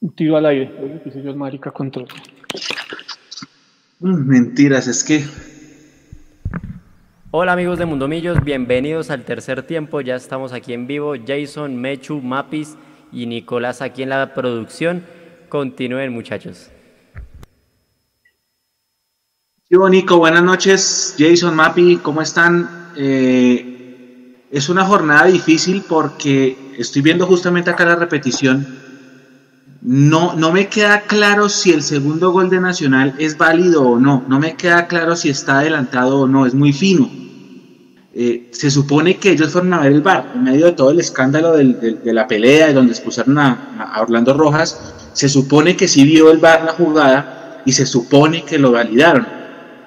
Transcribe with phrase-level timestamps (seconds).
[0.00, 0.72] un tiro al aire.
[0.80, 2.06] Oye, yo, marica control.
[4.00, 5.24] Mentiras, es que
[7.30, 12.22] Hola amigos de Mundomillos, bienvenidos al tercer tiempo, ya estamos aquí en vivo, Jason, Mechu,
[12.22, 12.76] Mapis
[13.12, 15.04] y Nicolás aquí en la producción.
[15.50, 16.70] Continúen muchachos.
[19.68, 21.16] Sí, Nico, buenas noches.
[21.18, 22.92] Jason, Mapi, ¿cómo están?
[22.96, 23.77] Eh,
[24.50, 28.66] es una jornada difícil porque estoy viendo justamente acá la repetición.
[29.80, 34.24] No, no me queda claro si el segundo gol de Nacional es válido o no.
[34.28, 36.46] No me queda claro si está adelantado o no.
[36.46, 37.08] Es muy fino.
[38.12, 40.98] Eh, se supone que ellos fueron a ver el bar en medio de todo el
[40.98, 44.94] escándalo de la pelea y donde expulsaron a, a Orlando Rojas.
[45.12, 49.38] Se supone que sí vio el bar la jugada y se supone que lo validaron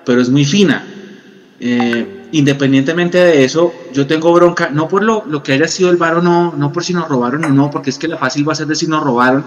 [0.06, 0.86] pero es muy fina.
[1.60, 5.98] Eh, independientemente de eso, yo tengo bronca, no por lo, lo que haya sido el
[5.98, 8.48] VAR o no, no por si nos robaron o no, porque es que la fácil
[8.48, 9.46] va a ser de si nos robaron.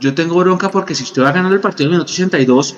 [0.00, 2.76] Yo tengo bronca porque si usted va a ganar el partido en el minuto 82,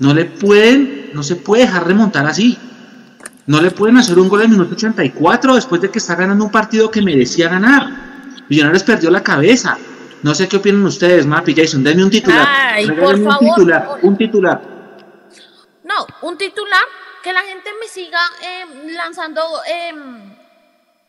[0.00, 2.58] no le pueden, no se puede dejar remontar así.
[3.46, 6.44] No le pueden hacer un gol en el minuto 84 después de que está ganando
[6.44, 8.34] un partido que merecía ganar.
[8.48, 9.78] Millonarios perdió la cabeza.
[10.24, 11.84] No sé qué opinan ustedes, Mapi, Jason.
[11.84, 12.44] Denme un titular.
[12.48, 14.62] Ay, por un favor, titular, por- un titular.
[15.84, 16.80] No, un titular
[17.26, 19.92] que la gente me siga eh, lanzando, eh,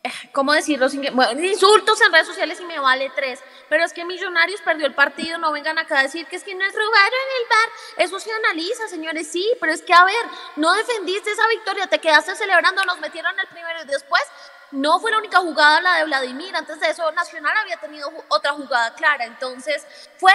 [0.03, 0.87] eh, ¿cómo decirlo?
[1.13, 3.39] Bueno, insultos en redes sociales y me vale tres.
[3.69, 6.55] Pero es que Millonarios perdió el partido, no vengan acá a decir que es que
[6.55, 7.69] nos robaron el bar.
[7.97, 11.99] Eso se analiza, señores, sí, pero es que a ver, no defendiste esa victoria, te
[11.99, 14.23] quedaste celebrando, nos metieron el primero y después
[14.71, 16.55] no fue la única jugada la de Vladimir.
[16.55, 19.25] Antes de eso, Nacional había tenido otra jugada clara.
[19.25, 19.85] Entonces,
[20.17, 20.33] fue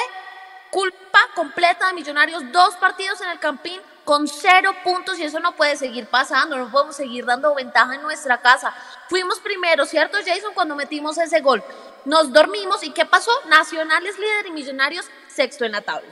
[0.71, 5.53] culpa completa de Millonarios, dos partidos en el Campín con cero puntos y eso no
[5.53, 8.73] puede seguir pasando, no podemos seguir dando ventaja en nuestra casa.
[9.09, 10.53] Fuimos primero, ¿cierto Jason?
[10.55, 11.63] Cuando metimos ese gol.
[12.05, 13.31] Nos dormimos y ¿qué pasó?
[13.49, 16.11] Nacional es líder y Millonarios sexto en la tabla.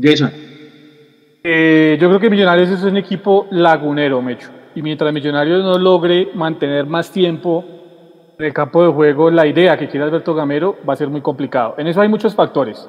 [0.00, 0.32] Jason.
[1.44, 4.50] Eh, yo creo que Millonarios es un equipo lagunero, Mecho.
[4.74, 7.64] Y mientras Millonarios no logre mantener más tiempo
[8.38, 11.20] en el campo de juego la idea que quiere Alberto Gamero, va a ser muy
[11.20, 11.74] complicado.
[11.78, 12.88] En eso hay muchos factores.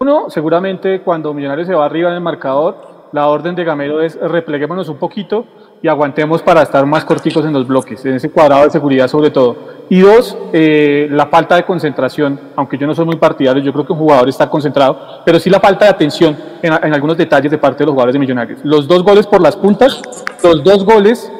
[0.00, 4.18] Uno, seguramente cuando Millonarios se va arriba en el marcador, la orden de Gamero es
[4.20, 5.46] repleguémonos un poquito
[5.80, 9.30] y aguantemos para estar más corticos en los bloques, en ese cuadrado de seguridad sobre
[9.30, 9.56] todo.
[9.88, 13.86] Y dos, eh, la falta de concentración, aunque yo no soy muy partidario, yo creo
[13.86, 17.50] que un jugador está concentrado, pero sí la falta de atención en, en algunos detalles
[17.50, 18.60] de parte de los jugadores de Millonarios.
[18.64, 20.02] Los dos goles por las puntas,
[20.42, 21.30] los dos goles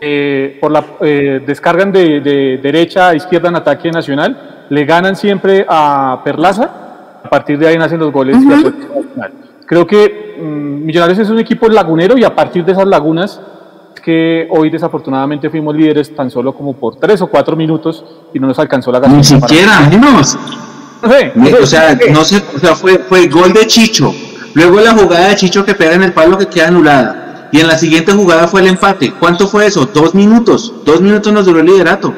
[0.00, 5.14] eh, por la eh, descargan de, de derecha a izquierda en ataque nacional, le ganan
[5.16, 6.81] siempre a Perlaza,
[7.24, 9.32] a partir de ahí nacen los goles Atlético Nacional.
[9.66, 13.40] Creo que mm, Millonarios es un equipo lagunero y a partir de esas lagunas
[13.94, 18.38] es que hoy desafortunadamente fuimos líderes tan solo como por tres o cuatro minutos y
[18.38, 19.40] no nos alcanzó la Ni gasolina.
[19.40, 20.38] para- siquiera, menos.
[21.02, 22.10] No sé, no sé, O sea, no sé.
[22.12, 24.12] no sé, o sea, fue, fue gol de Chicho.
[24.54, 27.48] Luego la jugada de Chicho que pega en el palo que queda anulada.
[27.52, 29.12] Y en la siguiente jugada fue el empate.
[29.18, 29.84] ¿Cuánto fue eso?
[29.92, 30.72] Dos minutos.
[30.84, 32.12] Dos minutos nos duró el liderato.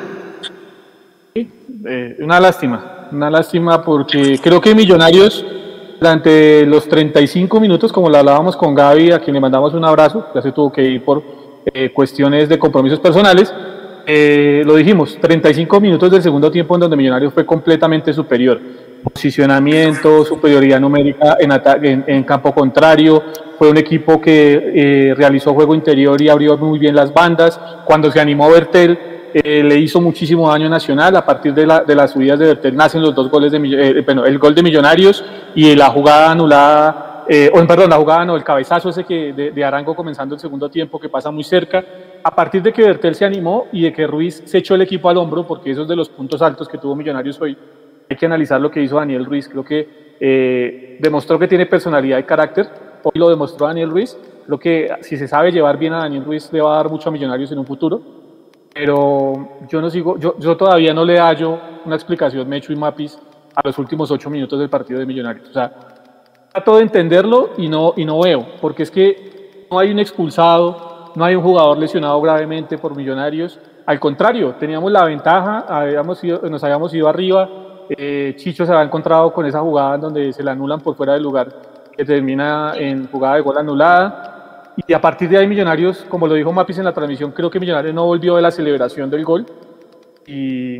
[1.86, 5.44] Eh, una lástima, una lástima porque creo que Millonarios
[5.98, 10.26] durante los 35 minutos, como lo hablábamos con Gaby, a quien le mandamos un abrazo,
[10.34, 11.22] ya se tuvo que ir por
[11.64, 13.54] eh, cuestiones de compromisos personales,
[14.06, 18.60] eh, lo dijimos, 35 minutos del segundo tiempo en donde Millonarios fue completamente superior.
[19.02, 21.52] Posicionamiento, superioridad numérica en,
[21.82, 23.22] en, en campo contrario,
[23.58, 27.58] fue un equipo que eh, realizó juego interior y abrió muy bien las bandas.
[27.84, 31.14] Cuando se animó Bertel, eh, le hizo muchísimo daño Nacional.
[31.16, 34.00] A partir de, la- de las subidas de Bertel nacen los dos goles de eh,
[34.02, 35.22] bueno, el gol de Millonarios
[35.54, 39.64] y la jugada anulada, eh, perdón, la jugada no, el cabezazo ese que de, de
[39.64, 41.84] Arango comenzando el segundo tiempo que pasa muy cerca.
[42.22, 45.08] A partir de que Bertel se animó y de que Ruiz se echó el equipo
[45.10, 47.56] al hombro, porque esos de los puntos altos que tuvo Millonarios hoy,
[48.08, 49.48] hay que analizar lo que hizo Daniel Ruiz.
[49.48, 52.68] Creo que eh, demostró que tiene personalidad y carácter.
[53.02, 54.16] Hoy lo demostró Daniel Ruiz.
[54.46, 57.08] Creo que si se sabe llevar bien a Daniel Ruiz, le va a dar mucho
[57.08, 58.00] a Millonarios en un futuro.
[58.74, 63.18] Pero yo no sigo, yo, yo todavía no le hallo una explicación, Mecho y Mapis,
[63.54, 65.48] a los últimos ocho minutos del partido de Millonarios.
[65.48, 65.72] O sea,
[66.52, 71.12] trato de entenderlo y no, y no veo, porque es que no hay un expulsado,
[71.14, 73.60] no hay un jugador lesionado gravemente por Millonarios.
[73.86, 77.48] Al contrario, teníamos la ventaja, habíamos ido- nos habíamos ido arriba,
[77.90, 81.12] eh, Chicho se había encontrado con esa jugada en donde se le anulan por fuera
[81.12, 81.48] del lugar,
[81.96, 84.33] que termina en jugada de gol anulada.
[84.76, 87.60] Y a partir de ahí Millonarios, como lo dijo Mapis en la transmisión, creo que
[87.60, 89.46] Millonarios no volvió de la celebración del gol.
[90.26, 90.78] Y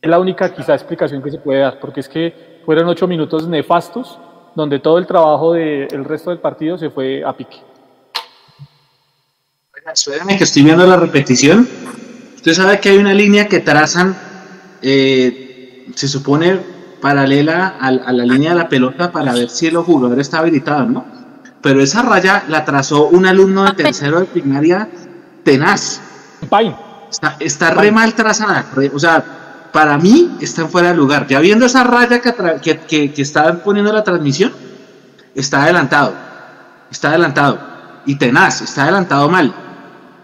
[0.00, 3.48] es la única quizá explicación que se puede dar, porque es que fueron ocho minutos
[3.48, 4.18] nefastos,
[4.54, 7.58] donde todo el trabajo del resto del partido se fue a pique.
[9.92, 11.66] Espérame que estoy viendo la repetición.
[12.36, 14.16] Usted sabe que hay una línea que trazan
[14.82, 16.58] eh, se supone
[17.00, 21.21] paralela a, la línea de la pelota para ver si el jugador está habilitado, ¿no?
[21.62, 24.88] Pero esa raya la trazó un alumno de tercero de primaria
[25.44, 26.00] tenaz.
[27.10, 29.24] Está, está re mal trazada, o sea,
[29.72, 31.26] para mí están fuera de lugar.
[31.28, 34.52] Ya viendo esa raya que, que, que, estaban poniendo la transmisión,
[35.34, 36.14] está adelantado,
[36.90, 37.58] está adelantado
[38.06, 39.54] y tenaz, está adelantado mal.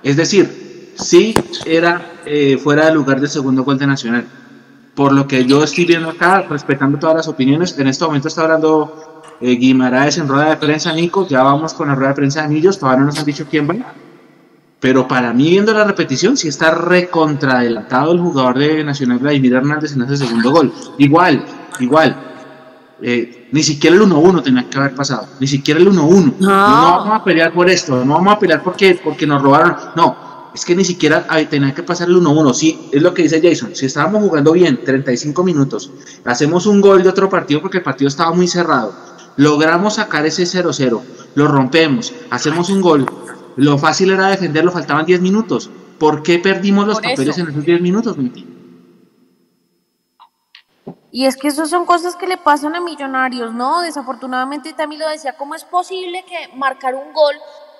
[0.03, 1.35] Es decir, sí
[1.65, 4.27] era eh, fuera de lugar del segundo gol de Nacional.
[4.95, 8.43] Por lo que yo estoy viendo acá, respetando todas las opiniones, en este momento está
[8.43, 9.08] hablando
[9.41, 12.47] eh, Guimaraes en rueda de prensa, Nico, ya vamos con la rueda de prensa de
[12.47, 13.95] Anillos, todavía no nos han dicho quién va.
[14.81, 19.93] Pero para mí, viendo la repetición, sí está recontradelantado el jugador de Nacional Vladimir Hernández
[19.93, 20.73] en ese segundo gol.
[20.99, 21.45] Igual,
[21.81, 22.17] igual.
[23.01, 25.27] Eh, ni siquiera el 1-1 tenía que haber pasado.
[25.41, 26.35] Ni siquiera el 1-1.
[26.39, 26.49] No.
[26.49, 28.05] vamos a pelear por esto.
[28.05, 29.75] No vamos a pelear porque, porque nos robaron.
[29.97, 32.55] No, es que ni siquiera tenía que pasar el 1-1.
[32.55, 33.75] Sí, es lo que dice Jason.
[33.75, 35.91] Si estábamos jugando bien, 35 minutos,
[36.25, 39.08] hacemos un gol de otro partido porque el partido estaba muy cerrado.
[39.39, 41.01] Logramos sacar ese 0-0.
[41.35, 42.13] Lo rompemos.
[42.31, 43.07] Hacemos un gol
[43.59, 45.69] lo fácil era defenderlo, faltaban 10 minutos.
[45.99, 48.17] ¿Por qué perdimos los papeles en esos 10 minutos,
[51.11, 53.81] Y es que esas son cosas que le pasan a millonarios, ¿no?
[53.81, 57.35] Desafortunadamente también lo decía, ¿cómo es posible que marcar un gol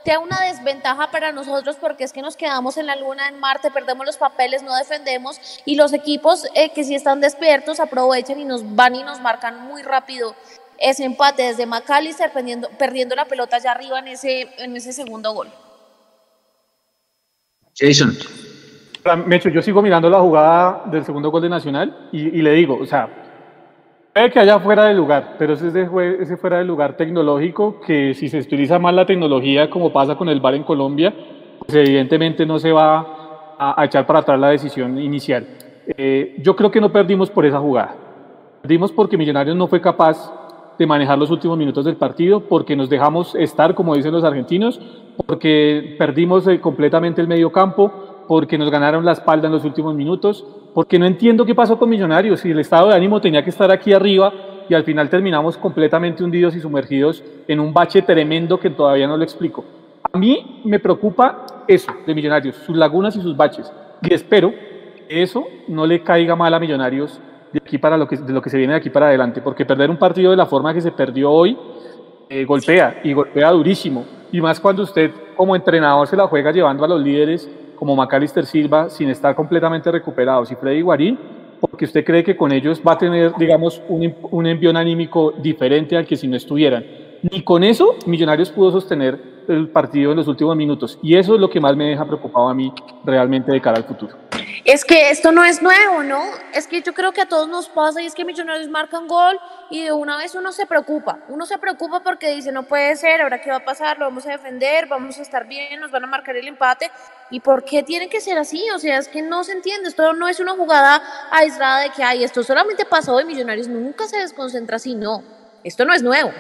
[0.05, 3.71] sea una desventaja para nosotros porque es que nos quedamos en la luna, en Marte,
[3.71, 8.45] perdemos los papeles, no defendemos y los equipos eh, que sí están despiertos aprovechan y
[8.45, 10.35] nos van y nos marcan muy rápido
[10.79, 15.33] ese empate desde McAllister perdiendo, perdiendo la pelota allá arriba en ese, en ese segundo
[15.33, 15.49] gol.
[17.77, 18.17] Jason.
[19.27, 22.85] Mecho, yo sigo mirando la jugada del segundo gol de Nacional y, le digo, o
[22.85, 23.09] sea,
[24.13, 28.13] puede que haya fuera de lugar, pero ese es ese fuera de lugar tecnológico que
[28.15, 31.15] si se utiliza mal la tecnología, como pasa con el VAR en Colombia,
[31.61, 35.47] pues evidentemente no se va a, echar para atrás la decisión inicial.
[35.97, 37.97] Eh, yo creo que no perdimos por esa jugada.
[38.61, 40.31] Perdimos porque Millonarios no fue capaz
[40.79, 44.81] de manejar los últimos minutos del partido, porque nos dejamos estar, como dicen los argentinos,
[45.27, 47.93] porque perdimos eh, completamente el medio campo,
[48.29, 51.89] porque nos ganaron la espalda en los últimos minutos, porque no entiendo qué pasó con
[51.89, 54.33] Millonarios, si el estado de ánimo tenía que estar aquí arriba
[54.69, 59.17] y al final terminamos completamente hundidos y sumergidos en un bache tremendo que todavía no
[59.17, 59.65] lo explico.
[60.13, 63.73] A mí me preocupa eso de Millonarios, sus lagunas y sus baches,
[64.03, 64.53] y espero
[65.09, 67.19] que eso no le caiga mal a Millonarios
[67.53, 69.65] de aquí para lo que, de lo que se viene de aquí para adelante, porque
[69.65, 71.57] perder un partido de la forma que se perdió hoy
[72.29, 76.85] eh, golpea y golpea durísimo y más cuando usted como entrenador se la juega llevando
[76.85, 81.19] a los líderes como Macalister Silva sin estar completamente recuperados y Freddy Guarín,
[81.61, 85.97] porque usted cree que con ellos va a tener, digamos, un, un envión anímico diferente
[85.97, 86.85] al que si no estuvieran.
[87.23, 90.99] Ni con eso Millonarios pudo sostener el partido en los últimos minutos.
[91.03, 92.73] Y eso es lo que más me deja preocupado a mí
[93.05, 94.17] realmente de cara al futuro.
[94.65, 96.21] Es que esto no es nuevo, ¿no?
[96.53, 99.39] Es que yo creo que a todos nos pasa y es que Millonarios marcan gol
[99.71, 101.21] y de una vez uno se preocupa.
[101.29, 104.27] Uno se preocupa porque dice, no puede ser, ahora qué va a pasar, lo vamos
[104.27, 106.91] a defender, vamos a estar bien, nos van a marcar el empate.
[107.31, 108.63] ¿Y por qué tiene que ser así?
[108.75, 109.89] O sea, es que no se entiende.
[109.89, 114.07] Esto no es una jugada aislada de que, hay esto solamente pasó de Millonarios, nunca
[114.07, 115.23] se desconcentra así, no.
[115.65, 116.31] Esto no es nuevo.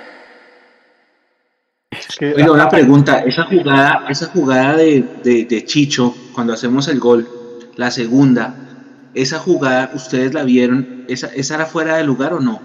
[2.21, 7.26] Oiga, una pregunta, esa jugada, esa jugada de, Chicho, cuando hacemos el gol,
[7.76, 8.54] la segunda,
[9.14, 11.04] esa jugada, ¿ustedes la vieron?
[11.09, 12.61] ¿Esa, esa era fuera de lugar o no?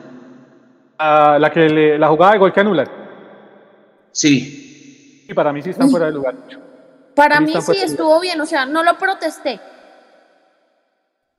[0.98, 2.88] Ah, la, que la jugada de gol que anulan.
[4.12, 5.26] Sí.
[5.28, 6.36] Y para mí sí está fuera de lugar.
[7.16, 9.60] Para mí sí estuvo bien, o sea, no lo protesté.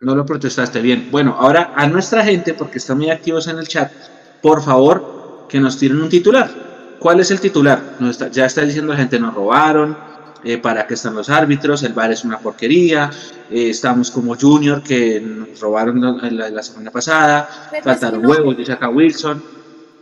[0.01, 1.09] No lo protestaste bien.
[1.11, 3.93] Bueno, ahora a nuestra gente, porque están muy activos en el chat,
[4.41, 6.74] por favor, que nos tiren un titular.
[7.05, 7.99] ¿Cuál es el titular?
[8.31, 9.95] ya está diciendo la gente, nos robaron,
[10.43, 13.11] eh, para qué están los árbitros, el bar es una porquería,
[13.51, 17.47] eh, estamos como Junior que nos robaron la, semana pasada,
[17.83, 19.45] faltaron huevos, dice acá Wilson.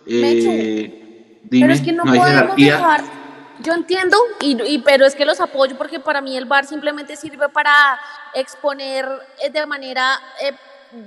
[0.07, 2.77] Eh, dime, pero es que no, hay jerarquía.
[2.77, 3.05] Dejar,
[3.65, 7.49] yo entiendo, y, pero es que los apoyo porque para mí el bar simplemente sirve
[7.49, 7.99] para
[8.33, 9.09] exponer
[9.53, 10.21] de manera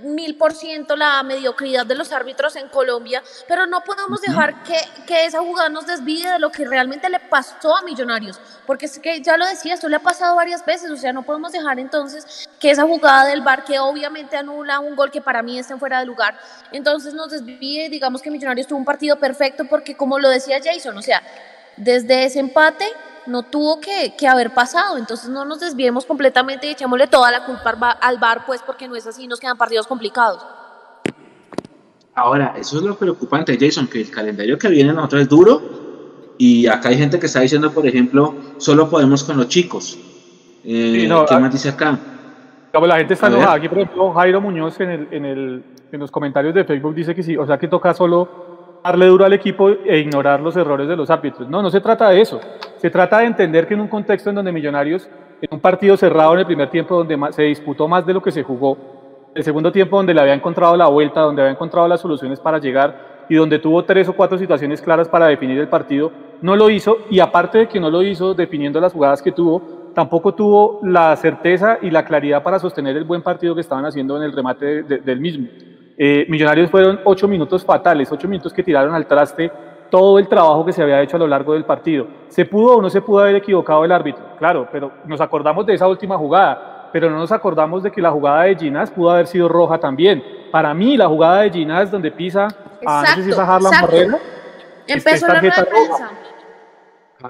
[0.04, 4.78] mil por ciento la mediocridad de los árbitros en Colombia, pero no podemos dejar que,
[5.06, 9.00] que, esa jugada nos desvíe de lo que realmente le pasó a Millonarios, porque es
[9.00, 11.80] que ya lo decía, esto le ha pasado varias veces, o sea, no podemos dejar
[11.80, 15.78] entonces que esa jugada del bar que obviamente anula un gol que para mí está
[15.78, 16.38] fuera de lugar,
[16.72, 20.98] entonces nos desvíe, digamos que Millonarios tuvo un partido perfecto, porque como lo decía Jason,
[20.98, 21.22] o sea,
[21.78, 22.86] desde ese empate
[23.28, 24.98] no tuvo que, haber pasado.
[24.98, 28.96] Entonces no nos desviemos completamente y echémosle toda la culpa al bar, pues porque no
[28.96, 30.46] es así, nos quedan partidos complicados.
[32.14, 35.62] Ahora, eso es lo preocupante, Jason, que el calendario que viene nosotros es duro
[36.38, 39.98] y acá hay gente que está diciendo, por ejemplo, solo podemos con los chicos.
[40.64, 42.00] Eh, ¿Qué más dice acá?
[42.74, 43.54] la gente está enojada.
[43.54, 47.16] Aquí, por ejemplo, Jairo Muñoz en, el, en, el, en los comentarios de Facebook dice
[47.16, 48.45] que sí, o sea que toca solo
[48.86, 51.50] darle duro al equipo e ignorar los errores de los árbitros.
[51.50, 52.40] No, no se trata de eso.
[52.78, 55.10] Se trata de entender que en un contexto en donde Millonarios,
[55.42, 58.32] en un partido cerrado en el primer tiempo donde se disputó más de lo que
[58.32, 58.78] se jugó,
[59.34, 62.60] el segundo tiempo donde le había encontrado la vuelta, donde había encontrado las soluciones para
[62.60, 66.12] llegar y donde tuvo tres o cuatro situaciones claras para definir el partido,
[66.44, 69.64] no lo hizo y aparte de que no lo hizo definiendo las jugadas que tuvo,
[69.96, 74.16] tampoco tuvo la certeza y la claridad para sostener el buen partido que estaban haciendo
[74.18, 75.48] en el remate del mismo.
[75.98, 79.52] Eh, Millonarios fueron ocho minutos fatales, ocho minutos que tiraron al traste
[79.90, 82.08] todo el trabajo que se había hecho a lo largo del partido.
[82.28, 84.24] ¿Se pudo o no se pudo haber equivocado el árbitro?
[84.38, 88.10] Claro, pero nos acordamos de esa última jugada pero no nos acordamos de que la
[88.10, 90.24] jugada de Ginás pudo haber sido roja también.
[90.50, 92.48] Para mí, la jugada de Ginás donde pisa
[92.86, 94.18] a, no sé si es a Harlan Barrera,
[94.88, 96.12] Empezó la rueda de prensa.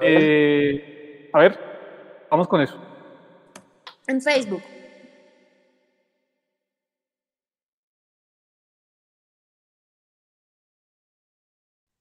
[0.02, 1.58] Eh, a ver,
[2.30, 2.76] vamos con eso.
[4.06, 4.62] En Facebook.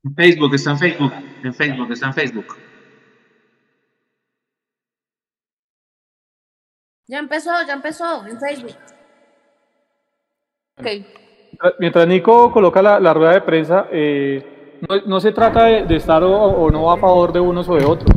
[0.06, 1.14] En Facebook, está en Facebook.
[1.44, 2.46] En Facebook, está en Facebook.
[7.08, 8.76] Ya empezó, ya empezó en Facebook.
[10.78, 11.08] Okay.
[11.80, 16.92] Mientras Nico coloca la, rueda de prensa, eh, no, se trata de, estar o, no
[16.92, 18.12] a favor de unos o de otros.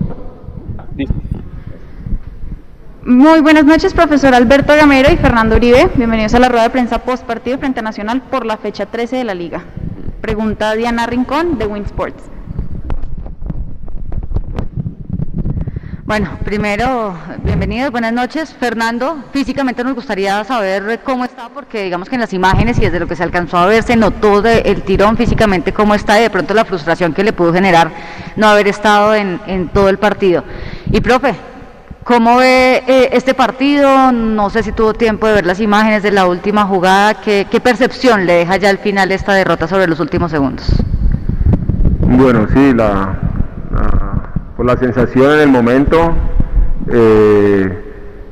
[3.02, 5.88] Muy buenas noches, profesor Alberto Gamero y Fernando Uribe.
[5.94, 9.16] Bienvenidos a la rueda de prensa post partido frente a Nacional por la fecha 13
[9.16, 9.64] de la liga.
[10.20, 12.22] Pregunta Diana Rincón de Winsports.
[16.08, 18.54] Bueno, primero, bienvenidos, buenas noches.
[18.58, 22.98] Fernando, físicamente nos gustaría saber cómo está, porque digamos que en las imágenes y desde
[22.98, 26.30] lo que se alcanzó a ver se notó el tirón físicamente cómo está y de
[26.30, 27.90] pronto la frustración que le pudo generar
[28.36, 30.44] no haber estado en, todo el partido.
[30.90, 31.34] Y profe,
[32.08, 34.10] ¿cómo ve eh, este partido?
[34.12, 37.20] No sé si tuvo tiempo de ver las imágenes de la última jugada.
[37.20, 40.66] ¿Qué, percepción le deja ya al final esta derrota sobre los últimos segundos?
[42.00, 43.14] Bueno, sí, la,
[44.56, 46.14] por la sensación en el momento
[46.90, 47.84] eh,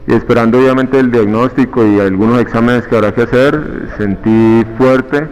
[0.06, 5.28] y esperando obviamente el diagnóstico y algunos exámenes que habrá que hacer, sentí fuerte,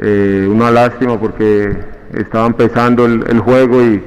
[0.00, 1.76] eh, una lástima porque
[2.12, 4.02] estaba empezando el, juego y,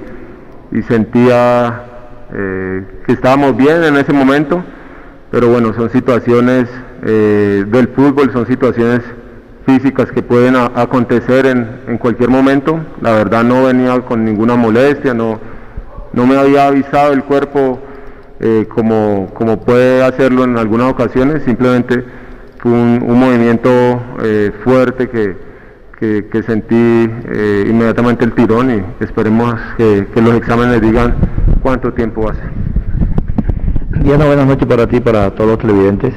[0.89, 1.94] sentía
[2.35, 4.63] eh, que estábamos bien en ese momento,
[5.31, 6.69] pero bueno, son situaciones
[7.01, 9.01] del fútbol, son situaciones
[9.65, 12.79] físicas que pueden acontecer en, en, cualquier momento.
[12.99, 15.39] La verdad no venía con ninguna molestia, no,
[16.13, 17.79] no me había avisado el cuerpo
[18.39, 22.03] eh, como, como, puede hacerlo en algunas ocasiones, simplemente
[22.57, 23.69] fue un, movimiento
[24.23, 25.37] eh, fuerte que,
[25.99, 31.15] que, sentí eh, inmediatamente el tirón y esperemos que, los exámenes digan
[31.61, 32.41] cuánto tiempo hace.
[34.03, 36.13] Diana, buenas noches para ti para todos los televidentes.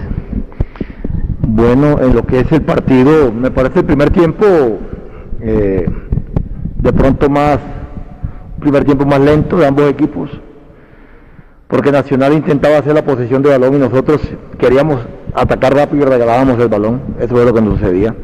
[1.40, 4.44] Bueno, en lo que es el partido, me parece el primer tiempo
[5.40, 7.58] de pronto más
[8.58, 10.30] primer tiempo más lento de ambos equipos,
[11.68, 14.20] porque Nacional intentaba hacer la posesión de balón y nosotros
[14.58, 15.00] queríamos
[15.34, 18.14] atacar rápido y regalábamos el balón, eso es lo que nos sucedía.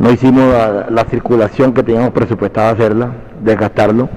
[0.00, 0.44] No hicimos
[0.88, 3.12] la, circulación que teníamos presupuestada hacerla,
[3.44, 4.08] desgastarlo,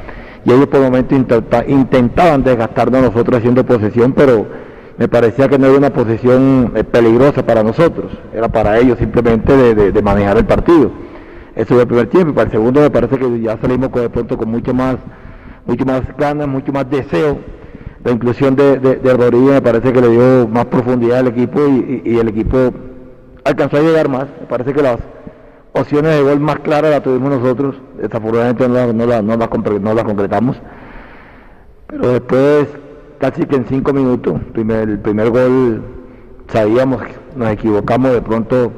[0.46, 4.48] y ellos por el momento intentaban desgastarnos nosotros haciendo posesión, pero
[4.98, 9.76] me parecía que no era una posesión eh, peligrosa para nosotros, era para ellos simplemente
[9.76, 10.90] de, manejar el partido.
[11.54, 14.04] Eso fue el primer tiempo, y para el segundo me parece que ya salimos con,
[14.04, 14.96] de pronto con mucho más
[15.66, 17.38] mucho más ganas, mucho más deseo.
[18.06, 22.18] La inclusión de, de, Rodríguez me parece que le dio más profundidad al equipo y,
[22.18, 22.74] el equipo
[23.44, 24.26] alcanzó a llegar más.
[24.42, 24.82] Me parece que
[25.74, 27.76] opciones de gol más claras las tuvimos nosotros.
[27.98, 29.36] Desafortunadamente no las no
[29.94, 30.58] la, concretamos.
[31.88, 32.68] Pero después,
[33.20, 35.84] casi que en cinco minutos, el primer gol
[36.48, 37.02] sabíamos
[37.36, 38.72] nos equivocamos de pronto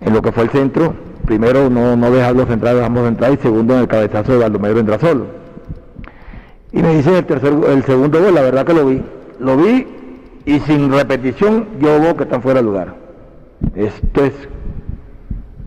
[0.00, 0.94] en lo que fue el centro.
[1.26, 4.98] Primero no, no dejarlos entrar, dejamos entrar y segundo en el cabezazo de Baldomero entra
[4.98, 5.42] solo
[6.72, 9.02] y me dicen el, tercer, el segundo gol, la verdad que lo vi.
[9.38, 9.86] Lo vi
[10.46, 12.94] y sin repetición yo veo que están fuera de lugar.
[13.76, 14.32] Esto es,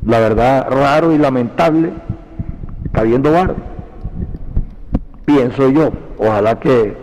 [0.06, 1.92] la verdad, raro y lamentable,
[2.94, 3.56] habiendo bar.
[5.26, 6.96] Pienso yo, ojalá que,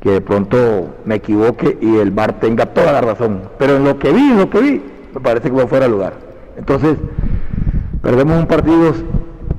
[0.00, 3.42] que de pronto me equivoque y el bar tenga toda la razón.
[3.58, 4.82] Pero en lo que vi, en lo que vi,
[5.14, 6.12] me parece que va fuera de lugar.
[6.58, 6.98] Entonces,
[8.02, 8.92] perdemos un partido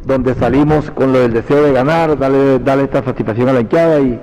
[0.05, 3.99] donde salimos con lo del deseo de ganar, darle, darle esta satisfacción a la hinchada
[3.99, 4.19] y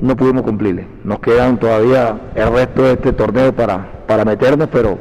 [0.00, 0.86] no pudimos cumplirle.
[1.04, 4.98] Nos quedan todavía el resto de este torneo para, para meternos, pero,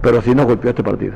[0.00, 1.14] pero sí nos golpeó este partido.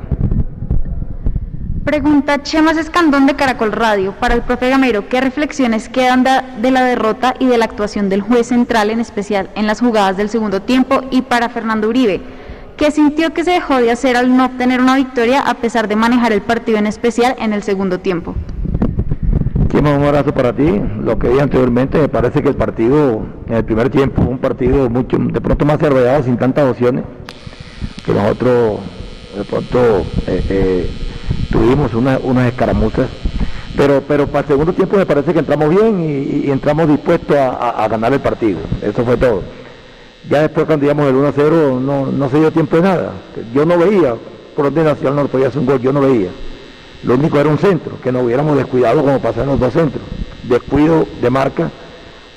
[1.87, 4.13] Pregunta Chemas Escandón de Caracol Radio.
[4.19, 8.23] Para el profe Gamero, ¿qué reflexiones quedan de la derrota y de la actuación del
[8.23, 11.03] juez central, en especial en las jugadas del segundo tiempo?
[11.13, 12.21] Y para Fernando Uribe,
[12.77, 15.95] ¿Qué sintió que se dejó de hacer al no obtener una victoria a pesar de
[15.95, 18.35] manejar el partido en especial en el segundo tiempo?
[19.73, 20.83] un abrazo para ti.
[21.05, 24.91] Lo que dije anteriormente, me parece que el partido en el primer tiempo, un partido
[24.91, 27.05] mucho de pronto más cerrado, sin tantas opciones,
[28.05, 28.81] que nosotros
[29.37, 29.79] de pronto
[30.27, 30.91] eh, eh,
[31.51, 33.09] tuvimos unas escaramuzas.
[33.77, 37.87] Pero, pero para el segundo tiempo me parece que entramos bien y, entramos dispuestos a,
[37.89, 38.59] ganar el partido.
[38.81, 39.43] Eso fue todo.
[40.31, 43.13] Ya después cuando íbamos el 1 0 no, no se dio tiempo de nada.
[43.55, 44.15] Yo no veía
[44.57, 46.31] por dónde Nacional no podía hacer un gol, yo no veía.
[47.05, 50.03] Lo único era un centro, que no hubiéramos descuidado como pasaron los dos centros.
[50.45, 51.71] Descuido de marca,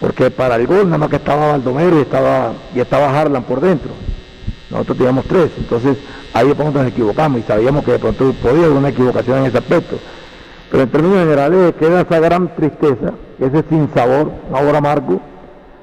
[0.01, 3.62] porque para el gol nada más que estaba Baldomero y estaba, y estaba Harlan por
[3.62, 3.91] dentro.
[4.69, 5.97] Nosotros teníamos tres, entonces
[6.33, 9.45] ahí de pronto nos equivocamos y sabíamos que de pronto podía haber una equivocación en
[9.45, 9.97] ese aspecto.
[10.69, 15.19] Pero en términos generales queda esa gran tristeza, ese sin sabor, ahora amargo,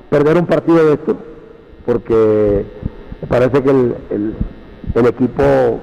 [0.09, 1.16] perder un partido de esto,
[1.85, 2.64] porque
[3.21, 5.81] me parece que el equipo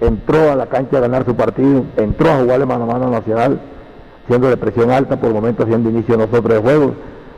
[0.00, 3.60] entró a la cancha a ganar su partido, entró a jugarle mano a mano Nacional,
[4.26, 6.94] siendo de presión alta, por momentos haciendo inicio nosotros de juego,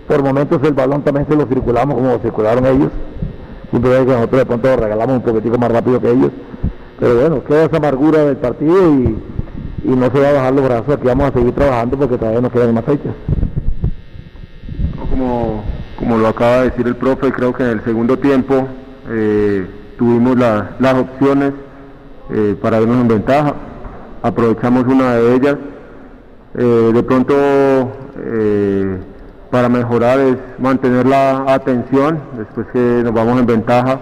[0.07, 2.91] por momentos el balón también se lo circulamos como lo circularon ellos,
[3.71, 6.31] simplemente que nosotros de pronto regalamos un poquitico más rápido que ellos,
[6.99, 9.17] pero bueno, queda esa amargura del partido y,
[9.83, 12.53] no se va a bajar los brazos, aquí vamos a seguir trabajando porque todavía nos
[12.53, 13.15] quedan más fechas.
[15.09, 15.65] Como,
[15.99, 18.69] como lo acaba de decir el profe, creo que en el segundo tiempo
[19.09, 19.67] eh,
[19.99, 21.53] tuvimos las opciones
[22.33, 23.55] eh, para vernos en ventaja.
[24.23, 25.57] Aprovechamos una de ellas.
[26.55, 27.35] Eh, de pronto,
[29.51, 33.99] para mejorar es mantener la atención después que nos vamos en ventaja.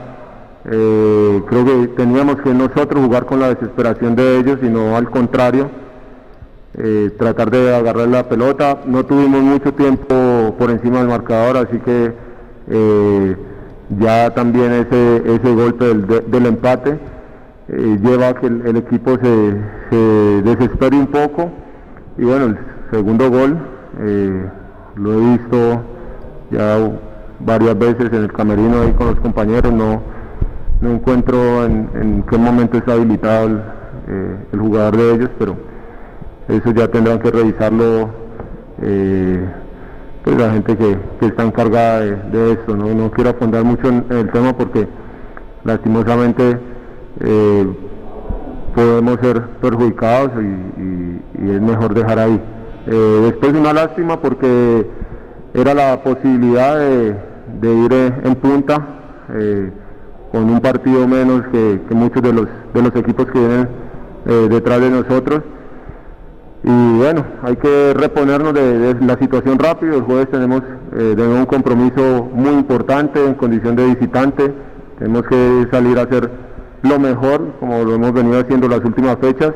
[0.65, 5.71] creo que teníamos que nosotros jugar con la desesperación de ellos y no al contrario.
[7.19, 8.79] tratar de agarrar la pelota.
[8.87, 12.13] No tuvimos mucho tiempo por encima del marcador, así que
[13.99, 16.99] ya también ese, ese golpe del empate
[17.71, 21.51] eh, lleva a que el, equipo se, desespere un poco.
[22.17, 22.59] Y bueno, el
[22.91, 23.59] segundo gol
[24.01, 24.51] eh,
[24.99, 25.83] lo he visto
[26.51, 26.91] ya
[27.41, 30.03] varias veces en el camerino ahí con los compañeros, no,
[30.81, 33.63] no encuentro en, qué momento está habilitado el,
[34.09, 35.57] eh, jugador de ellos, pero
[36.49, 38.11] eso ya tendrán que revisarlo
[40.25, 42.77] pues la gente que, está encargada de, esto.
[42.77, 42.95] ¿no?
[42.95, 44.87] no quiero afondar mucho en el tema porque
[45.65, 46.59] lastimosamente
[47.21, 47.67] eh,
[48.75, 52.41] podemos ser perjudicados y, es mejor dejar ahí.
[52.91, 54.87] Eh, después una lástima porque
[55.53, 58.87] era la posibilidad de, ir en punta
[59.35, 59.71] eh,
[60.33, 63.69] con un partido menos que, muchos de los, equipos que vienen
[64.51, 65.43] detrás de nosotros.
[66.65, 69.97] Y bueno, hay que reponernos de, la situación rápido.
[69.97, 74.53] El jueves tenemos de un compromiso muy importante en condición de visitante.
[74.99, 76.31] Tenemos que salir a hacer
[76.83, 79.53] lo mejor, como lo hemos venido haciendo las últimas fechas,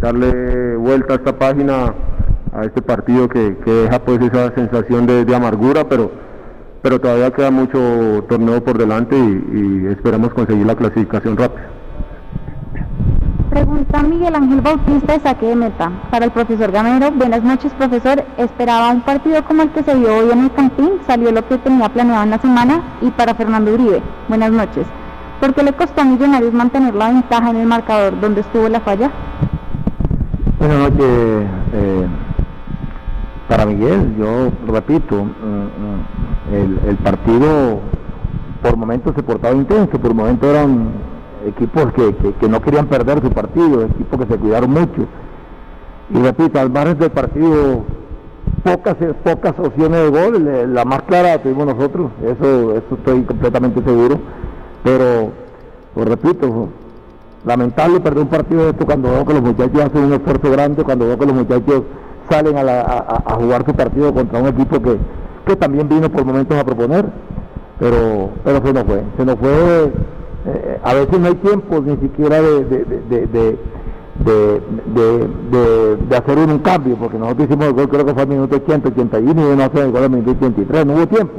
[0.00, 1.94] darle vuelta a esta página,
[2.52, 6.10] a este partido que, deja pues esa sensación de, amargura, pero,
[6.82, 11.68] pero todavía queda mucho torneo por delante y, esperamos conseguir la clasificación rápida.
[13.50, 15.90] Pregunta Miguel Ángel Bautista de saque de meta.
[16.10, 18.24] Para el profesor Gamero, buenas noches profesor.
[18.38, 21.58] Esperaba un partido como el que se vio hoy en el Campín, salió lo que
[21.58, 24.00] tenía planeado en la semana y para Fernando Uribe.
[24.28, 24.86] Buenas noches.
[25.40, 28.80] ¿Por qué le costó a Millonarios mantener la ventaja en el marcador donde estuvo la
[28.80, 29.10] falla?
[30.58, 31.46] Buenas noches.
[31.74, 32.06] Eh,
[33.52, 37.80] para Miguel, yo repito, mm, mm, el, partido
[38.62, 40.88] por momentos se portaba intenso, por momentos eran
[41.46, 45.06] equipos que, no querían perder su partido, equipos que se cuidaron mucho.
[46.08, 47.84] Y repito, al margen del partido,
[48.64, 53.82] pocas, pocas opciones de gol, la más clara la tuvimos nosotros, eso, eso estoy completamente
[53.82, 54.18] seguro
[54.82, 55.30] pero,
[55.92, 56.68] pues repito,
[57.44, 60.82] lamentable perder un partido de esto cuando veo que los muchachos hacen un esfuerzo grande,
[60.82, 61.82] cuando veo que los muchachos
[62.30, 64.98] salen a, jugar su partido contra un equipo que,
[65.56, 67.04] también vino por momentos a proponer,
[67.78, 69.92] pero, pero se nos fue, se nos fue,
[70.46, 73.58] eh, a veces no hay tiempo ni siquiera de, de,
[76.16, 79.52] hacer un, cambio, porque nosotros hicimos el gol creo que fue al minuto 80, 81
[79.52, 81.34] y no hacer el gol al minuto 83, no hubo tiempo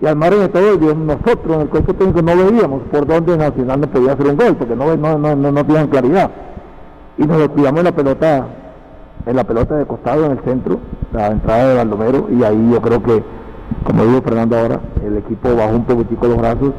[0.00, 3.80] y al margen de todo nosotros en el cuerpo técnico no veíamos por dónde Nacional
[3.80, 6.30] no podía hacer un gol, porque no, no, no, no, tenían claridad.
[7.16, 8.46] Y nos descuidamos la pelota,
[9.24, 10.78] en la pelota de costado en el centro,
[11.12, 13.22] la entrada de Baldomero, y ahí yo creo que,
[13.84, 16.72] como dijo Fernando ahora, el equipo bajó un poquitico los brazos,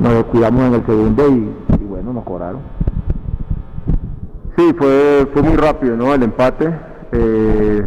[0.00, 2.60] nos descuidamos en el segundo y, bueno, nos cobraron.
[4.56, 6.14] Sí, fue, fue muy rápido, ¿no?
[6.14, 6.72] El empate.
[7.12, 7.84] Eh,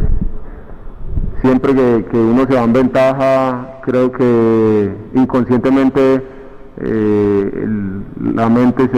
[1.42, 6.22] siempre que, uno se va en ventaja, creo que inconscientemente
[6.78, 7.66] eh,
[8.34, 8.88] la mente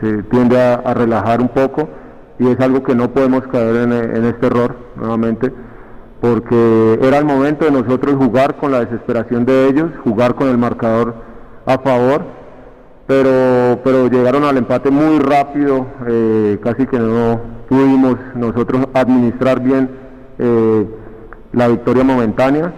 [0.00, 1.88] se tiende a, relajar un poco
[2.38, 5.52] y es algo que no podemos caer en, en este error nuevamente
[6.24, 10.56] porque era el momento de nosotros jugar con la desesperación de ellos, jugar con el
[10.56, 11.14] marcador
[11.66, 12.24] a favor,
[13.06, 19.90] pero, pero llegaron al empate muy rápido, eh, casi que no pudimos nosotros administrar bien
[20.38, 20.86] eh,
[21.52, 22.72] la victoria momentánea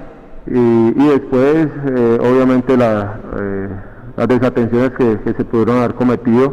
[0.49, 3.07] y, después eh, obviamente las
[4.27, 6.53] desatenciones que, se pudieron haber cometido,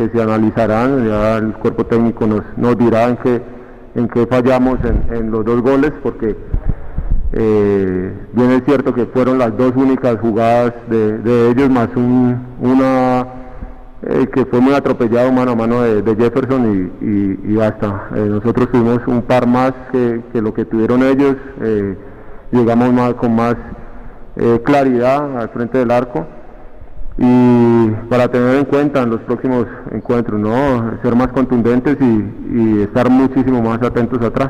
[0.00, 3.42] que se analizarán, ya el cuerpo técnico nos, nos dirá en qué
[3.94, 4.78] en que fallamos
[5.10, 6.36] en, los dos goles, porque
[7.32, 13.26] eh, bien es cierto que fueron las dos únicas jugadas de, ellos, más un, una
[14.02, 18.08] eh, que fue muy atropellado mano a mano de, Jefferson y, y, basta.
[18.14, 21.36] Eh, nosotros tuvimos un par más que, lo que tuvieron ellos,
[22.52, 23.56] llegamos más, con más
[24.64, 26.26] claridad al frente del arco
[27.22, 30.98] y para tener en cuenta en los próximos encuentros, ¿no?
[31.02, 34.48] Ser más contundentes y, estar muchísimo más atentos atrás.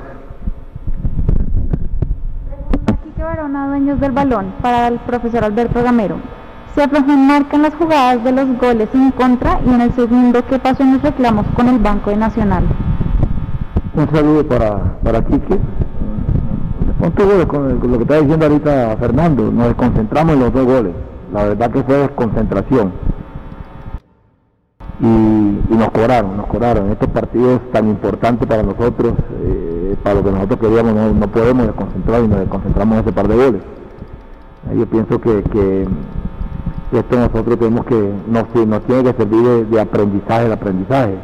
[3.02, 6.18] Quique Barona, dueños del balón, para el profesor Alberto Gamero.
[6.76, 9.92] Se aflojó en marca en las jugadas de los goles en contra y en el
[9.94, 12.62] segundo, ¿qué pasó en los reclamos con el Banco de Nacional?
[13.94, 15.59] Un saludo para, para Quique.
[17.00, 21.45] Con, con lo que está diciendo ahorita Fernando, nos concentramos en los dos goles la
[21.45, 22.93] verdad que fue desconcentración.
[25.01, 26.90] Y, nos cobraron, nos cobraron.
[26.90, 29.14] Estos partidos tan importantes para nosotros,
[29.45, 33.29] eh, para lo que nosotros queríamos, no, podemos desconcentrar y nos desconcentramos en ese par
[33.29, 33.62] de goles.
[34.77, 35.88] Yo pienso que,
[36.93, 41.14] esto nosotros tenemos que, nos, nos tiene que servir de, aprendizaje, de aprendizaje.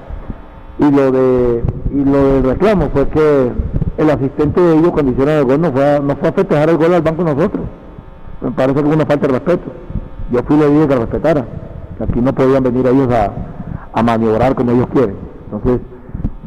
[0.78, 3.52] Y lo de y lo del reclamo fue que
[3.96, 6.76] el asistente de ellos cuando hicieron el gol no fue, no fue a festejar el
[6.76, 7.64] gol al banco nosotros.
[8.40, 9.72] Me parece que fue una falta de respeto.
[10.30, 11.44] Yo fui le dije que respetara,
[11.98, 13.32] que aquí no podían venir ellos a,
[13.92, 15.16] a maniobrar como ellos quieren.
[15.44, 15.80] Entonces,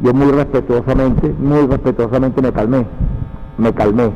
[0.02, 2.86] yo muy respetuosamente, muy respetuosamente me calmé,
[3.58, 4.10] me calmé,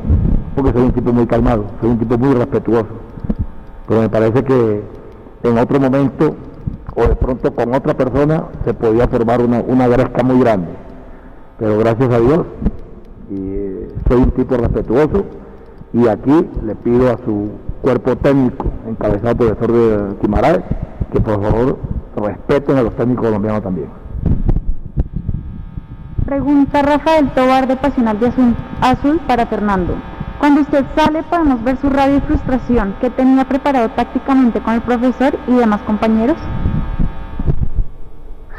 [0.55, 2.87] porque soy un tipo muy calmado, soy un tipo muy respetuoso.
[3.87, 4.83] Pero me parece que
[5.43, 6.35] en otro momento,
[6.95, 10.69] o de pronto con otra persona, se podía formar una, una gresca muy grande.
[11.59, 12.45] Pero gracias a Dios,
[13.31, 15.25] eh, soy un tipo respetuoso,
[15.93, 17.49] y aquí le pido a su
[17.85, 20.63] cuerpo técnico encabezado por el profesor de Quimaraes,
[21.13, 21.77] que por favor
[22.15, 23.89] respeten a los técnicos colombianos también.
[26.25, 28.33] Pregunta Rafael Tobar de Pasional de
[28.81, 29.93] Azul, para Fernando.
[30.39, 34.81] Cuando usted sale podemos ver su rabia y frustración que tenía preparado tácticamente con el
[34.81, 36.37] profesor y demás compañeros.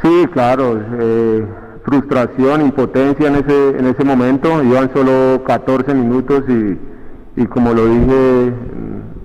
[0.01, 1.45] Sí, claro, eh,
[1.83, 7.87] frustración, impotencia en ese, en ese momento, iban solo 14 minutos y, y como lo
[7.87, 8.53] dije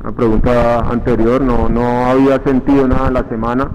[0.04, 3.70] la pregunta anterior, no, no había sentido nada en la semana.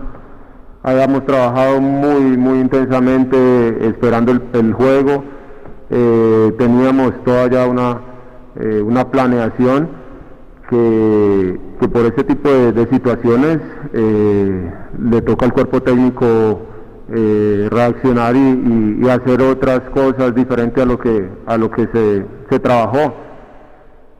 [0.83, 5.23] Habíamos trabajado muy, muy intensamente esperando el, juego.
[5.89, 8.01] Eh, teníamos toda ya una,
[8.57, 9.89] eh, una planeación
[10.69, 11.59] que,
[11.93, 13.59] por ese tipo de, situaciones
[13.93, 16.61] eh, le toca al cuerpo técnico
[17.09, 22.59] reaccionar y, y, hacer otras cosas diferentes a lo que, a lo que se, se
[22.59, 23.13] trabajó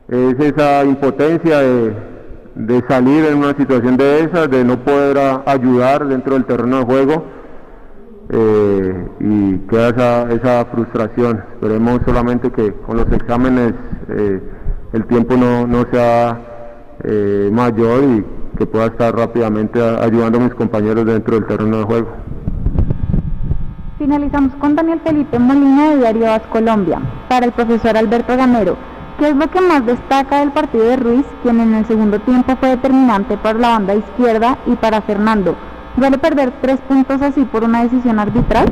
[0.08, 6.34] es esa impotencia de, salir en una situación de esa, de no poder ayudar dentro
[6.34, 7.24] del terreno de juego
[8.30, 11.44] eh, y queda esa, esa, frustración.
[11.54, 13.74] Esperemos solamente que con los exámenes
[14.08, 14.40] eh,
[14.92, 16.40] el tiempo no, no sea
[17.04, 18.24] eh, mayor y
[18.56, 22.08] que pueda estar rápidamente ayudando a mis compañeros dentro del terreno de juego.
[23.98, 27.00] Finalizamos con Daniel Felipe Molina de Diario As Colombia.
[27.28, 28.76] Para el profesor Alberto Gamero,
[29.18, 32.54] ¿Qué es lo que más destaca del partido de Ruiz, quien en el segundo tiempo
[32.60, 35.56] fue determinante para la banda izquierda y para Fernando?
[35.96, 38.66] ¿Duele perder tres puntos así por una decisión arbitral?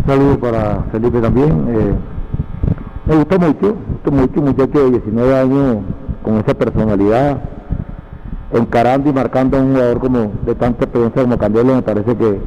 [0.00, 1.66] Un saludo para Felipe también.
[1.68, 1.94] Eh,
[3.06, 5.76] me gustó mucho, me gustó mucho un muchacho de 19 años
[6.24, 7.38] con esa personalidad,
[8.52, 12.40] encarando y marcando a un jugador como de tanta experiencia como Candelo, me parece que,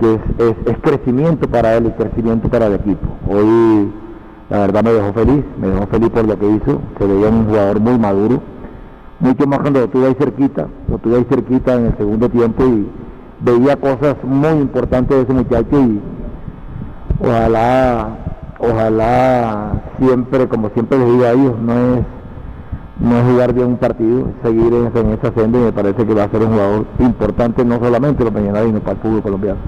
[0.00, 3.06] es, es crecimiento para él y crecimiento para el equipo.
[3.28, 3.92] Hoy
[4.50, 7.46] la verdad me dejó feliz, me dejó feliz por lo que hizo, se veía un
[7.46, 8.40] jugador muy maduro,
[9.20, 12.64] mucho más cuando lo tuve ahí cerquita, lo tuve ahí cerquita en el segundo tiempo
[12.64, 12.88] y
[13.40, 16.00] veía cosas muy importantes de ese muchacho y
[17.20, 18.18] ojalá,
[18.58, 22.04] ojalá siempre, como siempre les digo a ellos, no es
[22.98, 26.24] no es jugar bien un partido, seguir en, esa senda y me parece que va
[26.24, 29.58] a ser un jugador importante no solamente los mañanas, sino para el fútbol colombiano.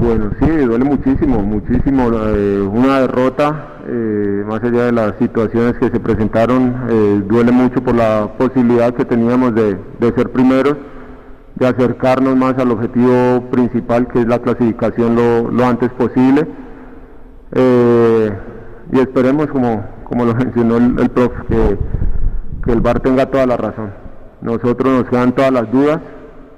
[0.00, 2.08] Bueno, sí, duele muchísimo, muchísimo.
[2.12, 7.82] Eh, una derrota, eh, más allá de las situaciones que se presentaron, eh, duele mucho
[7.82, 9.76] por la posibilidad que teníamos de,
[10.14, 10.76] ser primeros,
[11.56, 16.46] de acercarnos más al objetivo principal que es la clasificación lo, lo antes posible.
[18.92, 21.76] Y esperemos, como, como lo mencionó el, el prof, que,
[22.64, 23.90] que, el VAR tenga toda la razón.
[24.42, 25.98] Nosotros nos quedan todas las dudas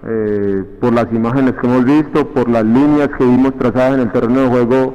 [0.02, 4.12] eh, por las imágenes que hemos visto, por las líneas que vimos trazadas en el
[4.12, 4.94] terreno de juego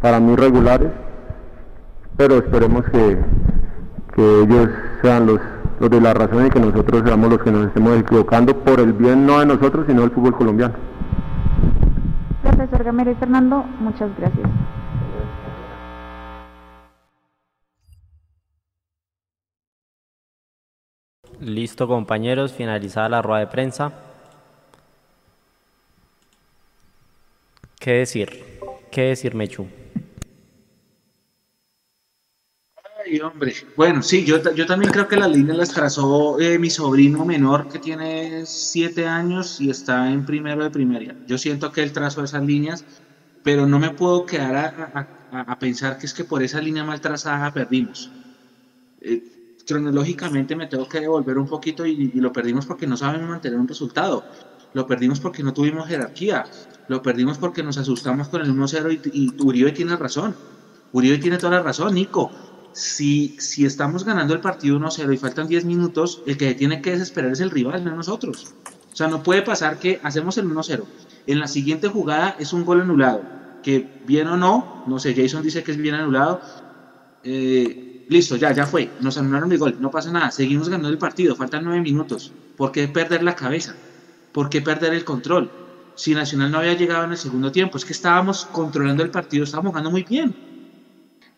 [0.00, 0.90] para mí regulares,
[2.16, 3.18] pero esperemos que,
[4.18, 4.68] ellos
[5.00, 5.40] sean los
[5.78, 8.92] los de la razón y que nosotros seamos los que nos estemos equivocando por el
[8.92, 10.74] bien no de nosotros, sino del fútbol colombiano.
[12.42, 14.48] Profesor Gamero y Fernando, muchas gracias.
[21.48, 23.92] Listo compañeros, finalizada la rueda de prensa.
[27.80, 28.44] ¿Qué decir?
[28.90, 29.66] ¿Qué decir, Mechu?
[33.24, 33.54] hombre.
[33.74, 37.68] Bueno, sí, yo, yo también creo que las líneas las trazó eh, mi sobrino menor
[37.68, 41.16] que tiene siete años y está en primero de primaria.
[41.26, 42.84] Yo siento que él trazó esas líneas,
[43.42, 47.50] pero no me puedo quedar a, pensar que es que por esa línea mal trazada
[47.50, 48.10] perdimos.
[49.00, 49.37] Eh,
[49.68, 53.68] cronológicamente me tengo que devolver un poquito y, lo perdimos porque no sabemos mantener un
[53.68, 54.24] resultado.
[54.72, 56.46] Lo perdimos porque no tuvimos jerarquía.
[56.88, 60.34] Lo perdimos porque nos asustamos con el 1-0 y, Uribe tiene razón.
[60.92, 62.30] Uribe tiene toda la razón, Nico
[62.72, 66.92] si, si estamos ganando el partido 1-0 y faltan 10 minutos, el que tiene que
[66.92, 68.54] desesperar es el rival, no nosotros.
[68.92, 70.84] O sea, no puede pasar que hacemos el 1-0.
[71.26, 73.22] En la siguiente jugada es un gol anulado.
[73.62, 76.40] Que bien o no, no sé, Jason dice que es bien anulado.
[77.24, 78.90] Eh, listo, ya, ya fue.
[79.00, 80.30] Nos anularon el gol, no pasa nada.
[80.30, 82.32] Seguimos ganando el partido, faltan 9 minutos.
[82.56, 83.74] ¿Por qué perder la cabeza?
[84.32, 85.50] ¿Por qué perder el control?
[85.94, 89.44] Si Nacional no había llegado en el segundo tiempo, es que estábamos controlando el partido,
[89.44, 90.34] estábamos jugando muy bien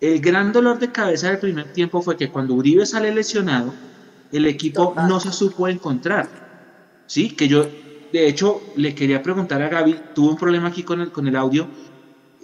[0.00, 3.74] el gran dolor de cabeza del primer tiempo fue que cuando Uribe sale lesionado,
[4.33, 6.28] el equipo no se supo encontrar.
[7.06, 7.30] ¿Sí?
[7.30, 7.66] Que yo,
[8.12, 11.37] de hecho, le quería preguntar a Gaby, tuvo un problema aquí con el, con el
[11.37, 11.68] audio.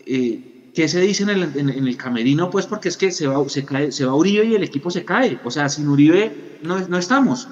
[0.04, 2.50] Eh, ¿Qué se dice en el, camerino?
[2.50, 5.06] Pues porque es que se va, se, cae, se va Uribe y el equipo se
[5.06, 5.40] cae.
[5.42, 7.48] O sea, sin Uribe no, no estamos.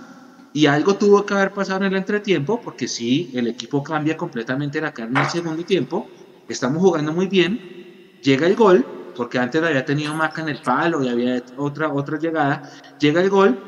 [0.53, 4.79] Y algo tuvo que haber pasado en el entretiempo, porque sí, el equipo cambia completamente
[4.79, 6.07] la carne en el segundo tiempo.
[6.51, 8.19] Estamos jugando muy bien.
[8.23, 8.85] Llega el gol
[9.17, 13.31] porque antes había tenido Maca en el palo y había otra, otra llegada, llega el
[13.31, 13.59] gol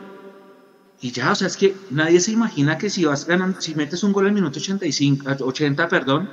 [1.01, 4.03] y ya, o sea, es que nadie se imagina que si vas ganando, si metes
[4.03, 6.29] un gol el minuto 85, 80, perdón,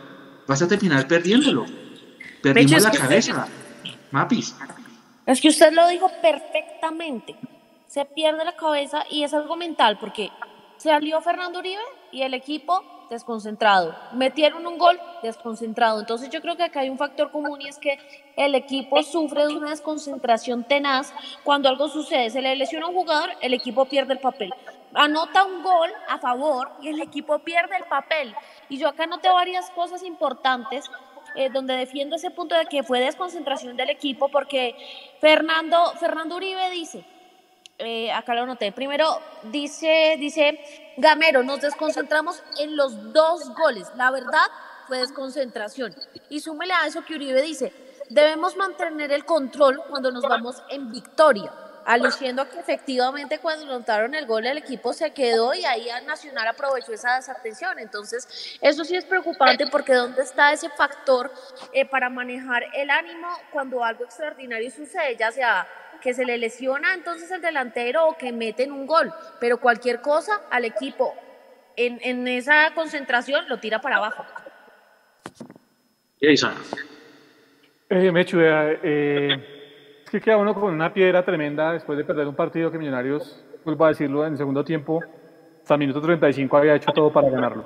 [0.48, 1.83] vas a terminar perdiéndolo.
[2.44, 3.48] Perdimos la cabeza.
[4.12, 4.54] Mapis.
[5.26, 7.36] Es que usted lo dijo perfectamente.
[7.88, 10.30] Se pierde la cabeza y es algo mental, porque
[10.78, 13.96] salió Fernando Uribe y el equipo desconcentrado.
[14.12, 16.02] Metieron un gol desconcentrado.
[16.02, 17.98] Entonces yo creo que acá hay un factor común y es que
[18.36, 21.14] el equipo sufre de una desconcentración tenaz.
[21.44, 24.54] Cuando algo sucede, se le lesiona un jugador, el equipo pierde el papel.
[24.96, 28.36] Anota un gol a favor y el equipo pierde el papel.
[28.68, 30.90] Y yo acá noté varias cosas importantes
[31.36, 34.76] eh, donde defiendo ese punto de que fue desconcentración del equipo porque
[35.20, 37.06] Fernando, Fernando Uribe dice,
[37.80, 38.72] eh, acá lo noté.
[38.72, 40.60] Primero dice, dice
[40.98, 43.88] Gamero, nos desconcentramos en los dos goles.
[43.96, 44.48] La verdad
[44.88, 45.94] fue desconcentración.
[46.30, 47.74] Y súmele a eso que Uribe dice,
[48.10, 51.52] debemos mantener el control cuando nos vamos en victoria.
[51.86, 56.06] Aluciendo a que efectivamente cuando notaron el gol el equipo se quedó y ahí al
[56.06, 57.80] Nacional aprovechó esa desatención.
[57.80, 61.32] Entonces, eso sí es preocupante porque ¿dónde está ese factor
[61.74, 65.16] eh, para manejar el ánimo cuando algo extraordinario sucede?
[65.18, 65.68] Ya sea
[66.02, 70.42] que se le lesiona entonces el delantero o que meten un gol, pero cualquier cosa
[70.50, 71.16] al equipo
[71.76, 74.26] en, en esa concentración lo tira para abajo.
[76.22, 76.54] Jason.
[77.90, 79.63] Eh, Mechu, eh,
[80.14, 83.86] que queda uno con una piedra tremenda después de perder un partido que Millonarios, vuelvo
[83.86, 85.00] a decirlo, en el segundo tiempo,
[85.60, 87.64] hasta el minuto 35 había hecho todo para ganarlo.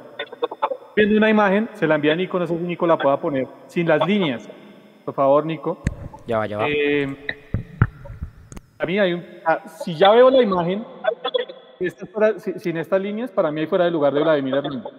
[0.96, 3.48] Viendo una imagen, se la envía a Nico, no sé si Nico la pueda poner,
[3.68, 4.50] sin las líneas.
[5.04, 5.84] Por favor, Nico.
[6.26, 6.70] Ya va, ya va.
[6.70, 7.18] Eh,
[8.80, 10.86] a mí hay un, ah, si ya veo la imagen,
[12.56, 14.94] sin estas líneas, para mí hay fuera del lugar de Vladimir Hernández.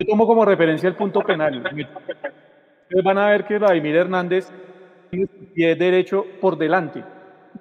[0.00, 1.58] Yo tomo como referencia el punto penal.
[1.58, 4.52] Ustedes van a ver que Vladimir Hernández
[5.10, 7.02] su pie derecho por delante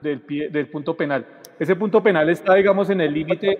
[0.01, 1.25] del, pie, del punto penal.
[1.57, 3.57] Ese punto penal está, digamos, en el límite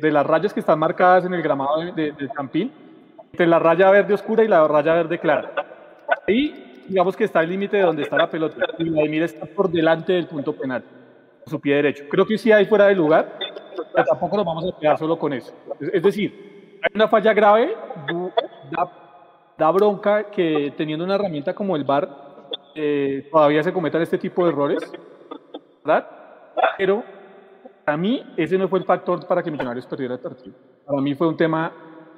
[0.00, 2.72] de las rayas que están marcadas en el gramado del campín,
[3.32, 5.52] entre la raya verde oscura y la raya verde clara.
[6.26, 9.70] Ahí digamos que está el límite de donde está la pelota y Vladimir está por
[9.70, 10.82] delante del punto penal,
[11.46, 12.04] su pie derecho.
[12.08, 13.38] Creo que sí hay fuera de lugar,
[13.92, 15.52] pero tampoco nos vamos a quedar solo con eso.
[15.80, 17.74] Es, decir, hay una falla grave,
[19.58, 22.25] da, bronca que teniendo una herramienta como el VAR
[22.76, 24.92] eh, todavía se cometan este tipo de errores,
[25.84, 26.08] ¿verdad?
[26.76, 27.02] Pero
[27.86, 30.54] a mí ese no fue el factor para que Millonarios perdiera el partido.
[30.84, 31.72] Para mí fue un tema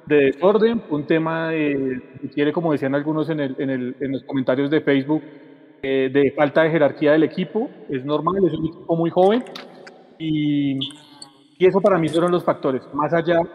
[0.05, 4.11] de desorden, un tema de, si quiere, como decían algunos en, el, en, el, en
[4.11, 5.23] los comentarios de Facebook,
[5.81, 7.69] eh, de falta de jerarquía del equipo.
[7.89, 9.43] Es normal, es un equipo muy joven
[10.17, 10.77] y,
[11.57, 13.49] y eso para mí fueron los factores, más allá de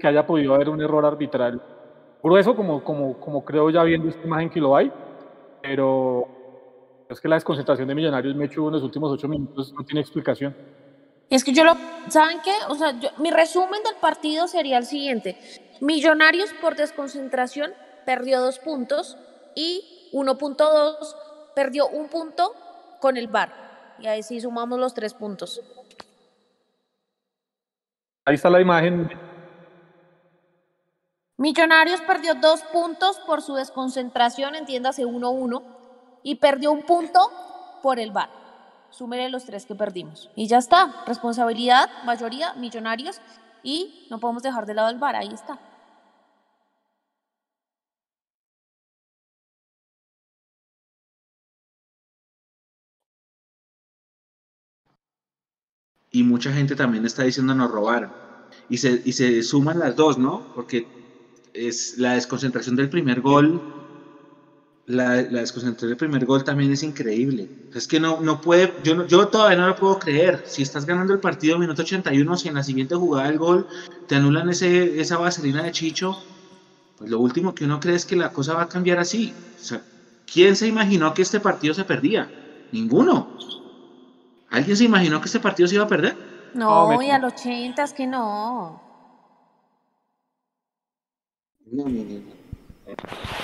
[0.00, 1.60] que haya podido haber un error arbitral
[2.22, 4.90] grueso, como, como, como creo ya viendo esta imagen que lo hay,
[5.62, 6.37] pero
[7.08, 10.00] es que la desconcentración de Millonarios me hecho en los últimos ocho minutos no tiene
[10.00, 10.54] explicación.
[11.30, 11.76] Es que yo lo,
[12.08, 12.52] ¿saben qué?
[12.68, 15.38] O sea, mi resumen del partido sería el siguiente.
[15.80, 17.72] Millonarios por desconcentración
[18.04, 19.16] perdió dos puntos
[19.54, 20.96] y 1.2
[21.54, 22.54] perdió un punto
[23.00, 23.52] con el VAR.
[23.98, 25.60] Y ahí sí sumamos los tres puntos.
[28.24, 29.10] Ahí está la imagen.
[31.36, 35.62] Millonarios perdió dos puntos por su desconcentración, entiéndase 1-1,
[36.22, 37.20] y perdió un punto
[37.82, 38.30] por el VAR.
[38.90, 40.30] Súmele los tres que perdimos.
[40.34, 41.04] Y ya está.
[41.06, 43.20] Responsabilidad, mayoría, millonarios,
[43.62, 45.16] y no podemos dejar de lado el VAR.
[45.16, 45.58] Ahí está.
[56.10, 58.10] y mucha gente también está diciendo nos robaron.
[58.68, 60.52] Y se, y se suman las dos, ¿no?
[60.54, 60.86] Porque
[61.54, 63.87] es la desconcentración del primer gol,
[64.88, 67.48] la, la desconcentración del primer gol también es increíble.
[67.74, 70.42] Es que no, no puede, yo, yo todavía no lo puedo creer.
[70.46, 73.66] Si estás ganando el partido minuto 81, si en la siguiente jugada del gol
[74.06, 76.16] te anulan ese, esa vaselina de Chicho,
[76.96, 79.34] pues lo último que uno cree es que la cosa va a cambiar así.
[79.60, 79.82] O sea,
[80.32, 82.30] ¿quién se imaginó que este partido se perdía?
[82.72, 83.28] Ninguno.
[84.50, 86.16] ¿Alguien se imaginó que este partido se iba a perder?
[86.54, 88.80] No, no y al 80 es que no.
[91.70, 92.37] No, no, no.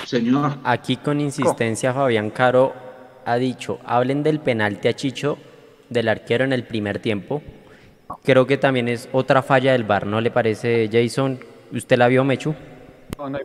[0.04, 0.58] Señor.
[0.64, 2.72] Aquí con insistencia Fabián Caro
[3.24, 5.38] ha dicho, hablen del penalti a Chicho
[5.88, 7.42] del arquero en el primer tiempo.
[8.22, 11.38] Creo que también es otra falla del VAR, ¿no le parece, Jason?
[11.72, 12.54] ¿Usted la vio, Mechu?
[13.18, 13.44] No, no hay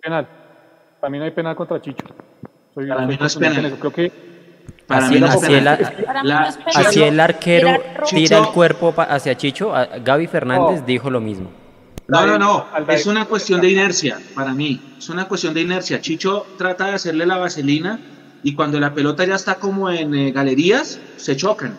[0.00, 0.26] penal.
[1.00, 2.06] Para mí no hay penal contra Chicho.
[2.74, 3.76] Soy Para mí no es penal.
[3.78, 4.12] Creo que
[4.86, 7.70] Para así, no así, la- así el arquero
[8.08, 9.72] tira el cuerpo hacia Chicho.
[10.02, 10.86] Gaby Fernández No.
[10.86, 11.50] dijo lo mismo.
[12.08, 12.66] No, no, no.
[12.88, 14.80] Es una cuestión de inercia para mí.
[14.98, 16.00] Es una cuestión de inercia.
[16.00, 18.00] Chicho trata de hacerle la vaselina
[18.42, 21.78] y cuando la pelota ya está como en eh, galerías, se chocan.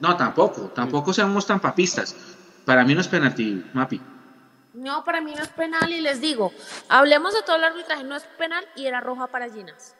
[0.00, 0.70] No, tampoco.
[0.74, 2.14] Tampoco seamos tan papistas.
[2.66, 4.00] Para mí no es penalti, Mapi.
[4.74, 6.52] No, para mí no es penal y les digo,
[6.88, 9.94] hablemos de todo el arbitraje, no es penal y era roja para Ginas.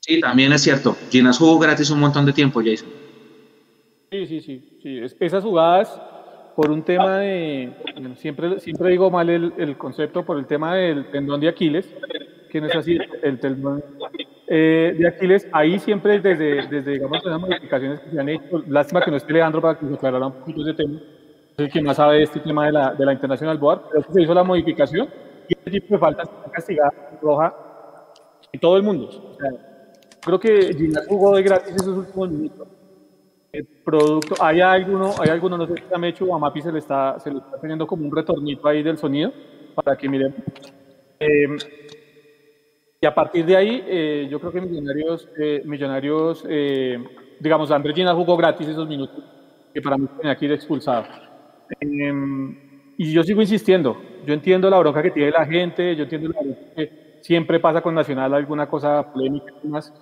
[0.00, 0.96] Sí, también es cierto.
[1.10, 2.88] Ginas jugó gratis un montón de tiempo, Jason.
[4.10, 4.78] Sí, sí, sí.
[4.82, 4.98] sí.
[4.98, 5.88] Es- esas jugadas,
[6.60, 7.72] por un tema de.
[7.94, 11.90] bueno, siempre, siempre digo mal el, el concepto, por el tema del tendón de Aquiles,
[12.50, 13.82] que no es así, el tendón
[14.46, 15.48] eh, de Aquiles.
[15.52, 19.32] Ahí siempre, desde, desde digamos, las modificaciones que se han hecho, lástima que no esté
[19.32, 21.00] Leandro para que nos aclarara un poquito ese tema.
[21.56, 24.12] Es el que más sabe de este tema de la, de la International Board, pero
[24.12, 25.08] se hizo la modificación
[25.48, 26.92] y este tipo de faltas está castigada
[27.22, 27.54] roja
[28.52, 29.06] en todo el mundo.
[29.06, 29.50] O sea,
[30.20, 32.68] creo que Ginas jugó de gratis esos últimos minutos
[33.52, 36.72] el producto, hay alguno, hay alguno, no sé si a Mecho o a Mapi se
[36.72, 39.32] le está, se le está teniendo como un retornito ahí del sonido,
[39.74, 40.38] para que miremos.
[41.18, 41.48] Eh,
[43.00, 47.02] y a partir de ahí, eh, yo creo que Millonarios, eh, Millonarios eh,
[47.40, 49.24] digamos, Andrés Gina jugó gratis esos minutos,
[49.72, 51.06] que para mí tenía que ir expulsado.
[51.80, 52.12] Eh,
[52.98, 53.96] y yo sigo insistiendo,
[54.26, 57.80] yo entiendo la bronca que tiene la gente, yo entiendo la bronca que siempre pasa
[57.80, 59.92] con Nacional alguna cosa polémica y demás,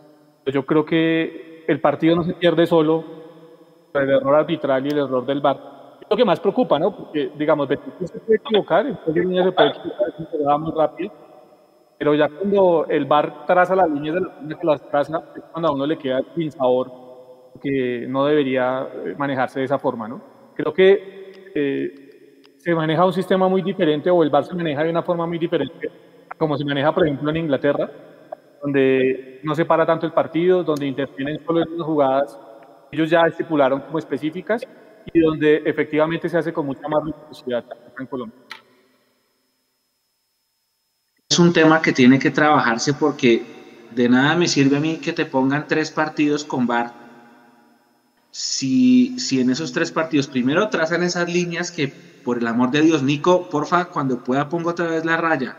[0.44, 3.17] pero yo creo que el partido no se pierde solo
[4.02, 5.56] el error arbitral y el error del VAR.
[6.00, 6.94] Es lo que más preocupa, ¿no?
[6.94, 11.12] Porque, digamos, Betis se puede equivocar, entonces Niña se puede equivocar, es muy rápido,
[11.98, 15.42] pero ya cuando el VAR traza las líneas de la línea que las traza, es
[15.52, 16.90] cuando a uno le queda sin sabor,
[17.60, 20.20] que no debería eh, manejarse de esa forma, ¿no?
[20.54, 24.90] Creo que eh, se maneja un sistema muy diferente o el VAR se maneja de
[24.90, 25.90] una forma muy diferente,
[26.36, 27.90] como se maneja, por ejemplo, en Inglaterra,
[28.62, 32.40] donde no se para tanto el partido, donde intervienen solo en las jugadas
[32.90, 34.62] ellos ya estipularon como específicas
[35.12, 37.64] y donde efectivamente se hace con mucha más rigurosidad
[37.98, 38.38] en Colombia.
[41.30, 43.42] Es un tema que tiene que trabajarse porque
[43.94, 46.92] de nada me sirve a mí que te pongan tres partidos con VAR.
[48.30, 52.82] Si, si en esos tres partidos primero trazan esas líneas que, por el amor de
[52.82, 55.56] Dios, Nico, porfa, cuando pueda pongo otra vez la raya.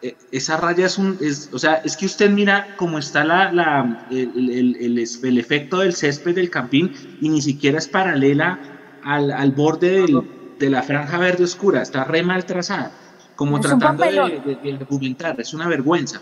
[0.00, 3.52] Eh, esa raya es un, es, o sea, es que usted mira cómo está la,
[3.52, 8.60] la, el, el, el, el efecto del césped del campín y ni siquiera es paralela
[9.02, 10.20] al, al borde del,
[10.58, 12.92] de la franja verde oscura, está re mal trazada,
[13.34, 16.20] como Es tratando de, de- de argumentar, es una vergüenza.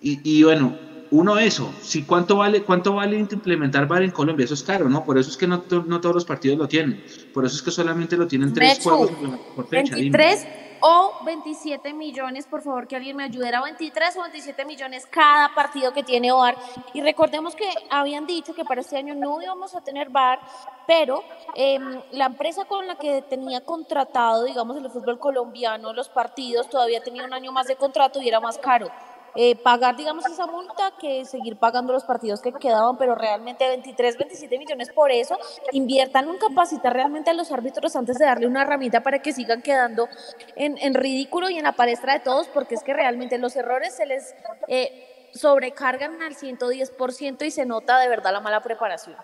[0.00, 0.76] Y, y bueno,
[1.10, 5.04] uno eso, si cuánto vale, cuánto vale implementar VAR en Colombia, eso es caro, ¿no?
[5.04, 7.00] Por eso es que no, no todos los partidos lo tienen,
[7.32, 9.10] por eso es que solamente lo tienen tres juegos
[9.54, 9.94] por fecha.
[9.96, 10.46] 23
[10.80, 15.54] o 27 millones, por favor que alguien me ayude, era 23 o 27 millones cada
[15.54, 16.56] partido que tiene VAR.
[16.92, 20.40] Y recordemos que habían dicho que para este año no íbamos a tener VAR,
[20.86, 21.22] pero
[21.54, 27.02] em, la empresa con la que tenía contratado, digamos, el fútbol colombiano, los partidos, todavía
[27.02, 28.88] tenía un año más de contrato y era más caro.
[29.36, 34.16] Eh, pagar, digamos, esa multa que seguir pagando los partidos que quedaban, pero realmente 23,
[34.16, 35.38] 27 millones por eso,
[35.72, 39.62] inviertan en capacitar realmente a los árbitros antes de darle una herramienta para que sigan
[39.62, 40.08] quedando
[40.54, 43.94] en, en ridículo y en la palestra de todos, porque es que realmente los errores
[43.94, 44.34] se les
[44.68, 49.16] eh, sobrecargan al 110% y se nota de verdad la mala preparación.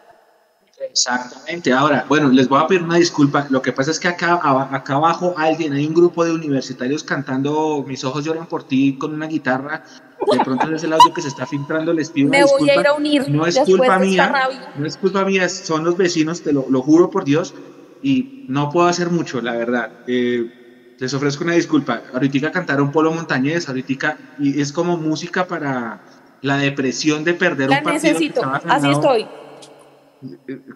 [0.91, 1.73] Exactamente.
[1.73, 3.47] Ahora, bueno, les voy a pedir una disculpa.
[3.51, 7.85] Lo que pasa es que acá, acá abajo alguien, hay un grupo de universitarios cantando
[7.87, 9.85] Mis ojos lloran por ti con una guitarra.
[10.31, 12.87] De pronto es el audio que se está filtrando, les pido Me voy a ir
[12.87, 13.29] a unir.
[13.29, 14.33] No es culpa mía,
[14.77, 17.55] no es culpa mía, son los vecinos, te lo, juro por Dios,
[18.03, 19.91] y no puedo hacer mucho, la verdad.
[20.07, 22.03] Eh, les ofrezco una disculpa.
[22.13, 26.01] Ahorita cantaron Polo Montañés, ahorita, y es como música para
[26.41, 28.13] la depresión de perder un partido.
[28.13, 29.27] necesito, así estoy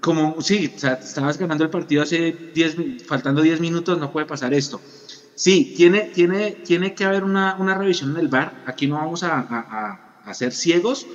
[0.00, 4.52] como, sí, o estabas ganando el partido hace 10, faltando 10 minutos, no puede pasar
[4.54, 4.80] esto.
[5.34, 8.64] Sí, tiene, tiene, tiene que haber una, una revisión en el bar.
[8.66, 11.06] Aquí no vamos a, a, a, ser ciegos.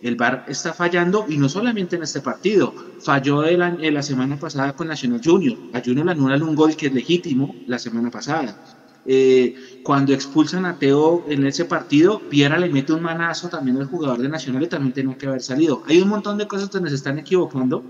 [0.00, 2.74] El bar está fallando y no solamente en este partido.
[3.00, 3.58] Falló el,
[3.92, 5.58] la semana pasada con National Junior.
[5.74, 8.56] A Junior le anulan un gol que es legítimo la semana pasada.
[9.04, 13.86] Eh, cuando expulsan a Teo en ese partido, Piera le mete un manazo también al
[13.86, 15.84] jugador de Nacional y también tenía que haber salido.
[15.86, 17.84] Hay un montón de cosas donde se están equivocando.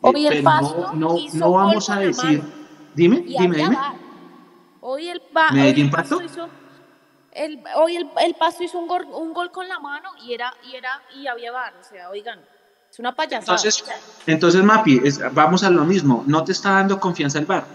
[0.00, 2.42] Hoy el pasto no, no, vamos a decir.
[2.94, 3.76] Dime, dime, dime.
[4.80, 5.20] Hoy el,
[5.90, 6.48] Pasto hizo,
[7.32, 10.54] el, hoy el, el, Pasto hizo un gol, un gol con la mano y era
[10.64, 12.40] y era y había bar, o sea, oigan,
[12.90, 13.58] es una payasada.
[13.58, 13.84] Entonces,
[14.26, 15.02] entonces Mapi,
[15.32, 17.66] vamos a lo mismo, no te está dando confianza el bar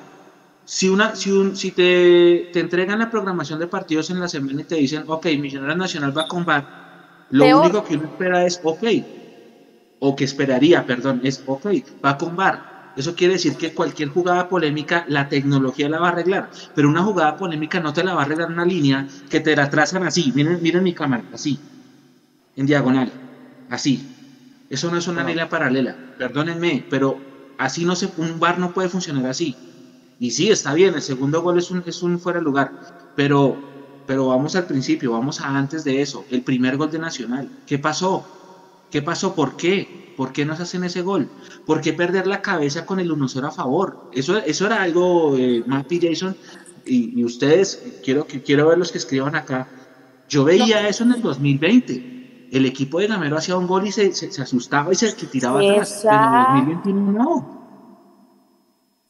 [0.65, 4.61] si, una, si, un, si te, te, entregan la programación de partidos en la semana
[4.61, 8.59] y te dicen, ok, Millonarios Nacional va con VAR, lo único que uno espera es,
[8.63, 8.83] ok,
[9.99, 11.67] o que esperaría, perdón, es, ok,
[12.03, 12.73] va con VAR.
[12.95, 17.01] Eso quiere decir que cualquier jugada polémica, la tecnología la va a arreglar, pero una
[17.01, 20.31] jugada polémica no te la va a arreglar una línea que te la trazan así,
[20.35, 21.59] miren, miren mi cámara, así,
[22.55, 23.11] en diagonal,
[23.69, 24.09] así.
[24.69, 27.19] Eso no es una línea paralela, perdónenme, pero
[27.57, 29.55] así no se, un VAR no puede funcionar así.
[30.23, 32.71] Y sí, está bien, el segundo gol es un, es un fuera de lugar,
[33.13, 33.57] pero,
[34.07, 37.49] pero vamos al principio, vamos a antes de eso, el primer gol de Nacional.
[37.67, 38.25] ¿Qué pasó?
[38.89, 39.35] ¿Qué pasó?
[39.35, 40.13] ¿Por qué?
[40.15, 41.29] ¿Por qué nos hacen ese gol?
[41.65, 44.11] ¿Por qué perder la cabeza con el 1-0 a favor?
[44.13, 46.37] Eso, eso era algo, eh, Mappy Jason,
[46.85, 49.67] y, ustedes, quiero, quiero ver los que escriban acá.
[50.29, 52.47] Yo veía eso en el 2020.
[52.49, 56.05] El equipo de Gamero hacía un gol y se, se, asustaba y se tiraba atrás.
[56.05, 57.52] En el 2021 no.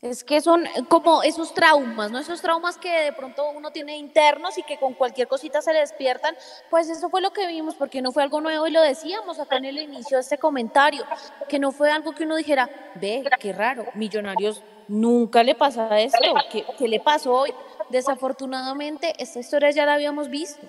[0.04, 2.20] Es que son como esos traumas, ¿no?
[2.20, 5.80] Esos traumas que de pronto uno tiene internos y que con cualquier cosita se le
[5.80, 6.36] despiertan.
[6.70, 9.56] Pues eso fue lo que vimos, porque no fue algo nuevo y lo decíamos acá
[9.56, 11.06] en el inicio de este comentario,
[11.47, 16.20] que no fue algo que uno dijera, ve, qué raro, Millonarios nunca le pasa esto,
[16.51, 17.54] ¿qué, qué le pasó hoy?
[17.89, 20.68] Desafortunadamente, esta historia ya la habíamos visto.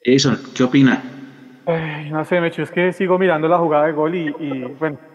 [0.00, 1.02] Eso, ¿qué opina?
[2.10, 5.11] no sé, Mecho, es que sigo mirando la jugada de gol y, y bueno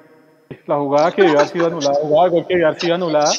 [0.65, 3.31] la jugada que debió haber sido anulada, la jugada que debió haber sido anulada,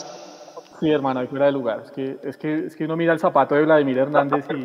[0.81, 1.83] sí, hermano, ahí fuera de lugar.
[1.85, 4.65] Es que, es, que, es que uno mira el zapato de Vladimir Hernández y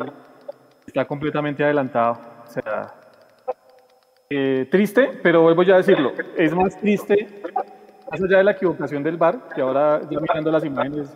[0.86, 2.18] está completamente adelantado.
[2.46, 2.94] O sea,
[4.30, 7.42] eh, triste, pero vuelvo ya a decirlo, es más triste,
[8.10, 11.14] más allá de la equivocación del VAR, que ahora ya mirando las imágenes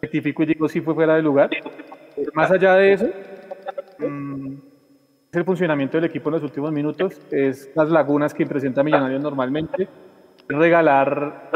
[0.00, 1.50] rectifico y digo sí fue fuera de lugar,
[2.34, 3.06] más allá de eso,
[3.98, 4.52] mm,
[5.30, 9.22] es el funcionamiento del equipo en los últimos minutos, es las lagunas que presenta Millonarios
[9.22, 9.88] normalmente,
[10.50, 11.50] regalar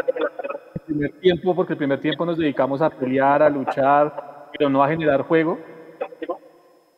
[0.74, 4.82] el primer tiempo, porque el primer tiempo nos dedicamos a pelear, a luchar, pero no
[4.82, 5.58] a generar juego.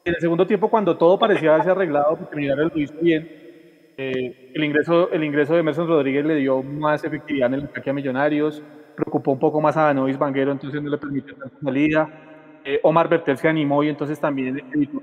[0.04, 3.28] En el segundo tiempo, cuando todo parecía haberse arreglado, porque Millonarios lo hizo bien,
[3.96, 7.90] eh, el, ingreso, el ingreso de Emerson Rodríguez le dio más efectividad en el ataque
[7.90, 8.62] a Millonarios,
[8.94, 12.08] preocupó un poco más a Danovis Banguero, entonces no le permitió tanta salida.
[12.64, 14.60] Eh, Omar Bertel se animó y entonces también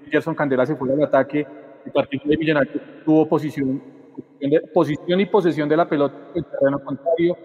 [0.09, 1.45] Gerson Candela se fue al ataque.
[1.85, 3.81] El partido de Millonarios tuvo posición
[4.73, 7.37] posición y posesión de la pelota en el terreno contrario.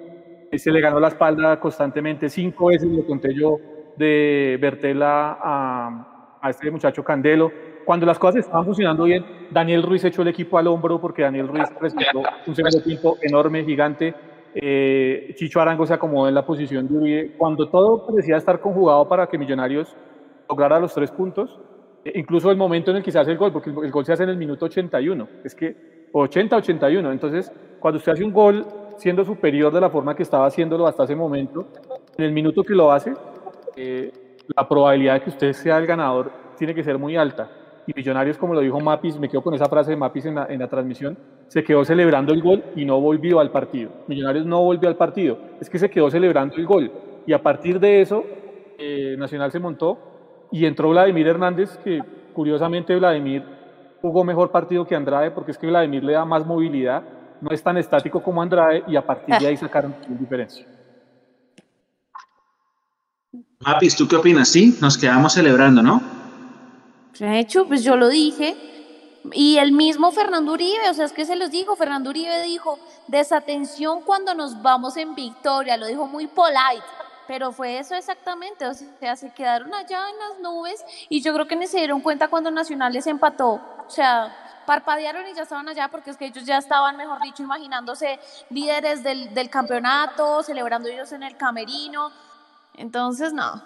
[0.53, 3.59] Se le ganó la espalda constantemente, cinco veces lo conté yo
[3.97, 7.51] de Bertela a, a este muchacho Candelo.
[7.85, 11.49] Cuando las cosas estaban funcionando bien, Daniel Ruiz echó el equipo al hombro porque Daniel
[11.49, 14.15] Ruiz presentó un segundo tiempo enorme, gigante.
[14.55, 17.35] Eh, Chicho Arango se acomodó en la posición de Uribe.
[17.37, 19.97] Cuando todo parecía estar conjugado para que Millonarios
[20.49, 21.59] lograra los tres puntos,
[22.15, 24.25] incluso el momento en el que se hace el gol, porque el, gol se hace
[24.25, 29.73] en el minuto 81, es que 80-81, entonces cuando usted hace un gol siendo superior
[29.73, 31.69] de la forma que estaba haciéndolo hasta ese momento,
[32.17, 33.15] en el minuto que lo hace,
[33.77, 34.13] eh,
[34.57, 37.51] la probabilidad de que usted sea el ganador tiene que ser muy alta.
[37.87, 40.69] Y Millonarios, como lo dijo Mapis, me quedo con esa frase de Mapis en la,
[40.69, 43.91] transmisión, se quedó celebrando el gol y no volvió al partido.
[44.09, 46.93] Millonarios no volvió al partido, es que se quedó celebrando el gol.
[47.27, 48.25] Y a partir de eso,
[48.79, 49.99] eh, Nacional se montó
[50.51, 52.01] y entró Vladimir Hernández, que
[52.35, 53.43] curiosamente Vladimir
[54.01, 57.03] jugó mejor partido que Andrade, porque es que Vladimir le da más movilidad,
[57.41, 60.67] no es tan estático como Andrade, y a partir de ahí sacaron diferencia.
[63.61, 64.49] Mapis, ¿tú qué opinas?
[64.49, 66.01] Sí, nos quedamos celebrando, ¿no?
[67.19, 68.57] De hecho, pues yo lo dije.
[69.33, 72.79] Y el mismo Fernando Uribe, o sea, es que se los dijo, Fernando Uribe dijo,
[73.09, 76.85] desatención cuando nos vamos en victoria, lo dijo muy polite.
[77.29, 81.47] Pero fue eso exactamente, o sea, se quedaron allá en las nubes y yo creo
[81.47, 83.61] que ni se dieron cuenta cuando Nacional les empató.
[83.87, 87.43] O sea, parpadearon y ya estaban allá porque es que ellos ya estaban, mejor dicho,
[87.43, 88.19] imaginándose
[88.49, 92.11] líderes del, del campeonato, celebrando ellos en el camerino.
[92.73, 93.63] Entonces, no.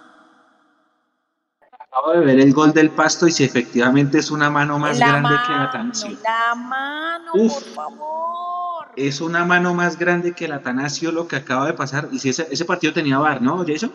[1.79, 5.37] Acabo de ver el gol del pasto y si efectivamente es una mano más grande
[5.47, 6.19] que la Atanasio.
[6.25, 8.52] La mano, por favor
[8.97, 12.09] es una mano más grande que el Atanasio lo que acaba de pasar.
[12.13, 13.93] Y si ese, ese partido tenía VAR, ¿no, Jason?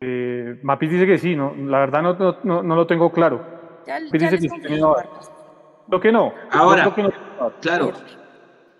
[0.00, 1.54] Eh, Mapis dice que sí, ¿no?
[1.56, 3.44] La verdad no, no, no lo tengo claro.
[3.86, 5.08] Ya, dice que sí tenía VAR.
[5.88, 6.32] Lo que no.
[6.50, 6.94] Ahora,
[7.60, 7.92] claro.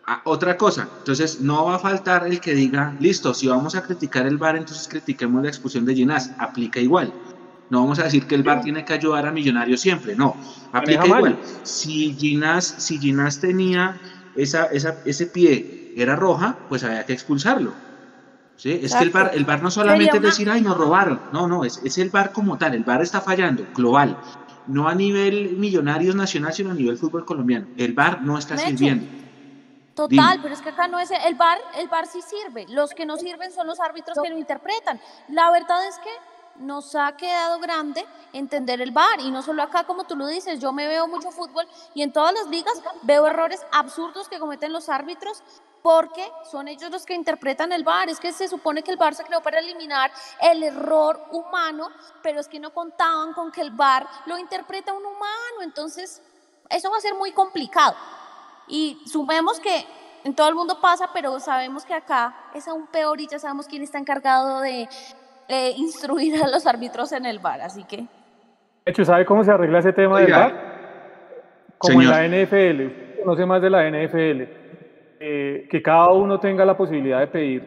[0.06, 3.82] Ah, otra cosa, entonces no va a faltar el que diga, listo, si vamos a
[3.82, 7.10] criticar el VAR, entonces critiquemos la expulsión de Ginás, aplica igual.
[7.70, 10.36] No vamos a decir que el VAR tiene que ayudar a Millonarios siempre, no,
[10.72, 11.38] aplica igual.
[11.62, 13.98] Si Ginás, si Ginás tenía
[14.36, 17.72] esa, esa, ese pie era roja, pues había que expulsarlo.
[18.56, 18.80] ¿sí?
[18.82, 21.20] Es que el bar, el bar no solamente es decir, ay, nos robaron.
[21.32, 22.74] No, no, es, es el bar como tal.
[22.74, 24.18] El bar está fallando, global.
[24.66, 27.66] No a nivel millonarios nacional, sino a nivel fútbol colombiano.
[27.76, 29.06] El bar no está sirviendo.
[29.94, 32.66] Total, pero es que acá no es el bar, el bar sí sirve.
[32.68, 35.00] Los que no sirven son los árbitros que lo interpretan.
[35.28, 36.10] La verdad es que
[36.56, 39.20] nos ha quedado grande entender el VAR.
[39.20, 42.12] Y no solo acá como tú lo dices, yo me veo mucho fútbol y en
[42.12, 45.42] todas las ligas veo errores absurdos que cometen los árbitros
[45.82, 49.14] porque son ellos los que interpretan el VAR, es que se supone que el VAR
[49.14, 51.90] se creó para eliminar el error humano,
[52.22, 56.22] pero es que no contaban con que el VAR lo interpreta un humano, entonces
[56.70, 57.94] eso va a ser muy complicado.
[58.66, 59.86] Y sumemos que
[60.24, 63.66] en todo el mundo pasa, pero sabemos que acá es aún peor y ya sabemos
[63.66, 64.88] quién está encargado de
[65.48, 67.98] eh, instruir a los árbitros en el bar, así que...
[67.98, 70.74] De hecho, ¿sabe cómo se arregla ese tema del bar?
[71.78, 74.42] Como en la NFL, conoce más de la NFL,
[75.20, 77.64] eh, que cada uno tenga la posibilidad de pedir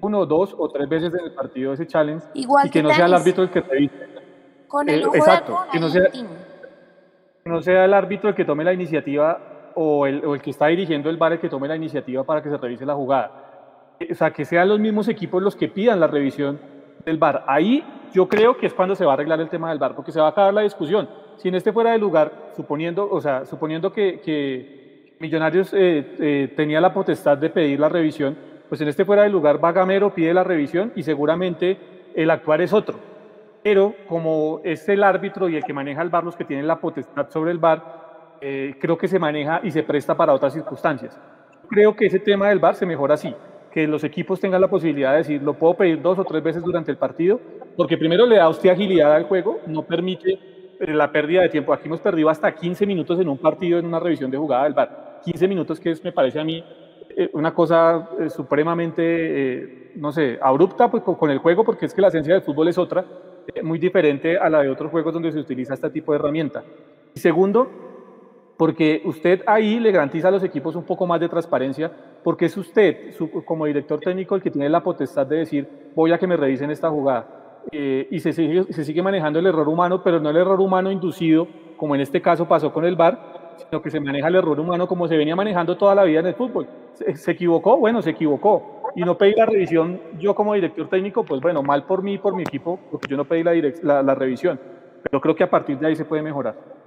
[0.00, 3.06] uno, dos o tres veces en el partido ese challenge Igual y que, no sea
[3.06, 3.94] el árbitro el que revise.
[4.66, 8.64] Con el eh, exacto, que no, sea, que no sea el árbitro el que tome
[8.64, 11.76] la iniciativa o el, o el que está dirigiendo el bar el que tome la
[11.76, 13.94] iniciativa para que se revise la jugada.
[14.10, 16.60] O sea, que sean los mismos equipos los que pidan la revisión
[17.04, 17.44] del VAR.
[17.46, 20.12] Ahí yo creo que es cuando se va a arreglar el tema del VAR, porque
[20.12, 21.08] se va a acabar la discusión.
[21.36, 24.88] Si en este fuera de lugar, suponiendo, o sea, suponiendo que,
[25.20, 28.38] Millonarios eh, eh, tenía la potestad de pedir la revisión,
[28.68, 31.76] pues en este fuera de lugar va Gamero, pide la revisión y seguramente
[32.14, 33.00] el actuar es otro.
[33.64, 36.78] Pero como es el árbitro y el que maneja el VAR los que tienen la
[36.78, 41.18] potestad sobre el VAR, eh, creo que se maneja y se presta para otras circunstancias.
[41.68, 43.34] Creo que ese tema del VAR se mejora así
[43.72, 46.62] que los equipos tengan la posibilidad de decir, lo puedo pedir dos o tres veces
[46.62, 47.40] durante el partido,
[47.76, 50.38] porque primero le da a usted agilidad al juego, no permite
[50.80, 51.72] eh, la pérdida de tiempo.
[51.72, 54.74] Aquí hemos perdido hasta 15 minutos en un partido en una revisión de jugada del
[54.74, 55.20] VAR.
[55.24, 56.62] 15 minutos que me parece a mí
[57.16, 62.00] eh, una cosa eh, supremamente, no sé, abrupta pues, con el juego, porque es que
[62.00, 63.04] la esencia del fútbol es otra,
[63.62, 66.62] muy diferente a la de otros juegos donde se utiliza este tipo de herramienta.
[67.14, 67.87] Y segundo,
[68.58, 71.90] porque usted ahí le garantiza a los equipos un poco más de transparencia,
[72.24, 76.18] porque es usted, como director técnico, el que tiene la potestad de decir, voy a
[76.18, 77.62] que me revisen esta jugada.
[77.70, 80.90] Eh, y se sigue, se sigue manejando el error humano, pero no el error humano
[80.90, 81.46] inducido,
[81.76, 84.88] como en este caso pasó con el VAR, sino que se maneja el error humano
[84.88, 86.66] como se venía manejando toda la vida en el fútbol.
[86.94, 87.76] ¿Se, equivocó?
[87.76, 88.82] Bueno, se equivocó.
[88.96, 92.18] Y no pedí la revisión yo como director técnico, pues bueno, mal por mí y
[92.18, 94.58] por mi equipo, porque yo no pedí la, la revisión.
[95.00, 96.77] Pero creo que a partir de ahí se puede mejorar.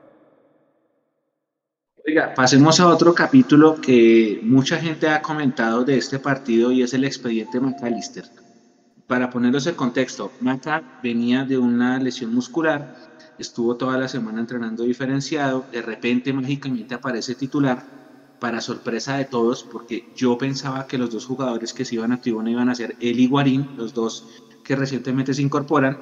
[2.06, 6.94] Oiga, pasemos a otro capítulo que mucha gente ha comentado de este partido y es
[6.94, 8.26] el expediente McAllister.
[9.08, 12.92] Para ponerlos en contexto, Maca venía de una lesión muscular,
[13.38, 17.86] estuvo toda la semana entrenando diferenciado, de repente mágicamente aparece titular,
[18.40, 22.18] para sorpresa de todos, porque yo pensaba que los dos jugadores que se iban a
[22.20, 24.26] tribuna iban a ser él y Guarín, los dos
[24.64, 25.98] que recientemente se incorporan,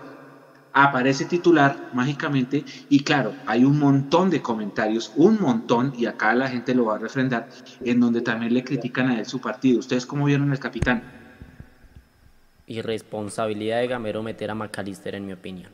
[0.74, 6.48] aparece titular mágicamente y claro, hay un montón de comentarios, un montón, y acá la
[6.48, 7.50] gente lo va a refrendar,
[7.84, 9.80] en donde también le critican a él su partido.
[9.80, 11.04] ¿Ustedes cómo vieron al capitán?
[12.68, 15.72] Irresponsabilidad de Gamero meter a McAllister, en mi opinión.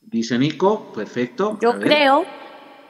[0.00, 1.58] Dice Nico, perfecto.
[1.60, 2.24] Yo creo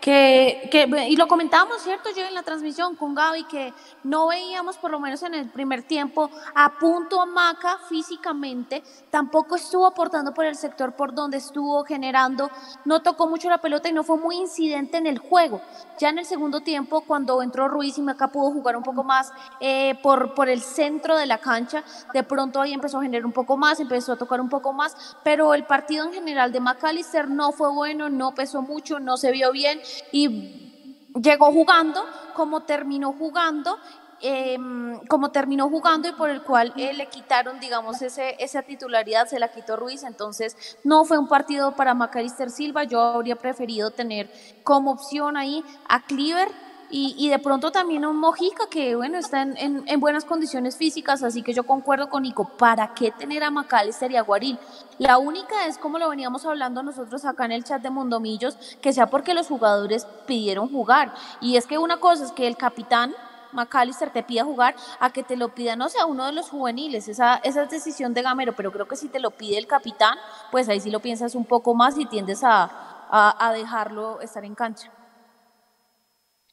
[0.07, 2.11] que, que, y lo comentábamos, ¿cierto?
[2.17, 5.83] Yo en la transmisión con Gaby, que no veíamos, por lo menos en el primer
[5.83, 11.83] tiempo, a punto a Maca físicamente, tampoco estuvo aportando por el sector por donde estuvo
[11.83, 12.49] generando,
[12.85, 15.61] no tocó mucho la pelota y no fue muy incidente en el juego.
[15.99, 19.33] Ya en el segundo tiempo, cuando entró Ruiz y Maca pudo jugar un poco más
[19.59, 21.83] eh, por, por el centro de la cancha,
[22.15, 25.17] de pronto ahí empezó a generar un poco más, empezó a tocar un poco más,
[25.25, 29.33] pero el partido en general de McAllister no fue bueno, no pesó mucho, no se
[29.33, 29.81] vio bien
[30.13, 33.79] y llegó jugando como terminó jugando
[34.21, 39.27] em, como terminó jugando y por el cual eh, le quitaron, digamos, ese, esa titularidad,
[39.27, 43.91] se la quitó Ruiz, entonces no fue un partido para Macalister Silva, yo habría preferido
[43.91, 44.31] tener
[44.63, 46.49] como opción ahí a Cleaver
[46.91, 51.43] y, de pronto también un Mojica que, bueno, está en, en, buenas condiciones físicas, así
[51.43, 54.59] que yo concuerdo con Nico, ¿para qué tener a Macalister y a Guarín?
[54.99, 58.93] La única es, como lo veníamos hablando nosotros acá en el chat de Mundomillos, que
[58.93, 61.13] sea porque los jugadores pidieron jugar.
[61.41, 63.15] Y es que una cosa es que el capitán
[63.53, 67.09] McAllister te pida jugar a que te lo pida, no sea uno de los juveniles,
[67.09, 70.19] esa, esa es decisión de Gamero, pero creo que si te lo pide el capitán,
[70.51, 72.71] pues ahí sí lo piensas un poco más y tiendes a,
[73.11, 74.91] a dejarlo estar en cancha.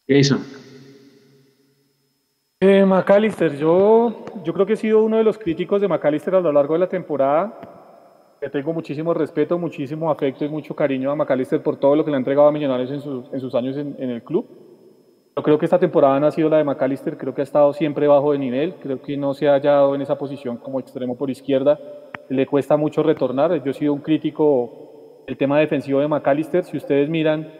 [0.07, 0.43] Jason.
[2.59, 6.39] Eh, McAllister, yo, yo creo que he sido uno de los críticos de McAllister a
[6.39, 7.59] lo largo de la temporada.
[8.41, 12.11] Le tengo muchísimo respeto, muchísimo afecto y mucho cariño a McAllister por todo lo que
[12.11, 14.47] le ha entregado a Millonarios en, en sus años en, en, el club.
[15.35, 17.73] Yo creo que esta temporada no ha sido la de McAllister, creo que ha estado
[17.73, 21.17] siempre bajo de nivel, creo que no se ha hallado en esa posición como extremo
[21.17, 21.79] por izquierda,
[22.29, 23.63] le cuesta mucho retornar.
[23.63, 26.63] Yo he sido un crítico del tema defensivo de McAllister.
[26.63, 27.51] Si ustedes miran,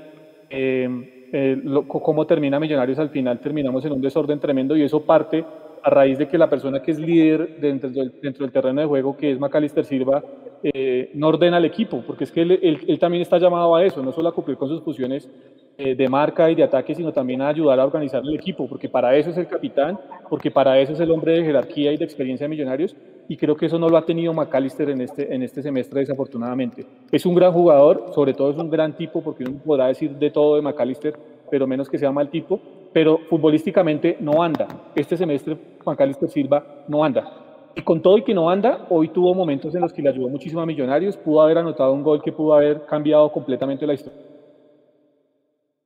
[0.50, 5.44] eh, eh, cómo termina Millonarios al final, terminamos en un desorden tremendo y eso parte
[5.84, 9.32] a raíz de que la persona que es líder dentro del, terreno de juego, que
[9.32, 10.24] es Macalister Silva,
[10.64, 14.02] eh, no ordena al equipo, porque es que él, él, también está llamado a eso,
[14.02, 15.30] no solo a cumplir con sus funciones
[15.78, 18.88] eh, de marca y de ataque, sino también a ayudar a organizar el equipo, porque
[18.88, 22.06] para eso es el capitán, porque para eso es el hombre de jerarquía y de
[22.06, 22.96] experiencia de Millonarios,
[23.28, 26.86] y creo que eso no lo ha tenido McAllister en este, en este semestre, desafortunadamente.
[27.12, 30.32] Es un gran jugador, sobre todo es un gran tipo, porque uno podrá decir de
[30.32, 31.14] todo de McAllister,
[31.52, 32.62] pero menos que sea mal tipo,
[32.94, 34.68] pero futbolísticamente no anda.
[34.96, 37.44] Este semestre McAllister Silva no anda.
[37.76, 40.30] Y con todo y que no anda, hoy tuvo momentos en los que le ayudó
[40.30, 44.22] muchísimo a Millonarios, pudo haber anotado un gol que pudo haber cambiado completamente la historia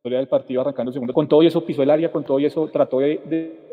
[0.04, 1.14] del partido arrancando segundo.
[1.14, 3.68] Con todo y eso pisó el área, con todo y eso trató de,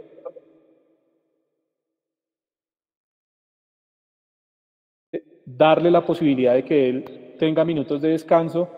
[5.45, 8.69] darle la posibilidad de que él tenga minutos de descanso,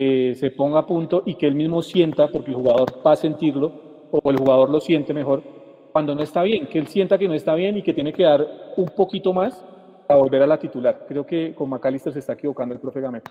[0.00, 4.08] se ponga a punto y que él mismo sienta, porque el jugador va a sentirlo,
[4.10, 5.42] o el jugador lo siente mejor,
[5.92, 8.22] cuando no está bien, que él sienta que no está bien y que tiene que
[8.22, 8.46] dar
[8.76, 9.62] un poquito más
[10.06, 11.04] para volver a la titular.
[11.06, 13.28] Creo que con Macalister se está equivocando el profe Gamet.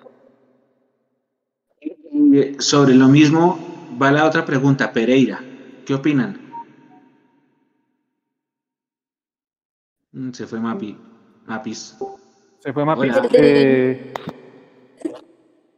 [2.60, 3.58] Sobre lo mismo
[4.00, 5.40] va la otra pregunta, Pereira.
[5.86, 6.40] ¿Qué opinan?
[10.12, 10.96] Mm, se fue Mapi.
[11.48, 11.98] Mapis.
[12.60, 13.16] Se fue Mapis.
[13.34, 14.14] Eh,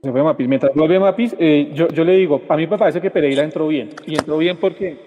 [0.02, 0.48] se fue Mapis.
[0.48, 3.68] Mientras vuelve Mapis, eh, yo, yo le digo, a mí me parece que Pereira entró
[3.68, 3.90] bien.
[4.06, 4.98] Y entró bien porque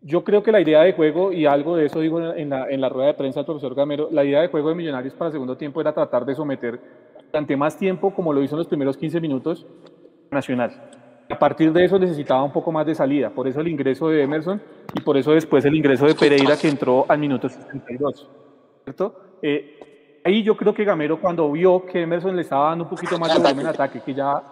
[0.00, 2.80] yo creo que la idea de juego, y algo de eso digo en la, en
[2.80, 5.32] la rueda de prensa del profesor Gamero, la idea de juego de Millonarios para el
[5.32, 6.80] segundo tiempo era tratar de someter
[7.26, 9.66] durante más tiempo, como lo hizo en los primeros 15 minutos,
[10.30, 10.72] Nacional.
[11.28, 14.22] A partir de eso necesitaba un poco más de salida, por eso el ingreso de
[14.22, 14.60] Emerson
[14.94, 18.28] y por eso después el ingreso de Pereira que entró al minuto 62.
[18.84, 19.14] ¿cierto?
[19.40, 19.91] Eh,
[20.24, 23.32] ahí yo creo que Gamero cuando vio que Emerson le estaba dando un poquito más
[23.32, 24.42] de volumen en ataque, que ya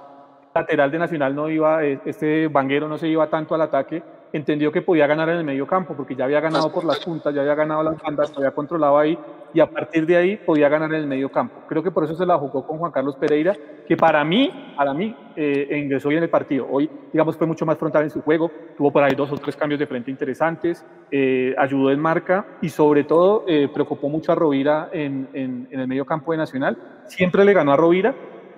[0.54, 4.02] lateral de Nacional no iba, eh, este banguero no se iba tanto al ataque,
[4.32, 7.34] entendió que podía ganar en el medio campo, porque ya había ganado por las puntas,
[7.34, 9.18] ya había ganado las bandas, había controlado ahí,
[9.52, 11.62] y a partir de ahí podía ganar en el medio campo.
[11.68, 13.56] Creo que por eso se la jugó con Juan Carlos Pereira,
[13.86, 16.66] que para mí, para mí, eh, ingresó bien en el partido.
[16.70, 19.56] Hoy, digamos, fue mucho más frontal en su juego, tuvo por ahí dos o tres
[19.56, 24.34] cambios de frente interesantes, eh, ayudó en marca y sobre todo eh, preocupó mucho a
[24.34, 26.76] Rovira en, en, en el medio campo de Nacional.
[27.06, 28.14] Siempre le ganó a Rovira,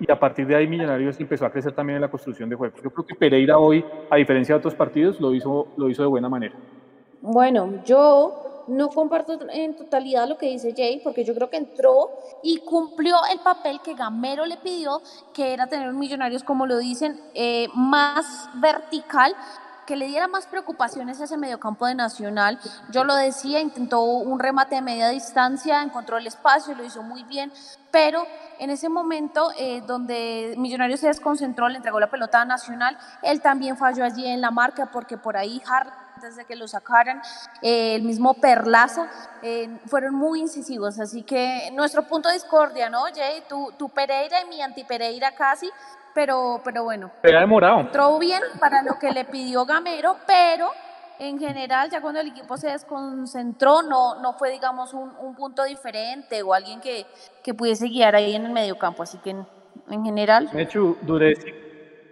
[0.07, 2.81] y a partir de ahí Millonarios empezó a crecer también en la construcción de juegos.
[2.83, 6.07] Yo creo que Pereira hoy, a diferencia de otros partidos, lo hizo, lo hizo de
[6.07, 6.55] buena manera.
[7.21, 12.11] Bueno, yo no comparto en totalidad lo que dice Jay, porque yo creo que entró
[12.41, 15.01] y cumplió el papel que Gamero le pidió,
[15.33, 19.33] que era tener un Millonarios, como lo dicen, eh, más vertical,
[19.85, 22.59] que le diera más preocupaciones a ese mediocampo de Nacional.
[22.89, 27.23] Yo lo decía, intentó un remate de media distancia, encontró el espacio, lo hizo muy
[27.23, 27.51] bien,
[27.91, 28.25] pero
[28.59, 33.41] en ese momento eh, donde Millonarios se desconcentró, le entregó la pelota a Nacional, él
[33.41, 37.21] también falló allí en la marca porque por ahí Hart antes de que lo sacaran,
[37.61, 39.09] eh, el mismo Perlaza,
[39.41, 40.99] eh, fueron muy incisivos.
[40.99, 43.43] Así que nuestro punto de discordia, ¿no, Jay?
[43.49, 45.69] Tu, tu Pereira y mi anti-Pereira casi,
[46.13, 47.11] pero, pero bueno.
[47.23, 47.81] Era demorado.
[47.81, 50.69] Entró bien para lo que le pidió Gamero, pero
[51.19, 55.63] en general, ya cuando el equipo se desconcentró, no, no fue, digamos, un, un punto
[55.63, 57.05] diferente o alguien que,
[57.43, 59.03] que pudiese guiar ahí en el mediocampo.
[59.03, 59.45] Así que en,
[59.89, 60.49] en general.
[60.53, 61.35] Mechu, duré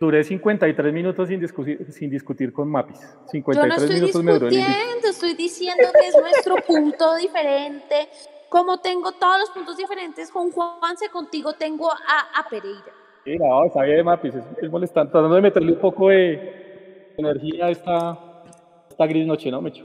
[0.01, 2.97] Duré 53 minutos sin discutir, sin discutir con Mapis.
[3.29, 8.09] 53 Yo no estoy minutos discutiendo, estoy diciendo que es nuestro punto diferente.
[8.49, 13.00] Como tengo todos los puntos diferentes con Juanse, contigo tengo a, a Pereira.
[13.23, 17.67] Sí, no, está bien, Mapis, es, es molestante, tratando de meterle un poco de energía
[17.67, 18.19] a esta,
[18.89, 19.83] esta gris noche, ¿no, Mecho?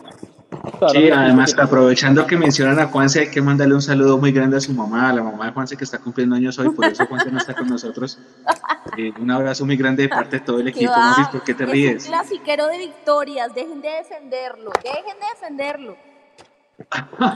[0.90, 4.60] Sí, además, aprovechando que mencionan a Juanse, hay que mandarle un saludo muy grande a
[4.60, 7.30] su mamá, a la mamá de Juanse que está cumpliendo años hoy, por eso Juanse
[7.30, 8.18] no está con nosotros.
[8.96, 10.92] Eh, un abrazo muy grande de parte de todo el equipo.
[10.92, 11.96] Mapis, ¿por qué te ríes?
[11.96, 15.96] Es un clasiquero de victorias, dejen de defenderlo, dejen de defenderlo.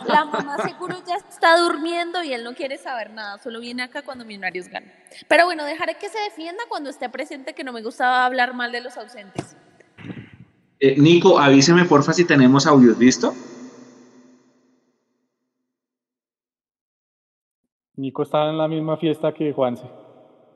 [0.07, 4.03] La mamá seguro ya está durmiendo y él no quiere saber nada, solo viene acá
[4.03, 4.93] cuando Millonarios gana.
[5.28, 8.70] Pero bueno, dejaré que se defienda cuando esté presente, que no me gustaba hablar mal
[8.70, 9.57] de los ausentes.
[10.78, 13.34] Eh, Nico, avíseme porfa si tenemos audios, ¿listo?
[17.97, 19.84] Nico estaba en la misma fiesta que Juanse.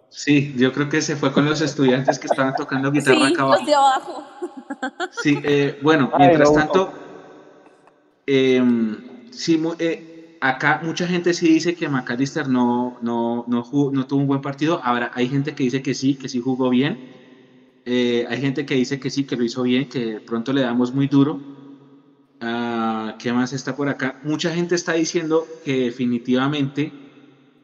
[0.09, 3.43] Sí, yo creo que se fue con los estudiantes que estaban tocando guitarra sí, acá
[3.43, 3.59] abajo.
[3.59, 4.24] los de abajo.
[5.11, 6.93] Sí, eh, bueno, Ay, mientras no, tanto,
[8.27, 8.62] eh,
[9.31, 10.07] sí, eh,
[10.41, 14.41] acá mucha gente sí dice que McAllister no, no, no, jugó- no tuvo un buen
[14.41, 14.81] partido.
[14.85, 17.01] Ahora, hay gente que dice que sí, que sí jugó bien.
[17.85, 20.95] Eh, hay gente que dice que sí, que lo hizo bien, que pronto le damos
[20.95, 21.45] muy duro.
[22.41, 24.18] Ah, ¿Qué más está por acá?
[24.22, 26.97] Mucha gente está diciendo que definitivamente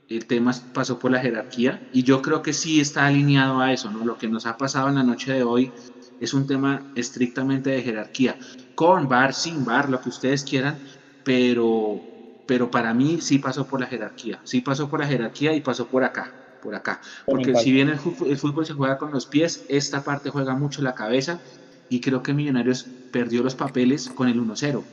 [0.08, 3.90] el tema pasó por la jerarquía y yo creo que sí está alineado a eso,
[3.92, 4.04] ¿no?
[4.04, 5.72] Lo que nos ha pasado en la noche de hoy
[6.20, 8.36] es un tema estrictamente de jerarquía,
[8.74, 10.78] con bar, sin bar, lo que ustedes quieran,
[11.24, 12.00] pero,
[12.46, 15.86] pero para mí sí pasó por la jerarquía, sí pasó por la jerarquía y pasó
[15.86, 20.04] por acá, por acá, porque si bien el fútbol se juega con los pies, esta
[20.04, 21.40] parte juega mucho la cabeza
[21.88, 24.84] y creo que Millonarios perdió los papeles con el 1-0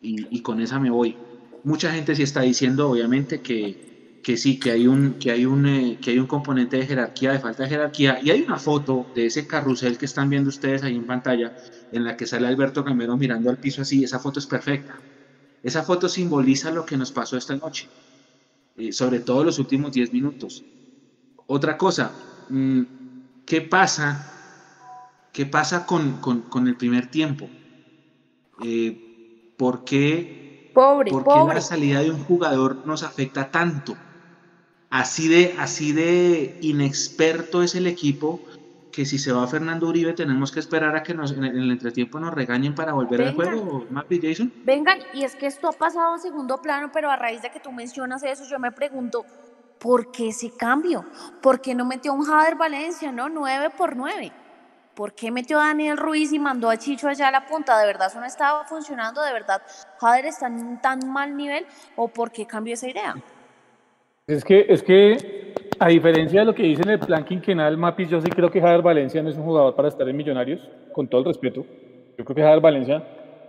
[0.00, 1.16] y, y con esa me voy.
[1.64, 3.91] Mucha gente sí está diciendo, obviamente, que,
[4.22, 7.32] que sí, que hay, un, que, hay un, eh, que hay un componente de jerarquía,
[7.32, 10.82] de falta de jerarquía, y hay una foto de ese carrusel que están viendo ustedes
[10.84, 11.52] ahí en pantalla,
[11.90, 15.02] en la que sale Alberto Gamero mirando al piso así, esa foto es perfecta.
[15.62, 17.90] Esa foto simboliza lo que nos pasó esta noche,
[18.76, 20.64] eh, sobre todo los últimos 10 minutos.
[21.46, 22.16] Otra cosa,
[22.48, 22.82] mm,
[23.46, 24.28] ¿qué pasa?
[25.30, 27.52] ¿Qué pasa con, con- con el primer tiempo?
[28.64, 28.98] Eh,
[29.56, 30.32] ¿Por qué
[30.74, 31.54] Pobre, ¿Por qué pobre.
[31.54, 34.00] la salida de un jugador nos afecta tanto?
[34.92, 38.40] Así de, así de inexperto es el equipo
[38.92, 41.62] que si se va Fernando Uribe tenemos que esperar a que nos, en, el, en
[41.62, 44.52] el entretiempo nos regañen para volver al juego, Mapi Jason.
[44.66, 47.58] Vengan, y es que esto ha pasado a segundo plano, pero a raíz de que
[47.58, 49.24] tú mencionas eso, yo me pregunto,
[49.78, 51.06] ¿por qué ese cambio?
[51.40, 53.30] ¿Por qué no metió a un Jader Valencia, no?
[53.30, 54.30] 9 por 9.
[54.94, 57.78] ¿Por qué metió a Daniel Ruiz y mandó a Chicho allá a la punta?
[57.78, 59.22] ¿De verdad eso no estaba funcionando?
[59.22, 59.62] ¿De verdad
[59.98, 61.64] Jader está en tan mal nivel?
[61.96, 63.14] ¿O por qué cambió esa idea?
[64.32, 68.08] Es que, es que, a diferencia de lo que dice en el plan quinquenal, Mapis,
[68.08, 71.06] yo sí creo que Jader Valencia no es un jugador para estar en Millonarios, con
[71.06, 71.66] todo el respeto.
[72.16, 73.02] Yo creo que Jader Valencia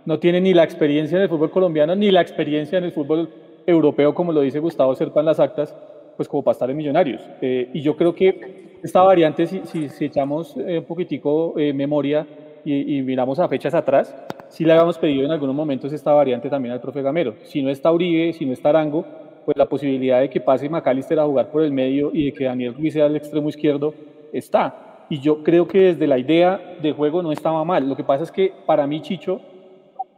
[0.04, 3.30] no tiene ni la experiencia en el fútbol colombiano, ni la experiencia en el fútbol
[3.66, 5.74] europeo, como lo dice Gustavo Serpa en las actas,
[6.18, 7.22] pues como para estar en Millonarios.
[7.40, 12.26] Eh, y yo creo que esta variante, si, si, echamos eh, un poquitico eh, memoria
[12.62, 14.14] y, y miramos a fechas atrás,
[14.50, 17.36] sí le habíamos pedido en algunos momentos esta variante también al profe Gamero.
[17.44, 21.18] Si no está Uribe, si no está Arango, pues la posibilidad de que pase McAllister
[21.18, 23.94] a jugar por el medio y de que Daniel Ruiz sea el extremo izquierdo
[24.32, 25.06] está.
[25.10, 27.88] Y yo creo que desde la idea de juego no estaba mal.
[27.88, 29.40] Lo que pasa es que para mí Chicho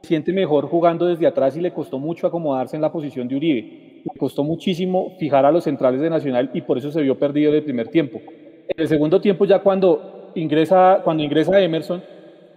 [0.03, 4.03] siente mejor jugando desde atrás y le costó mucho acomodarse en la posición de Uribe.
[4.05, 7.51] Le costó muchísimo fijar a los centrales de Nacional y por eso se vio perdido
[7.51, 8.21] en el primer tiempo.
[8.69, 12.03] En el segundo tiempo ya cuando ingresa, cuando ingresa Emerson,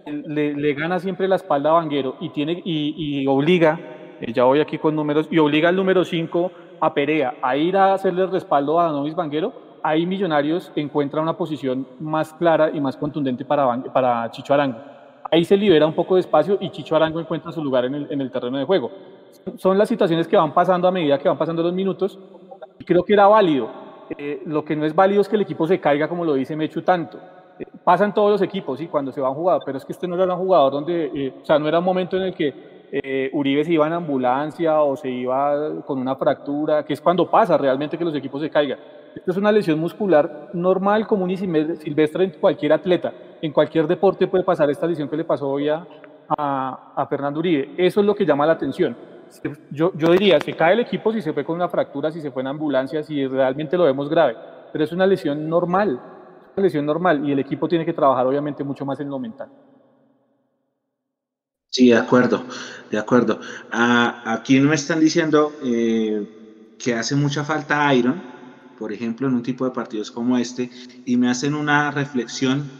[0.06, 3.78] le, gana siempre la espalda a Vanguero y, tiene, y, obliga,
[4.28, 6.50] ya voy aquí con números, y obliga al número 5
[6.80, 9.52] a Perea a ir a hacerle respaldo a Danovis Vanguero,
[9.82, 14.78] ahí Millonarios encuentra una posición más clara y más contundente para, para Chicho Arango.
[15.30, 18.06] Ahí se libera un poco de espacio y Chicho Arango encuentra su lugar en el,
[18.10, 18.90] en el terreno de juego.
[19.56, 22.18] Son las situaciones que van pasando a medida que van pasando los minutos
[22.78, 23.68] y creo que era válido.
[24.18, 26.56] Eh, lo que no es válido es que el equipo se caiga como lo dice
[26.56, 27.18] Mechu tanto.
[27.58, 30.08] eh, pasan todos los equipos, sí, cuando se va un jugador, pero es que este
[30.08, 32.52] no era un jugador donde, eh, o sea, no era un momento en el que
[32.92, 37.30] eh, Uribe se iba en ambulancia o se iba con una fractura, que es cuando
[37.30, 38.78] pasa realmente que los equipos se caigan.
[39.14, 43.12] Esta es una lesión muscular normal, común y silvestre en cualquier atleta.
[43.42, 45.86] En cualquier deporte puede pasar esta lesión que le pasó hoy a,
[46.28, 47.74] a, Fernando Uribe.
[47.76, 48.96] Eso es lo que llama la atención.
[49.70, 52.30] Yo, yo diría, se cae el equipo si se fue con una fractura, si se
[52.30, 54.36] fue en ambulancia, si realmente lo vemos grave.
[54.72, 56.00] Pero es una lesión normal,
[56.56, 59.48] una lesión normal y el equipo tiene que trabajar obviamente mucho más en lo mental.
[61.70, 62.46] Sí, de acuerdo,
[62.90, 63.40] de acuerdo.
[63.70, 66.20] aquí no me están diciendo eh,
[66.76, 68.24] que hace mucha falta Iron,
[68.76, 70.70] por ejemplo, en un tipo de partidos como este,
[71.04, 72.72] y me hacen una reflexión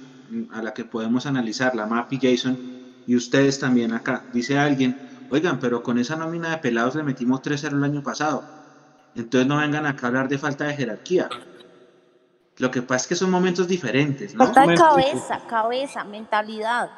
[0.51, 2.59] a la que podemos analizar, la MAP y Jason,
[3.07, 4.25] y ustedes también acá.
[4.33, 4.97] Dice alguien,
[5.29, 8.45] oigan, pero con esa nómina de pelados le metimos 3-0 el año pasado.
[9.15, 11.29] Entonces no vengan acá a hablar de falta de jerarquía.
[12.59, 14.45] Lo que pasa es que son momentos diferentes, ¿no?
[14.45, 16.91] Falta de cabeza, cabeza, mentalidad.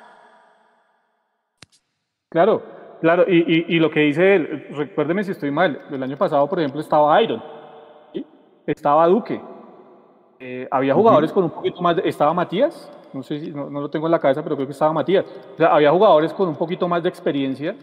[2.32, 2.62] Claro,
[3.02, 6.80] claro, y, lo que dice él, recuérdeme si estoy mal, el año pasado, por ejemplo,
[6.80, 7.42] estaba Iron,
[8.66, 9.38] estaba Duque,
[10.40, 13.90] eh, había jugadores con un poquito más, de, estaba Matías, no sé si, no, lo
[13.90, 16.56] tengo en la cabeza, pero creo que estaba Matías, o sea, había jugadores con un
[16.56, 17.76] poquito más de experiencia,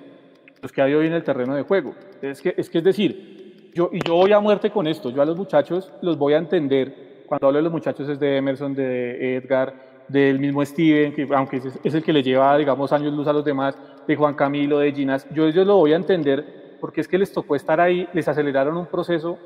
[0.63, 1.93] los que hay hoy en el terreno de juego.
[2.23, 5.21] Es que es, que es decir, yo, y yo voy a muerte con esto, yo
[5.21, 8.73] a los muchachos los voy a entender, cuando hablo de los muchachos es de Emerson,
[8.73, 13.27] de Edgar, del mismo Steven, que aunque es, el que le lleva, digamos, años luz
[13.27, 17.01] a los demás, de Juan Camilo, de Ginas, yo ellos lo voy a entender porque
[17.01, 19.37] es que les tocó estar ahí, les aceleraron un proceso,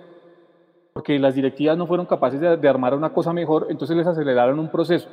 [0.93, 4.70] porque las directivas no fueron capaces de, armar una cosa mejor, entonces les aceleraron un
[4.70, 5.09] proceso.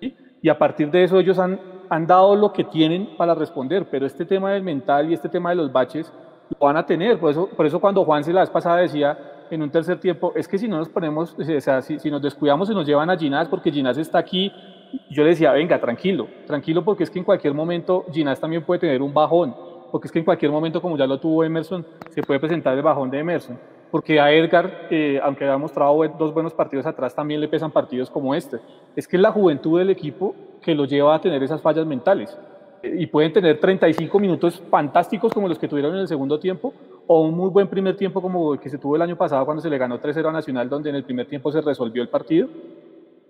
[0.00, 4.04] Y a partir de eso ellos han, han dado lo que tienen para responder, pero
[4.04, 6.12] este tema del mental y este tema de los baches
[6.50, 7.18] lo van a tener.
[7.18, 9.18] Por eso, por eso cuando Juan se la vez pasada decía
[9.50, 12.20] en un tercer tiempo, es que si no nos ponemos, o sea, si, si nos
[12.20, 14.52] descuidamos y nos llevan a Ginás, porque Ginás está aquí
[15.10, 18.80] yo le decía, venga, tranquilo, tranquilo porque es que en cualquier momento Ginás también puede
[18.80, 19.54] tener un bajón,
[19.90, 22.82] porque es que en cualquier momento, como ya lo tuvo Emerson, se puede presentar el
[22.82, 23.58] bajón de Emerson,
[23.90, 28.10] porque a Edgar, eh, aunque ha mostrado dos buenos partidos atrás, también le pesan partidos
[28.10, 28.58] como este.
[28.96, 32.36] Es que es la juventud del equipo que lo lleva a tener esas fallas mentales.
[32.82, 36.74] Eh, y pueden tener 35 minutos fantásticos como los que tuvieron en el segundo tiempo,
[37.06, 39.62] o un muy buen primer tiempo como el que se tuvo el año pasado cuando
[39.62, 42.48] se le ganó 3-0 a Nacional, donde en el primer tiempo se resolvió el partido,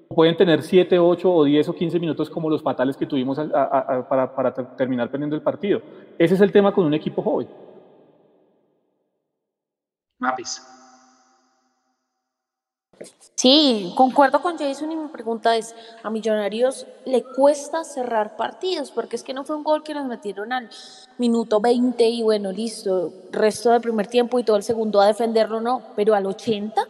[0.08, 3.38] pueden tener 7, 8 o 10 o 15 minutos como los fatales que tuvimos
[4.08, 5.80] para, para, terminar perdiendo el partido.
[6.18, 7.48] Ese es el tema con un equipo joven.
[10.18, 10.62] Mapis.
[13.34, 19.16] Sí, concuerdo con Jason y mi pregunta es, a Millonarios le cuesta cerrar partidos, porque
[19.16, 20.70] es que no fue un gol que nos metieron al
[21.18, 25.60] minuto 20 y bueno, listo, resto del primer tiempo y todo el segundo a defenderlo,
[25.60, 26.86] no, pero al 80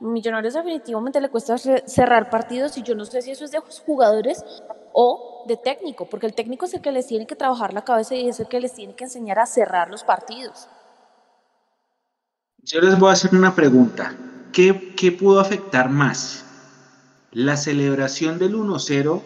[0.00, 4.44] Millonarios definitivamente le cuesta cerrar partidos y yo no sé si eso es de jugadores
[4.92, 8.14] o de técnico, porque el técnico es el que les tiene que trabajar la cabeza
[8.14, 10.68] y es el que les tiene que enseñar a cerrar los partidos.
[12.62, 14.14] Yo les voy a hacer una pregunta.
[14.52, 16.44] ¿Qué, qué pudo afectar más?
[17.32, 19.20] ¿La celebración del 1-0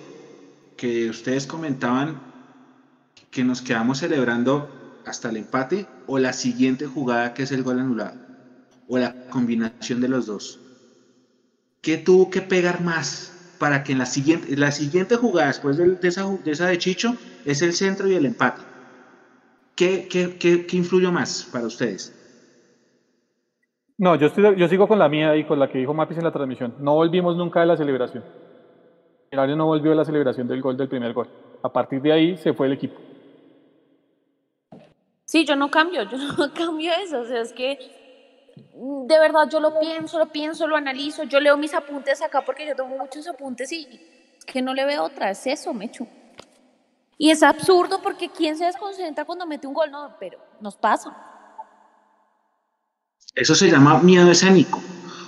[0.77, 2.21] que ustedes comentaban
[3.31, 4.69] que nos quedamos celebrando
[5.07, 8.28] hasta el empate o la siguiente jugada que es el gol anulado?
[8.89, 10.59] O la combinación de los dos?
[11.81, 15.97] ¿Qué tuvo que pegar más para que en la siguiente, la siguiente jugada después de,
[16.03, 17.15] esa, de esa de Chicho
[17.45, 18.63] es el centro y el empate?
[19.77, 22.13] ¿Qué, qué, qué, qué influyó más para ustedes?
[23.97, 26.25] No, yo, estoy, yo sigo con la mía y con la que dijo Mapis en
[26.25, 26.75] la transmisión.
[26.79, 28.25] No volvimos nunca de la celebración.
[29.31, 31.29] El área no volvió de la celebración del gol del primer gol.
[31.63, 32.99] A partir de ahí se fue el equipo.
[35.25, 37.21] Sí, yo no cambio, yo no cambio eso.
[37.21, 37.79] O sea, es que
[39.07, 42.67] de verdad yo lo pienso, lo pienso, lo analizo, yo leo mis apuntes acá porque
[42.67, 43.87] yo tomo muchos apuntes y
[44.47, 46.07] que no le veo otra, es eso, Mechu.
[47.17, 49.91] Y es absurdo porque ¿quién se desconcentra cuando mete un gol?
[49.91, 51.17] No, pero nos pasa.
[53.35, 54.81] Eso se llama miedo escénico,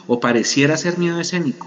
[0.06, 1.66] o pareciera ser miedo escénico.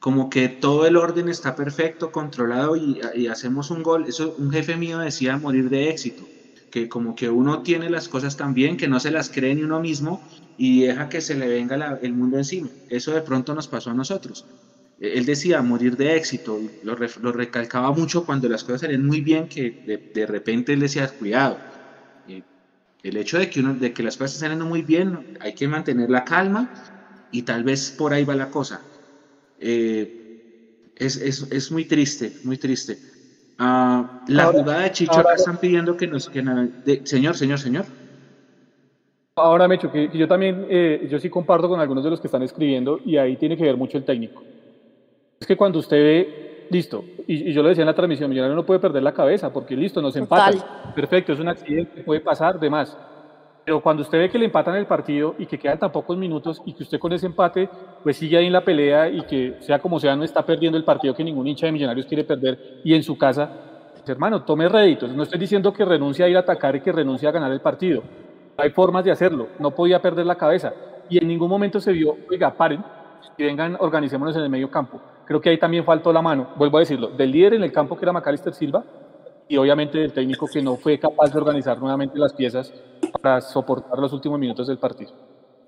[0.00, 4.06] Como que todo el orden está perfecto, controlado y, y hacemos un gol.
[4.06, 6.24] Eso un jefe mío decía morir de éxito
[6.70, 9.62] que como que uno tiene las cosas tan bien que no se las cree ni
[9.62, 10.22] uno mismo
[10.58, 12.68] y deja que se le venga el mundo encima.
[12.88, 14.44] Eso de pronto nos pasó a nosotros.
[14.98, 19.20] E, él decía morir de éxito, lo, lo recalcaba mucho cuando las cosas salían muy
[19.20, 19.76] bien, que
[20.12, 21.60] de, repente él decía, cuidado,
[22.26, 22.42] eh,
[23.04, 26.10] el hecho de que, uno, de que las cosas salen muy bien, hay que mantener
[26.10, 26.68] la calma
[27.30, 28.80] y tal vez por ahí va la cosa.
[29.60, 30.12] Eh,
[30.96, 32.98] es, es, es muy triste, muy triste.
[33.58, 36.28] Ah, la jugada de Chicho acá están pidiendo que nos...
[36.28, 36.42] Que,
[37.04, 37.86] señor, señor, señor.
[39.40, 42.26] Ahora, Mecho, que, que yo también, eh, yo sí comparto con algunos de los que
[42.28, 44.42] están escribiendo y ahí tiene que ver mucho el técnico.
[45.40, 47.04] Es que cuando usted ve listo.
[47.26, 50.00] Y, yo lo decía en la transmisión, Millonarios no puede perder la cabeza porque listo,
[50.00, 50.54] nos empatan.
[50.94, 52.96] Perfecto, es un accidente, puede pasar, demás.
[53.64, 56.62] Pero cuando usted ve que le empatan el partido y que quedan tan pocos minutos
[56.64, 57.68] y que usted con ese empate
[58.02, 60.84] pues sigue ahí en la pelea y que sea como sea no está perdiendo el
[60.84, 63.50] partido que ningún hincha de Millonarios quiere perder y en su casa,
[63.92, 65.12] pues, hermano, tome réditos.
[65.12, 67.60] No estoy diciendo que renuncie a ir a atacar y que renuncie a ganar el
[67.60, 68.02] partido.
[68.58, 69.48] Hay formas de hacerlo.
[69.60, 70.72] No podía perder la cabeza.
[71.08, 72.84] Y en ningún momento se vio, oiga, paren
[73.36, 75.00] y vengan, organicémonos en el medio campo.
[75.26, 77.96] Creo que ahí también faltó la mano, vuelvo a decirlo, del líder en el campo
[77.96, 78.84] que era Macalister Silva
[79.46, 82.72] y obviamente del técnico que no fue capaz de organizar nuevamente las piezas
[83.22, 85.12] para soportar los últimos minutos del partido.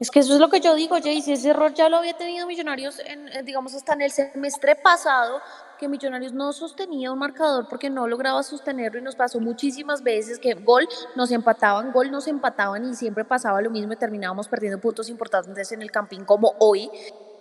[0.00, 2.46] Es que eso es lo que yo digo, Jay, ese error ya lo había tenido
[2.46, 5.40] Millonarios, en, digamos, hasta en el semestre pasado,
[5.80, 10.38] que Millonarios no sostenía un marcador porque no lograba sostenerlo y nos pasó muchísimas veces
[10.38, 14.78] que gol nos empataban, gol nos empataban y siempre pasaba lo mismo y terminábamos perdiendo
[14.78, 16.90] puntos importantes en el campín como hoy.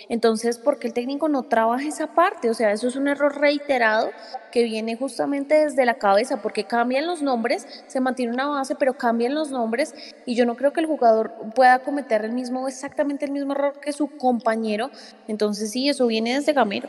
[0.07, 2.49] Entonces, ¿por qué el técnico no trabaja esa parte?
[2.49, 4.09] O sea, eso es un error reiterado
[4.53, 8.93] que viene justamente desde la cabeza, porque cambian los nombres, se mantiene una base, pero
[8.93, 9.93] cambian los nombres
[10.25, 13.79] y yo no creo que el jugador pueda cometer el mismo, exactamente el mismo error
[13.81, 14.89] que su compañero.
[15.27, 16.87] Entonces, sí, eso viene desde Gamero.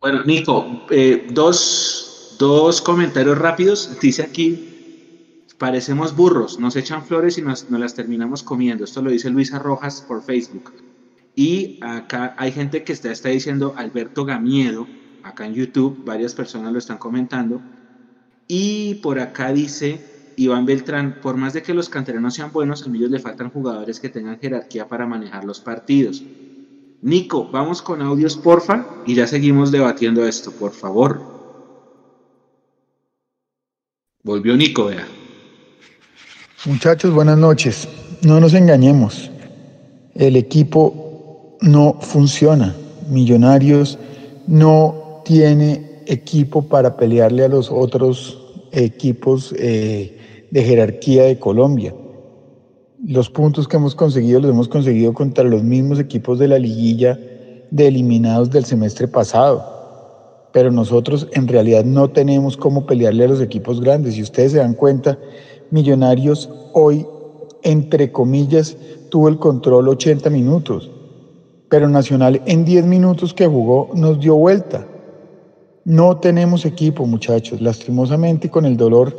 [0.00, 3.98] Bueno, Nico, eh, dos, dos comentarios rápidos.
[4.00, 8.84] Dice aquí, parecemos burros, nos echan flores y nos, nos las terminamos comiendo.
[8.84, 10.72] Esto lo dice Luisa Rojas por Facebook.
[11.34, 14.88] Y acá hay gente que está, está diciendo Alberto Gamiedo,
[15.22, 17.60] acá en YouTube, varias personas lo están comentando.
[18.48, 22.90] Y por acá dice Iván Beltrán, por más de que los canteranos sean buenos, a
[22.90, 26.24] ellos le faltan jugadores que tengan jerarquía para manejar los partidos.
[27.02, 31.20] Nico, vamos con audios, porfa, y ya seguimos debatiendo esto, por favor.
[34.22, 35.06] Volvió Nico, vea.
[36.66, 37.88] Muchachos, buenas noches.
[38.22, 39.30] No nos engañemos.
[40.14, 42.76] El equipo no funciona.
[43.08, 43.98] Millonarios
[44.46, 48.38] no tiene equipo para pelearle a los otros
[48.72, 51.94] equipos eh, de jerarquía de Colombia.
[53.06, 57.18] Los puntos que hemos conseguido los hemos conseguido contra los mismos equipos de la liguilla
[57.70, 59.64] de eliminados del semestre pasado.
[60.52, 64.14] Pero nosotros en realidad no tenemos cómo pelearle a los equipos grandes.
[64.14, 65.18] Si ustedes se dan cuenta,
[65.70, 67.06] Millonarios hoy,
[67.62, 68.76] entre comillas,
[69.08, 70.90] tuvo el control 80 minutos
[71.70, 74.86] pero Nacional en 10 minutos que jugó nos dio vuelta.
[75.84, 79.16] No tenemos equipo, muchachos, lastimosamente con el dolor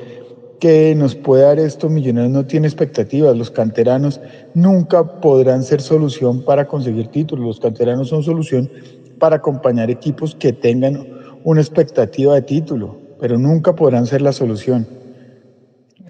[0.61, 3.35] que nos puede dar esto, Millonarios no tiene expectativas.
[3.35, 4.21] Los canteranos
[4.53, 7.45] nunca podrán ser solución para conseguir títulos.
[7.45, 8.69] Los canteranos son solución
[9.17, 11.07] para acompañar equipos que tengan
[11.43, 14.87] una expectativa de título, pero nunca podrán ser la solución.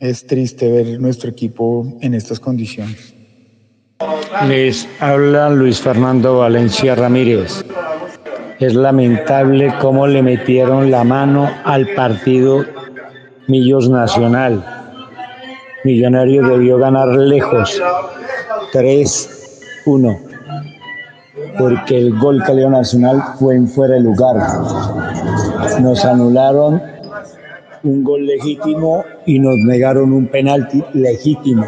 [0.02, 3.16] Es triste ver nuestro equipo en estas condiciones.
[4.49, 7.64] Les habla Luis Fernando Valencia Ramírez.
[8.60, 12.66] Es lamentable cómo le metieron la mano al partido
[13.52, 14.64] Millos Nacional.
[15.84, 17.82] Millonario debió ganar lejos,
[18.72, 20.20] 3-1,
[21.60, 24.38] porque el gol que Nacional fue en fuera de lugar.
[25.82, 26.82] Nos anularon
[27.84, 31.66] un gol legítimo y nos negaron un penalti legítimo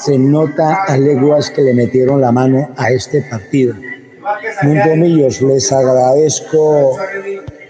[0.00, 3.74] se nota a leguas que le metieron la mano a este partido.
[4.62, 6.96] Mundo Millos, les agradezco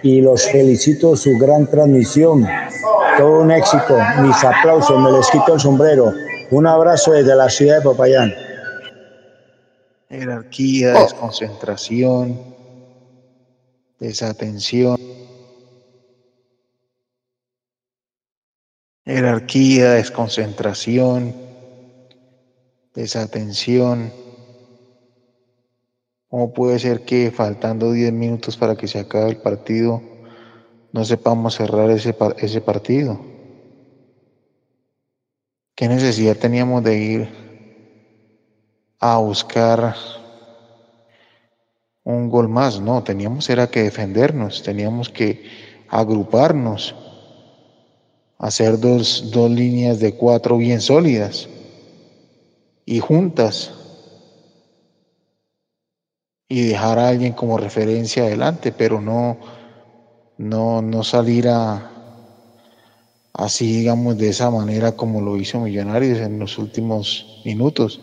[0.02, 2.46] y los felicito su gran transmisión.
[3.16, 3.96] Todo un éxito.
[4.20, 6.12] Mis aplausos, me les quito el sombrero.
[6.50, 8.34] Un abrazo desde la ciudad de Popayán.
[10.08, 12.40] Jerarquía, desconcentración,
[13.98, 14.96] desatención.
[19.04, 21.34] Jerarquía, desconcentración,
[22.94, 24.12] desatención.
[26.28, 30.13] ¿Cómo puede ser que faltando 10 minutos para que se acabe el partido
[30.94, 33.18] no sepamos cerrar ese, ese partido?
[35.74, 37.28] ¿Qué necesidad teníamos de ir
[39.00, 39.96] a buscar
[42.04, 42.78] un gol más?
[42.80, 45.42] No, teníamos era que defendernos, teníamos que
[45.88, 46.94] agruparnos,
[48.38, 51.48] hacer dos, dos líneas de cuatro bien sólidas
[52.86, 53.72] y juntas
[56.48, 59.63] y dejar a alguien como referencia adelante, pero no,
[60.38, 61.90] no, no salir a
[63.32, 68.00] así, digamos, de esa manera como lo hizo Millonarios en los últimos minutos.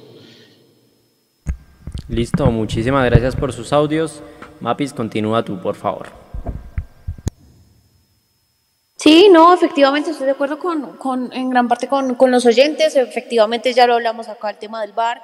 [2.08, 4.22] Listo, muchísimas gracias por sus audios.
[4.60, 6.08] Mapis, continúa tú, por favor.
[8.98, 12.96] Sí, no, efectivamente estoy de acuerdo con, con en gran parte con, con, los oyentes,
[12.96, 15.24] efectivamente ya lo hablamos acá, el tema del bar,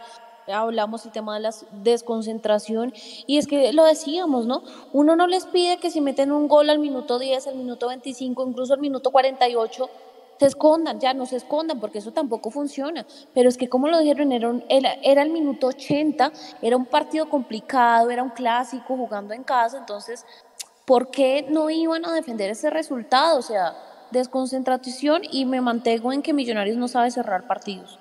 [0.53, 2.93] hablamos el tema de la desconcentración
[3.25, 4.63] y es que lo decíamos, ¿no?
[4.93, 8.47] Uno no les pide que si meten un gol al minuto 10, al minuto 25,
[8.47, 9.89] incluso al minuto 48,
[10.39, 13.05] se escondan, ya no se escondan, porque eso tampoco funciona.
[13.33, 14.31] Pero es que, como lo dijeron,
[14.69, 16.31] era, el minuto 80,
[16.61, 20.25] era un partido complicado, era un clásico jugando en casa, entonces,
[20.85, 23.39] ¿por qué no iban a defender ese resultado?
[23.39, 23.75] O sea,
[24.11, 27.99] desconcentración y me mantengo en que Millonarios no sabe cerrar partidos.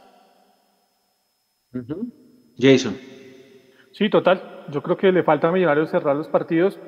[2.59, 2.97] Jason.
[3.93, 4.65] Sí, total.
[4.71, 6.79] Yo creo que le falta a Millonarios cerrar los partidos.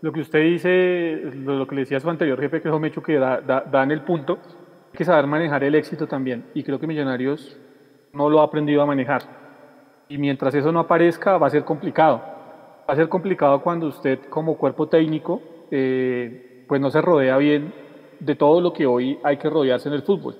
[0.00, 3.16] Lo que usted dice, lo, que le decía su anterior jefe, que es Mecho, que
[3.18, 4.38] da, en el punto,
[4.92, 6.44] hay que saber manejar el éxito también.
[6.54, 7.56] Y creo que Millonarios
[8.12, 9.22] no lo ha aprendido a manejar.
[10.08, 12.20] Y mientras eso no aparezca, va a ser complicado.
[12.88, 15.40] Va a ser complicado cuando usted, como cuerpo técnico,
[15.70, 17.72] eh, pues no se rodea bien
[18.18, 20.36] de todo lo que hoy hay que rodearse en el fútbol.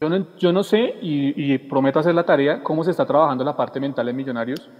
[0.00, 3.56] Yo no, yo no sé y, prometo hacer la tarea cómo se está trabajando la
[3.56, 4.70] parte mental en Millonarios,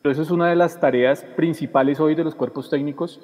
[0.00, 3.20] pero eso es una de las tareas principales hoy de los cuerpos técnicos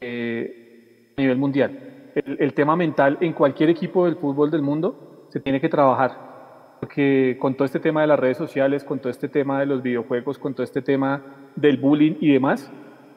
[0.00, 2.10] eh, a nivel mundial.
[2.14, 6.76] El, el, tema mental en cualquier equipo del fútbol del mundo se tiene que trabajar,
[6.80, 9.82] porque con todo este tema de las redes sociales, con todo este tema de los
[9.82, 11.22] videojuegos, con todo este tema
[11.56, 12.70] del bullying y demás,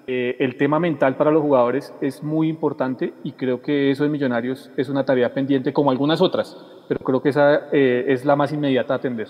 [0.10, 4.12] eh, el tema mental para los jugadores es muy importante y creo que eso en
[4.12, 6.55] Millonarios es una tarea pendiente como algunas otras,
[6.88, 9.28] pero creo que esa eh, es la más inmediata a atender.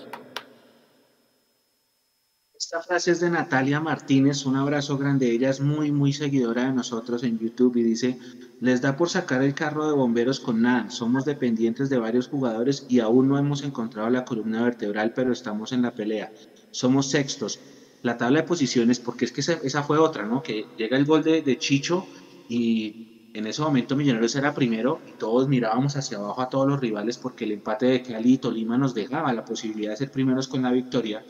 [2.56, 5.30] Esta frase es de Natalia Martínez, un abrazo grande.
[5.30, 8.18] Ella es muy, muy seguidora de nosotros en YouTube y dice,
[8.60, 12.86] les da por sacar el carro de bomberos con nada, somos dependientes de varios jugadores
[12.88, 16.32] y aún no hemos encontrado la columna vertebral, pero estamos en la pelea.
[16.70, 17.58] Somos sextos,
[18.02, 20.42] la tabla de posiciones, porque es que esa, fue otra, ¿no?
[20.42, 22.06] Que llega el gol de, Chicho
[22.48, 22.94] y
[23.32, 27.18] en ese momento Millonarios era primero y todos mirábamos hacia abajo a todos los rivales
[27.18, 30.62] porque el empate de Cali y Tolima nos dejaba la posibilidad de ser primeros con
[30.62, 31.24] la victoria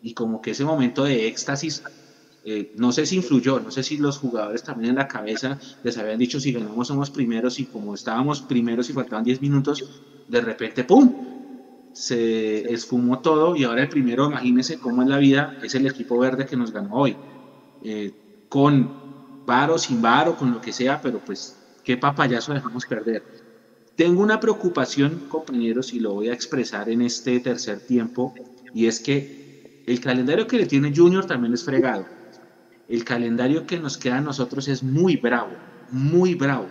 [0.00, 1.82] y como que ese momento de éxtasis
[2.44, 5.96] eh, no sé si influyó, no sé si los jugadores también en la cabeza les
[5.96, 9.84] habían dicho si ganamos somos primeros y como estábamos primeros y faltaban 10 minutos,
[10.26, 11.31] de repente ¡pum!
[11.92, 16.18] Se esfumó todo y ahora el primero, imagínense cómo en la vida es el equipo
[16.18, 17.16] verde que nos ganó hoy.
[17.82, 18.12] Eh,
[18.48, 18.90] con
[19.46, 23.22] varo, sin varo, con lo que sea, pero pues qué papayazo dejamos perder.
[23.96, 28.34] Tengo una preocupación, compañeros, y lo voy a expresar en este tercer tiempo,
[28.72, 32.06] y es que el calendario que le tiene Junior también es fregado.
[32.88, 35.56] El calendario que nos queda a nosotros es muy bravo,
[35.90, 36.68] muy bravo.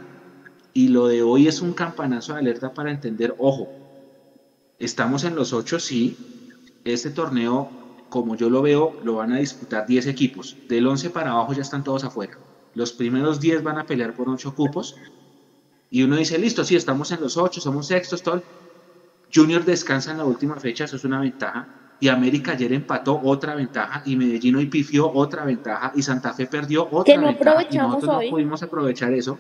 [0.74, 3.81] Y lo de hoy es un campanazo de alerta para entender, ojo,
[4.82, 6.18] Estamos en los ocho, sí.
[6.84, 7.70] Este torneo,
[8.10, 10.58] como yo lo veo, lo van a disputar 10 equipos.
[10.68, 12.40] Del 11 para abajo ya están todos afuera.
[12.74, 14.96] Los primeros 10 van a pelear por 8 cupos.
[15.92, 18.42] Y uno dice, listo, sí, estamos en los 8, somos sextos, todo.
[19.32, 21.68] Junior descansa en la última fecha, eso es una ventaja.
[22.00, 24.02] Y América ayer empató otra ventaja.
[24.08, 25.92] Y Medellín hoy pifió otra ventaja.
[25.96, 27.68] Y Santa Fe perdió otra que no ventaja.
[27.70, 29.38] Y nosotros no pudimos aprovechar eso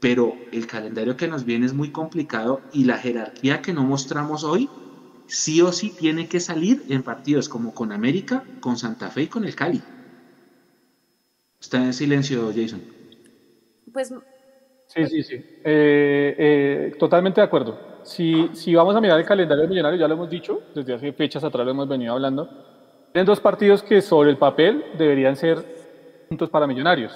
[0.00, 4.44] pero el calendario que nos viene es muy complicado y la jerarquía que no mostramos
[4.44, 4.68] hoy
[5.26, 9.26] sí o sí tiene que salir en partidos como con América, con Santa Fe y
[9.26, 9.82] con el Cali.
[11.60, 12.80] Está en silencio, Jason.
[13.92, 14.12] Pues
[14.86, 15.34] Sí, sí, sí.
[15.64, 17.78] Eh, eh, totalmente de acuerdo.
[18.04, 21.12] Si, si vamos a mirar el calendario de Millonarios, ya lo hemos dicho, desde hace
[21.12, 22.48] fechas atrás lo hemos venido hablando,
[23.12, 25.62] tienen dos partidos que sobre el papel deberían ser
[26.28, 27.12] puntos para Millonarios.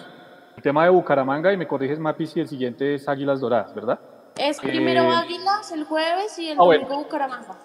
[0.57, 3.99] El tema de Bucaramanga, y me corriges, Mapi, si el siguiente es Águilas Doradas, ¿verdad?
[4.37, 7.59] Es primero eh, Águilas el jueves y el ah, domingo Bucaramanga.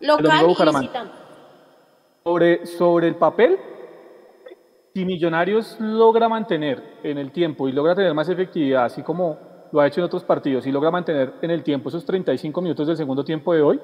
[0.00, 1.12] Local Bucaramanga.
[2.24, 3.58] Sobre, sobre el papel,
[4.94, 9.38] si Millonarios logra mantener en el tiempo y logra tener más efectividad, así como
[9.72, 12.86] lo ha hecho en otros partidos, y logra mantener en el tiempo esos 35 minutos
[12.86, 13.80] del segundo tiempo de hoy,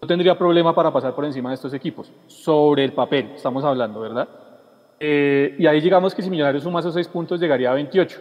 [0.00, 2.12] no tendría problema para pasar por encima de estos equipos.
[2.26, 4.28] Sobre el papel, estamos hablando, ¿verdad?
[5.00, 8.20] Eh, y ahí llegamos que si Millonarios suma esos 6 puntos llegaría a 28.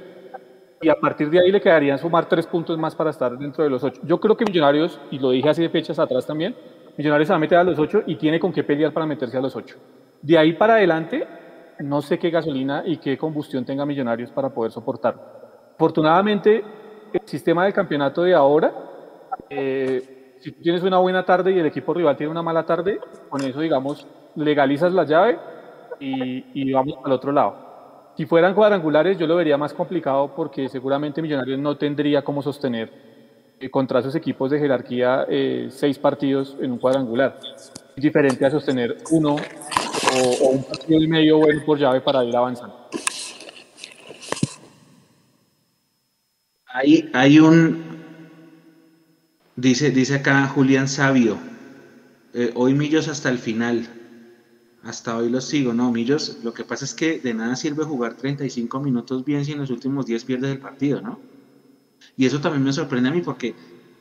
[0.81, 3.69] Y a partir de ahí le quedarían sumar 3 puntos más para estar dentro de
[3.69, 4.01] los 8.
[4.03, 6.55] Yo creo que Millonarios, y lo dije hace fechas atrás también,
[6.97, 9.37] Millonarios se va a meter a los 8 y tiene con qué pelear para meterse
[9.37, 9.75] a los 8.
[10.21, 11.27] De ahí para adelante,
[11.79, 15.21] no sé qué gasolina y qué combustión tenga Millonarios para poder soportarlo.
[15.75, 16.63] Afortunadamente,
[17.13, 18.73] el sistema del campeonato de ahora,
[19.49, 22.99] eh, si tienes una buena tarde y el equipo rival tiene una mala tarde,
[23.29, 25.39] con eso, digamos, legalizas la llave
[25.99, 28.13] y, vamos al otro lado.
[28.15, 32.91] Si fueran cuadrangulares, yo lo vería más complicado porque seguramente Millonarios no tendría cómo sostener
[33.59, 37.39] eh, contra esos equipos de jerarquía eh, seis partidos en un cuadrangular.
[37.95, 42.87] Diferente a sostener uno o, un partido y medio bueno por llave para ir avanzando.
[46.65, 47.83] Hay, hay un,
[49.55, 51.37] dice, dice acá Julián Sabio,
[52.33, 53.87] eh, hoy Millos hasta el final.
[54.87, 55.73] Hasta hoy los sigo.
[55.73, 59.51] No, Millos, lo que pasa es que de nada sirve jugar 35 minutos bien si
[59.51, 61.25] en los últimos 10 pierdes el partido, ¿no?
[62.15, 63.57] Y eso también me sorprende a mí porque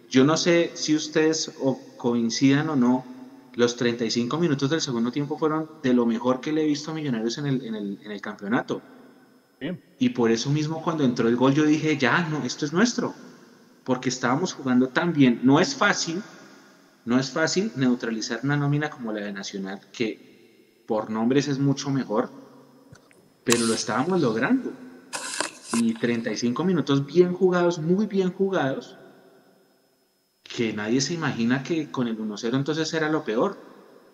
[0.08, 3.12] yo no sé si ustedes o coincidan o no,
[3.54, 6.94] los 35 minutos del segundo tiempo fueron de lo mejor que le he visto a
[6.94, 8.86] Millonarios en el, en el, en el campeonato.
[9.98, 13.22] Y por eso mismo cuando entró el gol yo dije, ya, no, esto es nuestro.
[13.84, 15.40] Porque estábamos jugando tan bien.
[15.42, 16.28] No es fácil,
[17.04, 20.22] no es fácil neutralizar una nómina como la de Nacional, que
[20.86, 22.30] por nombres es mucho mejor,
[23.44, 24.72] pero lo estábamos logrando.
[25.74, 28.96] Y 35 minutos bien jugados, muy bien jugados,
[30.42, 33.56] que nadie se imagina que con el 1-0 entonces era lo peor.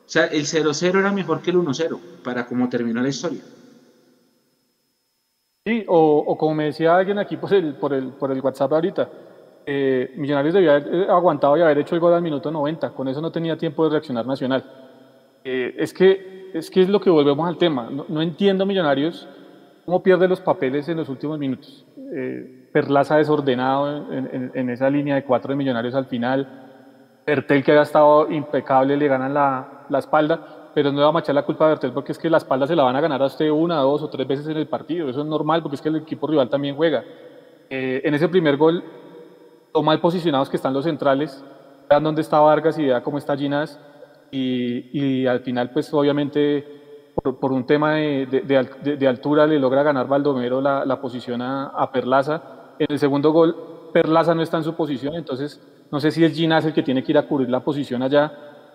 [0.05, 3.43] O sea, el 0-0 era mejor que el 1-0 para cómo terminó la historia.
[5.65, 9.09] Sí, o, como me decía alguien aquí por el, por el, por el WhatsApp ahorita,
[9.65, 13.07] eh, Millonarios debía haber eh, aguantado y haber hecho el gol al minuto 90, con
[13.07, 14.65] eso no tenía tiempo de reaccionar Nacional.
[15.45, 19.29] Eh, es, que, es que es lo que volvemos al tema, no, entiendo Millonarios
[19.85, 21.85] cómo pierde los papeles en los últimos minutos.
[22.73, 26.47] Perlaza desordenado en, esa línea de cuatro de Millonarios al final,
[27.27, 31.13] Bertel que había estado impecable le ganan la, la espalda, pero no le va a
[31.13, 33.23] machar la culpa a Bertel porque es que la espalda se la van a ganar
[33.23, 35.09] a usted una, dos o tres veces en el partido.
[35.09, 37.05] Eso es normal porque es que el equipo rival también juega.
[37.71, 38.83] Eh, en ese primer gol,
[39.75, 41.45] lo mal posicionados que están los centrales,
[41.89, 43.81] vean dónde está Vargas y vean cómo está Ginás.
[44.35, 46.67] Y, y, al final, pues obviamente,
[47.23, 51.93] por, un tema de, de, altura, le logra ganar Baldomero la, la posición a, a,
[51.93, 52.75] Perlaza.
[52.79, 53.55] En el segundo gol,
[53.93, 55.61] Perlaza no está en su posición, entonces
[55.91, 58.33] no sé si es Ginás el que tiene que ir a cubrir la posición allá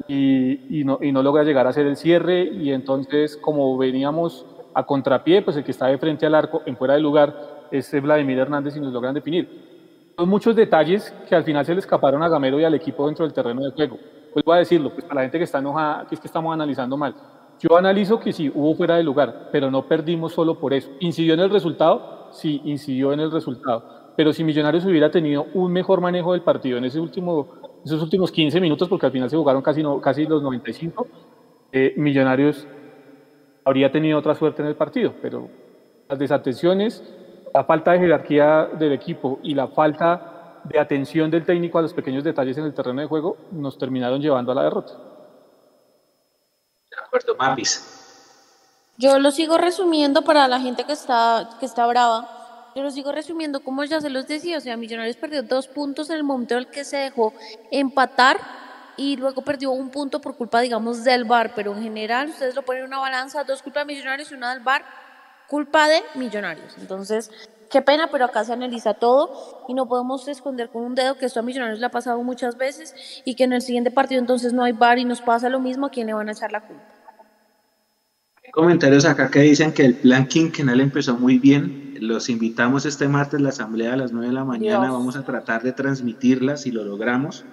[0.07, 4.85] y, no, y no logra llegar a hacer el cierre y entonces como veníamos a
[4.85, 8.37] contrapié, pues el que está de frente al arco en fuera de lugar es Vladimir
[8.37, 10.13] Hernández y nos logran definir.
[10.15, 13.25] Son muchos detalles que al final se le escaparon a Gamero y al equipo dentro
[13.25, 13.97] del terreno de juego.
[14.33, 16.97] Vuelvo a decirlo, pues para la gente que está enojada, que es que estamos analizando
[16.97, 17.15] mal.
[17.59, 20.91] Yo analizo que sí, hubo fuera de lugar, pero no perdimos solo por eso.
[20.99, 22.29] ¿Incidió en el resultado?
[22.31, 24.13] Sí, incidió en el resultado.
[24.15, 27.47] Pero si Millonarios hubiera tenido un mejor manejo del partido en ese último
[27.85, 31.07] esos últimos 15 minutos, porque al final se jugaron casi, no, casi los 95,
[31.71, 32.67] eh, Millonarios
[33.63, 35.47] habría tenido otra suerte en el partido, pero
[36.07, 37.03] las desatenciones,
[37.53, 40.36] la falta de jerarquía del equipo y la falta
[40.69, 44.21] de atención del técnico a los pequeños detalles en el terreno de juego nos terminaron
[44.21, 44.93] llevando a la derrota.
[46.89, 47.93] De acuerdo, Mapis.
[48.97, 52.71] Yo lo sigo resumiendo para la gente que está, que está brava.
[52.75, 56.09] Yo lo sigo resumiendo como ya se los decía, o sea, Millonarios perdió dos puntos
[56.09, 57.33] en el momento en el que se dejó
[57.71, 58.39] empatar
[58.97, 62.63] y luego perdió un punto por culpa, digamos, del VAR, pero en general ustedes lo
[62.63, 64.83] ponen en una balanza, dos culpas de Millonarios y una del VAR,
[65.47, 66.75] culpa de Millonarios.
[66.77, 67.31] Entonces,
[67.69, 71.25] qué pena, pero acá se analiza todo y no podemos esconder con un dedo que
[71.25, 72.93] esto a Millonarios le ha pasado muchas veces
[73.25, 75.87] y que en el siguiente partido entonces no hay VAR y nos pasa lo mismo,
[75.87, 76.97] ¿a quién le van a echar la culpa?
[78.57, 81.95] comentarios acá que dicen que el plan quinquenal empezó muy bien.
[81.99, 84.91] Los invitamos este martes a la asamblea a las 9 de la mañana.
[84.91, 87.45] Vamos a tratar de transmitirla si lo logramos.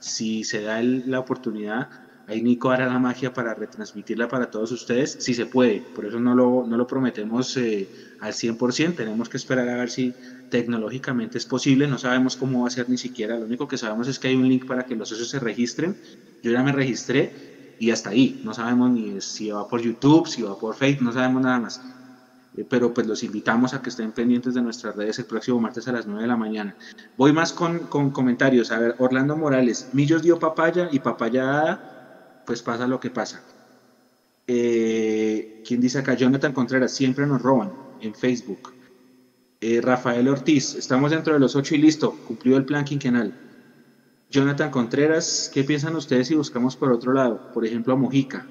[0.00, 1.88] Si se da la oportunidad,
[2.30, 5.80] ahí Nico hará la magia para retransmitirla para todos ustedes, si se puede.
[5.80, 7.88] Por eso no lo, no lo prometemos eh,
[8.20, 8.94] al 100%.
[8.94, 10.14] Tenemos que esperar a ver si
[10.48, 11.88] tecnológicamente es posible.
[11.88, 13.36] No sabemos cómo va a ser ni siquiera.
[13.36, 15.96] Lo único que sabemos es que hay un link para que los socios se registren.
[16.42, 18.40] Yo ya me registré y hasta ahí.
[18.44, 21.82] No sabemos ni si va por YouTube, si va por Facebook, no sabemos nada más.
[22.56, 25.88] Eh, pero pues los invitamos a que estén pendientes de nuestras redes el próximo martes
[25.88, 26.76] a las 9 de la mañana.
[27.16, 28.70] Voy más con, con comentarios.
[28.70, 31.96] A ver, Orlando Morales, Millos dio papaya y papaya
[32.50, 33.44] pues pasa lo que pasa.
[34.48, 36.14] Eh, ¿Quién dice acá?
[36.14, 37.70] Jonathan Contreras, siempre nos roban
[38.00, 38.74] en Facebook.
[39.60, 43.32] Eh, Rafael Ortiz, estamos dentro de los 8 y listo, cumplió el plan quinquenal.
[44.28, 47.52] Jonathan Contreras, ¿qué piensan ustedes si buscamos por otro lado?
[47.54, 48.44] Por ejemplo, a Mojica.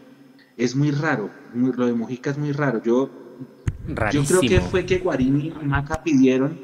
[0.55, 2.81] Es muy raro, lo de Mojica es muy raro.
[2.81, 3.09] Yo,
[4.13, 6.57] yo creo que fue que Guarini y Maca pidieron,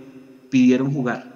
[0.50, 1.35] pidieron jugar.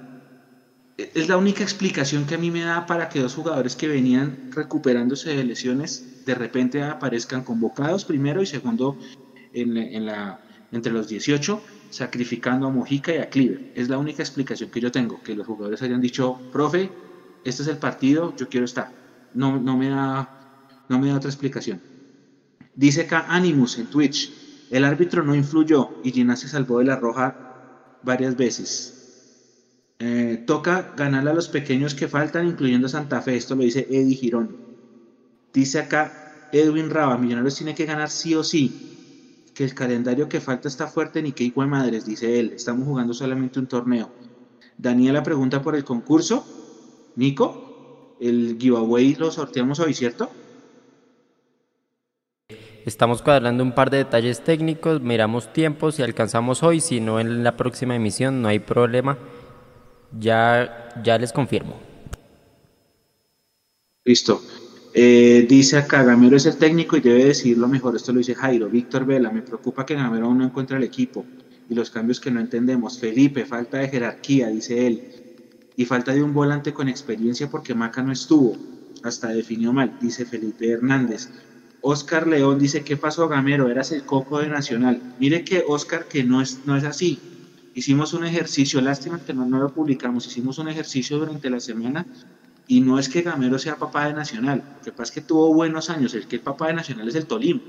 [0.99, 4.37] Es la única explicación que a mí me da para que dos jugadores que venían
[4.51, 8.97] recuperándose de lesiones de repente aparezcan convocados primero y segundo
[9.53, 9.77] en,
[10.71, 13.71] entre los 18, sacrificando a Mojica y a Cleaver.
[13.73, 16.91] Es la única explicación que yo tengo, que los jugadores hayan dicho, profe,
[17.45, 18.89] este es el partido, yo quiero estar.
[19.33, 20.29] No, no, me, da,
[20.89, 21.81] no me da otra explicación.
[22.75, 24.31] Dice acá Animus en Twitch,
[24.69, 27.37] el árbitro no influyó y Gina se salvó de la roja
[28.03, 28.98] varias veces.
[29.99, 33.35] Eh, toca ganarle a los pequeños que faltan, incluyendo Santa Fe.
[33.35, 34.55] Esto lo dice Eddie Girón.
[35.53, 39.51] Dice acá Edwin Raba, Millonarios tiene que ganar sí o sí.
[39.53, 42.53] Que el calendario que falta está fuerte, ni que hijo de madres, dice él.
[42.55, 44.09] Estamos jugando solamente un torneo.
[44.77, 46.45] Daniela pregunta por el concurso.
[47.17, 50.29] Nico, el giveaway lo sorteamos hoy, ¿cierto?
[52.85, 57.43] estamos cuadrando un par de detalles técnicos, miramos tiempo, si alcanzamos hoy, si no en
[57.43, 59.17] la próxima emisión, no hay problema.
[60.17, 61.75] Ya, ya les confirmo.
[64.05, 64.41] Listo.
[64.93, 67.95] Eh, dice acá, Gamero es el técnico y debe decidir lo mejor.
[67.95, 68.69] Esto lo dice Jairo.
[68.69, 71.25] Víctor Vela, me preocupa que Gamero aún no encuentre el equipo
[71.69, 72.99] y los cambios que no entendemos.
[72.99, 75.03] Felipe, falta de jerarquía, dice él.
[75.75, 78.57] Y falta de un volante con experiencia porque Maca no estuvo.
[79.03, 81.29] Hasta definió mal, dice Felipe Hernández.
[81.81, 83.69] Oscar León dice, ¿qué pasó Gamero?
[83.69, 85.01] Eras el coco de Nacional.
[85.19, 87.19] Mire que Oscar, que no es, no es así.
[87.79, 92.05] Hicimos un ejercicio, lástima que no, lo publicamos, hicimos un ejercicio durante la semana
[92.67, 95.53] y no es que Gamero sea papá de Nacional, lo que pasa es que tuvo
[95.53, 97.61] buenos años, el que es papá de Nacional es el Tolima,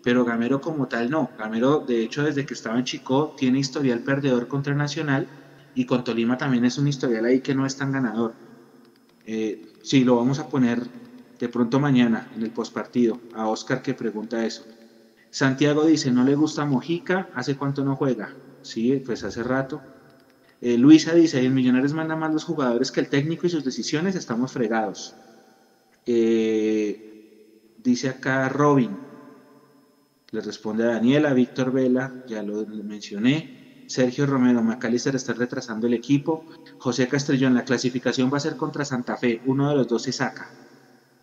[0.00, 1.34] pero Gamero como tal no.
[1.36, 5.28] Gamero, de hecho, desde que estaba en Chico, tiene historial perdedor contra Nacional
[5.74, 8.36] y con Tolima también es un historial ahí que no es tan ganador.
[9.24, 10.78] Eh, sí, lo vamos a poner
[11.40, 14.62] de pronto mañana en el postpartido a Oscar que pregunta eso.
[15.30, 18.28] Santiago dice, no le gusta Mojica, ¿hace cuánto no juega?
[18.68, 19.82] Sí, pues hace rato.
[20.60, 24.14] Eh, Luisa dice, el Millonarios manda más los jugadores que el técnico y sus decisiones,
[24.14, 25.16] estamos fregados.
[26.04, 27.00] Eh,
[27.76, 29.00] dice acá Robin,
[30.30, 33.50] le responde a Daniela, Víctor Vela, ya lo mencioné.
[33.86, 36.44] Sergio Romero, Macalister está retrasando el equipo.
[36.78, 40.12] José Castrellón, la clasificación va a ser contra Santa Fe, uno de los dos se
[40.12, 40.54] saca.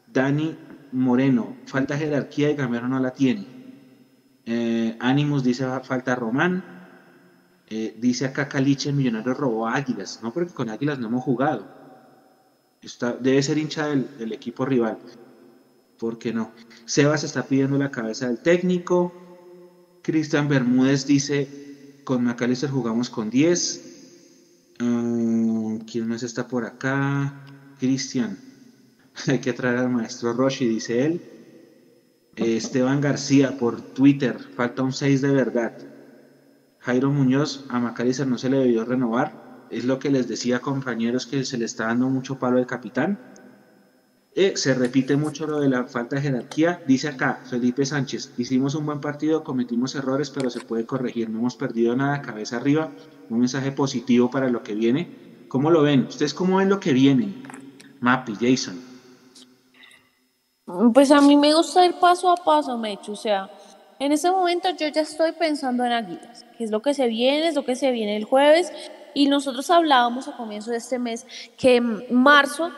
[0.07, 0.57] Dani
[0.91, 3.53] Moreno, falta jerarquía y Gamero no la tiene.
[4.45, 6.74] Eh, Ánimos dice falta Román.
[7.67, 10.19] Eh, dice acá Caliche, el millonario robó Águilas.
[10.21, 11.67] No, porque con Águilas no hemos jugado.
[12.81, 14.99] Está, debe ser hincha del, equipo rival.
[15.97, 16.53] ¿Por qué no?
[16.85, 19.15] Sebas está pidiendo la cabeza del técnico.
[20.01, 21.49] Cristian Bermúdez dice,
[22.03, 23.89] con McAllister jugamos con 10.
[24.79, 27.35] Mm, ¿Quién más está por acá?
[27.75, 28.39] Cristian.
[29.27, 31.21] Hay que traer al maestro Roshi, dice él.
[32.35, 34.37] Eh, Esteban García por Twitter.
[34.53, 35.71] Falta un 6 de verdad.
[36.85, 39.67] Jairo Muñoz, a Macalister no se le debió renovar.
[39.71, 43.19] Es lo que les decía, compañeros, que se le está dando mucho palo de capitán.
[44.55, 46.83] Se repite mucho lo de la falta de jerarquía.
[46.85, 51.29] Dice acá Felipe Sánchez, hicimos un buen partido, cometimos errores, pero se puede corregir.
[51.29, 52.91] No hemos perdido nada, cabeza arriba.
[53.29, 55.47] Un mensaje positivo para lo que viene.
[55.47, 56.05] ¿Cómo lo ven?
[56.07, 57.41] ¿Ustedes cómo ven lo que viene?
[58.01, 58.79] Mappy, Jason.
[60.93, 63.13] Pues a mí me gusta ir paso a paso, Mecho.
[63.13, 63.49] O sea,
[63.99, 67.47] en ese momento yo ya estoy pensando en Águilas, que es lo que se viene,
[67.47, 68.71] es lo que se viene el jueves.
[69.13, 71.25] Y nosotros hablábamos a comienzo de este mes
[71.57, 72.71] que marzo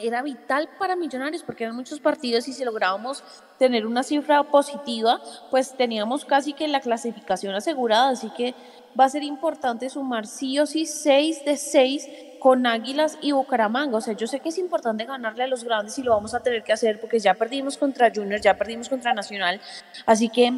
[0.00, 3.22] era vital para Millonarios porque eran muchos partidos y si lográbamos
[3.58, 5.20] tener una cifra positiva,
[5.50, 8.08] pues teníamos casi que la clasificación asegurada.
[8.08, 8.54] Así que
[8.98, 12.08] va a ser importante sumar sí o sí seis de seis
[12.42, 13.98] con Águilas y Bucaramanga.
[13.98, 16.40] O sea, yo sé que es importante ganarle a los grandes y lo vamos a
[16.40, 19.60] tener que hacer porque ya perdimos contra Junior, ya perdimos contra Nacional.
[20.06, 20.52] Así que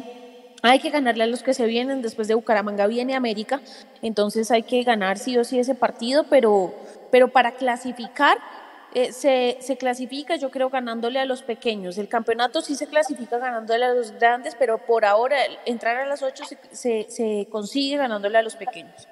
[0.63, 2.01] hay que ganarle a los que se vienen.
[2.01, 3.61] Después de Bucaramanga viene América.
[4.01, 6.73] Entonces hay que ganar sí o sí ese partido, pero,
[7.11, 8.39] pero para clasificar.
[8.95, 11.97] Eh, se, se, clasifica, yo creo, ganándole a los pequeños.
[11.97, 15.35] El campeonato sí se clasifica ganándole a los grandes, pero por ahora
[15.65, 19.09] entrar a las ocho se, se, se consigue ganándole a los pequeños.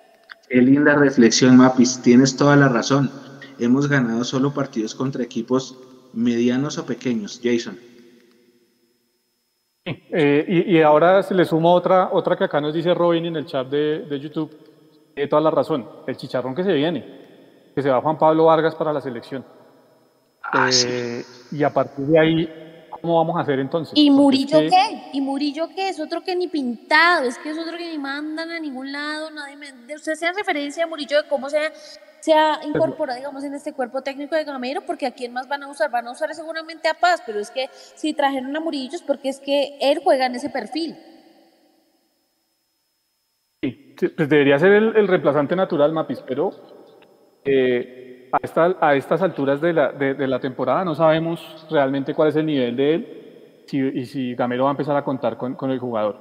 [0.49, 2.01] Qué linda reflexión, Mapis.
[2.01, 3.09] Tienes toda la razón.
[3.59, 5.77] Hemos ganado solo partidos contra equipos
[6.13, 7.39] medianos o pequeños.
[7.43, 7.77] Jason.
[9.85, 13.45] Eh, y, ahora se le suma otra, otra que acá nos dice Robin en el
[13.45, 14.51] chat de, de YouTube.
[15.13, 15.87] Tiene toda la razón.
[16.07, 17.71] El chicharrón que se viene.
[17.75, 19.43] Que se va Juan Pablo Vargas para la selección.
[20.43, 22.62] Ah, eh, y a partir de ahí
[23.03, 23.93] ¿cómo vamos a hacer entonces?
[23.97, 25.09] ¿Y Murillo qué?
[25.11, 25.89] ¿Y Murillo qué?
[25.89, 29.29] Es otro que ni pintado, es que es otro que ni mandan a ningún lado,
[29.29, 29.93] nadie me...
[29.93, 31.59] Usted sea referencia a Murillo de cómo se,
[32.21, 35.63] se ha incorporado, digamos, en este cuerpo técnico de Gamero, porque a quién más van
[35.63, 38.95] a usar, van a usar seguramente a Paz, pero es que si trajeron a Murillo
[38.95, 40.95] es porque es que él juega en ese perfil.
[43.61, 46.51] Sí, pues debería ser el, reemplazante natural, Mapis, pero...
[47.43, 48.02] Eh,
[48.33, 52.45] a, a estas alturas de la, de, la, temporada no sabemos realmente cuál es el
[52.45, 53.19] nivel de él
[53.71, 56.17] y si Gamero va a empezar a contar con, con el jugador.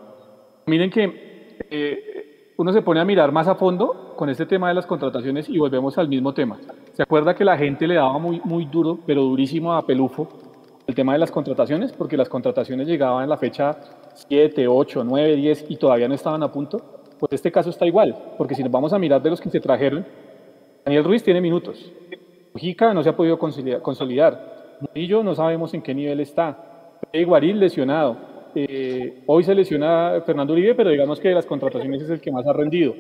[0.67, 4.75] Miren que eh, uno se pone a mirar más a fondo con este tema de
[4.75, 6.59] las contrataciones y volvemos al mismo tema.
[6.93, 10.29] ¿Se acuerda que la gente le daba muy, muy duro, pero durísimo a Pelufo
[10.87, 11.93] el tema de las contrataciones?
[11.93, 13.77] Porque las contrataciones llegaban en la fecha
[14.15, 16.81] 7, 8, 9, 10 y todavía no estaban a punto.
[17.19, 19.61] Pues este caso está igual, porque si nos vamos a mirar de los que se
[19.61, 20.05] trajeron,
[20.85, 21.93] Daniel Ruiz tiene minutos.
[22.53, 24.79] Mujica no se ha podido consolidar.
[24.81, 26.99] Murillo no sabemos en qué nivel está.
[27.27, 28.17] Guaril lesionado.
[28.55, 32.33] Eh, hoy se lesiona Fernando Uribe, pero digamos que de las contrataciones es el que
[32.33, 32.95] más ha rendido.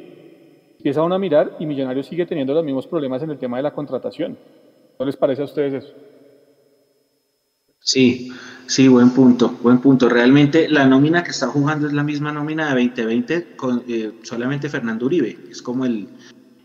[0.78, 3.64] Empieza uno a mirar y Millonarios sigue teniendo los mismos problemas en el tema de
[3.64, 4.38] la contratación.
[4.98, 5.94] ¿No les parece a ustedes eso?
[7.80, 8.30] Sí,
[8.72, 10.09] Sí, buen punto, buen punto.
[10.09, 14.70] Realmente la nómina que está jugando es la misma nómina de 2020 con eh, solamente
[14.70, 15.36] Fernando Uribe.
[15.50, 16.09] Es como el,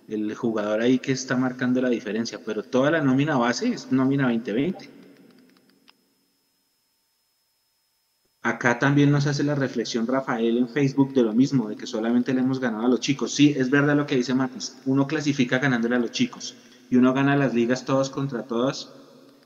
[0.08, 4.24] el jugador ahí que está marcando la diferencia, pero toda la nómina base es nómina
[4.28, 4.90] 2020.
[8.42, 12.34] Acá también nos hace la reflexión Rafael en Facebook de lo mismo, de que solamente
[12.34, 13.34] le hemos ganado a los chicos.
[13.34, 14.78] Sí, es verdad lo que dice Matis.
[14.86, 16.56] Uno clasifica ganándole a los chicos
[16.90, 18.90] y uno gana las ligas todos contra todas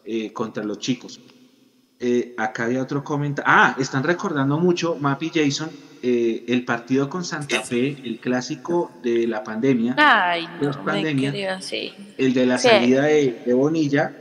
[0.06, 1.20] eh, contra los chicos.
[2.00, 3.52] Eh, acá había otro comentario.
[3.52, 5.70] Ah, están recordando mucho, Mapi Jason,
[6.04, 9.96] eh, el partido con Santa Fe, el clásico de la pandemia.
[9.98, 11.60] Ay, no, pandemia,
[12.18, 14.18] El de la salida de, Bonilla.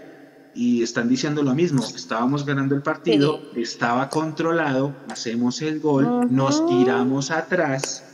[0.52, 1.82] Y están diciendo lo mismo.
[1.82, 8.09] Estábamos ganando el partido, estaba controlado, hacemos el gol, nos tiramos atrás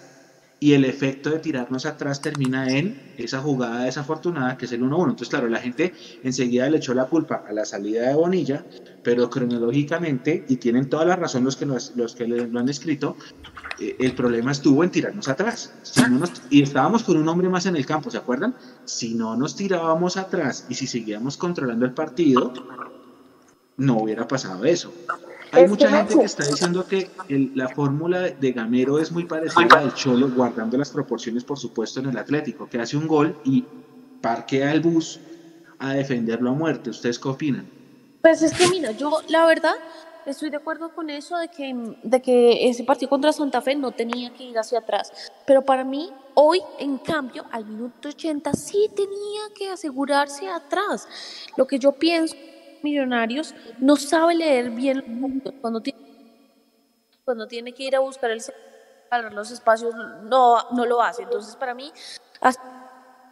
[0.59, 5.03] y el efecto de tirarnos atrás termina en esa jugada desafortunada que es el 1-1.
[5.03, 5.93] Entonces, claro, la gente
[6.23, 8.65] enseguida le echó la culpa a la salida de Bonilla,
[9.03, 13.17] pero cronológicamente, y tienen toda la razón los que, los, que lo han escrito,
[13.79, 15.75] eh, el problema estuvo en tirarnos atrás.
[16.49, 18.55] y estábamos con un hombre más en el campo, ¿se acuerdan?
[18.87, 22.53] Si no nos tirábamos atrás y si seguíamos controlando el partido,
[23.77, 24.93] no hubiera pasado eso.
[25.53, 27.11] Hay mucha gente que está diciendo que
[27.55, 31.59] la fórmula de Gamero es muy parecida a la del Cholo, guardando las proporciones, por
[31.59, 33.65] supuesto, en el Atlético, que hace un gol y
[34.21, 35.21] parquea el bus
[35.79, 36.91] a defenderlo a muerte.
[36.91, 37.69] ¿Ustedes qué opinan?
[38.23, 39.75] Pues es que, mira, yo la verdad
[40.27, 43.93] estoy de acuerdo con eso de que, de que ese partido contra Santa Fe no
[43.93, 45.13] tenía que ir hacia atrás.
[45.47, 51.07] Pero para mí, hoy, en cambio, al minuto 80 sí tenía que asegurarse atrás.
[51.57, 52.35] Lo que yo pienso
[52.83, 55.01] Millonarios no sabe leer bien
[55.61, 55.93] cuando tiene,
[57.25, 58.41] cuando tiene que ir a buscar el
[59.33, 59.95] los espacios
[60.25, 61.23] no, no lo hace.
[61.23, 61.93] Entonces, para mí,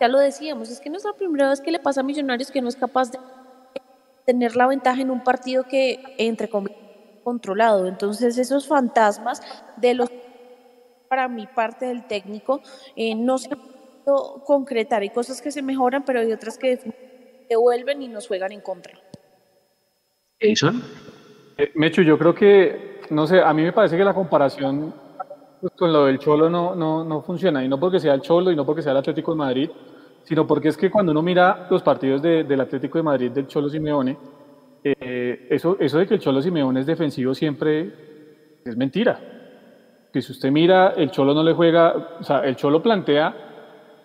[0.00, 2.50] ya lo decíamos, es que no es la primera vez que le pasa a Millonarios
[2.50, 3.18] que no es capaz de
[4.26, 6.68] tener la ventaja en un partido que, entre comillas,
[7.24, 7.86] controlado.
[7.88, 9.40] Entonces, esos fantasmas
[9.76, 10.08] de los,
[11.08, 12.62] para mi parte del técnico,
[12.96, 13.58] eh, no se han
[14.04, 15.02] podido concretar.
[15.02, 16.78] Hay cosas que se mejoran, pero hay otras que
[17.50, 19.03] devuelven y nos juegan en contra.
[20.48, 20.82] Jason.
[21.56, 24.92] Eh, Mecho, yo creo que, no sé, a mí me parece que la comparación
[25.60, 28.50] pues, con lo del Cholo no, no, no, funciona, y no porque sea el Cholo
[28.50, 29.70] y no porque sea el Atlético de Madrid,
[30.24, 33.68] sino porque es que cuando uno mira los partidos del Atlético de Madrid del Cholo
[33.68, 34.16] Simeone,
[34.82, 37.92] eh, eso, eso de que el Cholo Simeone es defensivo siempre
[38.64, 39.20] es mentira.
[40.12, 43.53] Que si usted mira, el Cholo no le juega, o sea, el Cholo plantea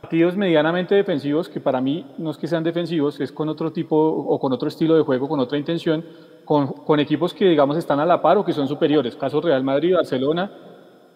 [0.01, 3.95] partidos medianamente defensivos, que para mí no es que sean defensivos, es con otro tipo
[3.97, 6.05] o con otro estilo de juego, con otra intención,
[6.45, 9.63] con, con equipos que digamos están a la par o que son superiores, caso Real
[9.63, 10.51] Madrid, Barcelona,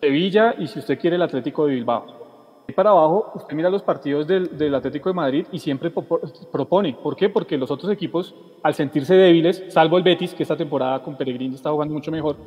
[0.02, 2.24] Sevilla y si usted quiere el Atlético de Bilbao.
[2.68, 6.94] Y para abajo, usted mira los partidos del, del, Atlético de Madrid y siempre propone.
[7.02, 7.30] ¿Por qué?
[7.30, 11.56] Porque los otros equipos, al sentirse débiles, salvo el Betis, que esta temporada con Peregrini
[11.56, 12.38] está jugando mucho mejor,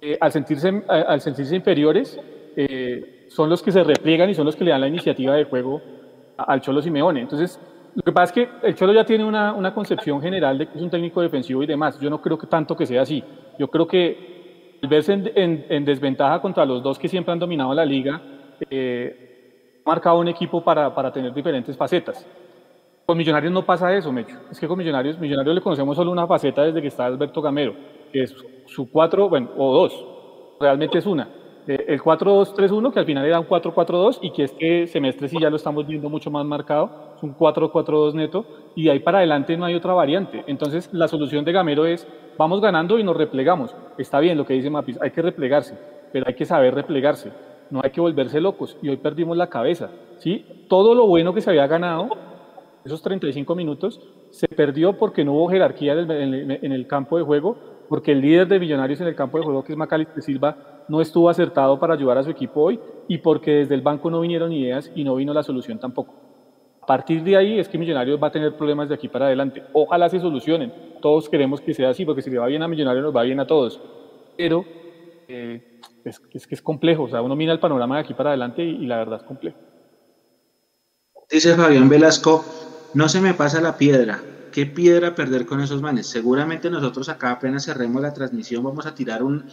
[0.00, 2.20] eh, al, sentirse, al sentirse inferiores,
[2.54, 5.44] eh, son los que se repliegan y son los que le dan la iniciativa de
[5.44, 5.80] juego
[6.36, 7.20] al Cholo Simeone.
[7.20, 7.60] Entonces,
[7.94, 10.76] lo que pasa es que el Cholo ya tiene una, una, concepción general de que
[10.76, 11.98] es un técnico defensivo y demás.
[11.98, 13.24] Yo no creo que tanto que sea así.
[13.58, 17.72] Yo creo que el verse en, en, desventaja contra los dos que siempre han dominado
[17.72, 18.20] la liga,
[18.68, 22.26] eh, ha marcado un equipo para, para, tener diferentes facetas.
[23.06, 24.36] Con Millonarios no pasa eso, Mecho.
[24.50, 27.74] Es que con Millonarios, Millonarios le conocemos solo una faceta desde que está Alberto Gamero,
[28.12, 28.34] que es
[28.66, 30.06] su cuatro, bueno, o dos.
[30.60, 31.28] Realmente es una
[31.66, 35.56] el 4-2-3-1, que al final era un 4-4-2 y que este semestre sí ya lo
[35.56, 39.64] estamos viendo mucho más marcado, es un 4-4-2 neto y de ahí para adelante no
[39.64, 40.44] hay otra variante.
[40.46, 42.06] Entonces la solución de Gamero es,
[42.38, 43.74] vamos ganando y nos replegamos.
[43.98, 45.76] Está bien lo que dice Mapis, hay que replegarse,
[46.12, 47.32] pero hay que saber replegarse,
[47.70, 49.90] no hay que volverse locos y hoy perdimos la cabeza.
[50.18, 50.46] ¿sí?
[50.68, 52.10] Todo lo bueno que se había ganado,
[52.84, 58.12] esos 35 minutos, se perdió porque no hubo jerarquía en el campo de juego, porque
[58.12, 60.56] el líder de Millonarios en el campo de juego, que es Macalister Silva,
[60.88, 64.20] no estuvo acertado para ayudar a su equipo hoy y porque desde el banco no
[64.20, 66.14] vinieron ideas y no vino la solución tampoco.
[66.80, 69.62] A partir de ahí es que Millonarios va a tener problemas de aquí para adelante.
[69.72, 70.72] Ojalá se solucionen.
[71.02, 73.40] Todos queremos que sea así, porque si le va bien a Millonarios nos va bien
[73.40, 73.80] a todos.
[74.36, 74.64] Pero
[75.26, 77.04] eh, es, que es complejo.
[77.04, 79.26] O sea, uno mira el panorama de aquí para adelante y, y la verdad es
[79.26, 79.58] complejo.
[81.28, 82.44] Dice Fabián Velasco,
[82.94, 84.20] no se me pasa la piedra.
[84.56, 86.06] ¿Qué piedra perder con esos manes?
[86.06, 89.44] Seguramente nosotros acá apenas cerremos la transmisión vamos a tirar un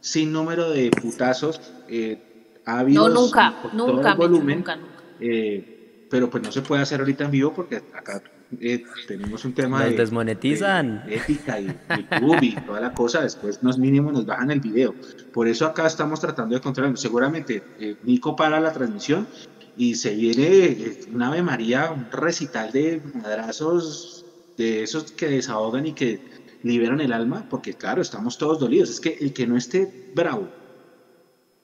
[0.00, 4.76] sin número de putazos eh, no, nunca, nunca, volumen, nunca,
[5.20, 8.20] eh, pero pues no se puede hacer ahorita en vivo porque acá
[8.58, 11.04] eh, tenemos un tema de, desmonetizan.
[11.08, 14.92] ética y YouTube y toda la cosa, después nos mínimo nos bajan el video.
[15.32, 16.96] Por eso acá estamos tratando de controlarlo.
[16.96, 19.28] Seguramente eh, Nico para la transmisión
[19.76, 24.24] y se viene una Ave María, un recital de madrazos
[24.58, 26.20] de esos que desahogan y que
[26.62, 28.90] liberan el alma, porque claro, estamos todos dolidos.
[28.90, 30.48] Es que el que no esté bravo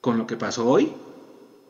[0.01, 0.93] con lo que pasó hoy,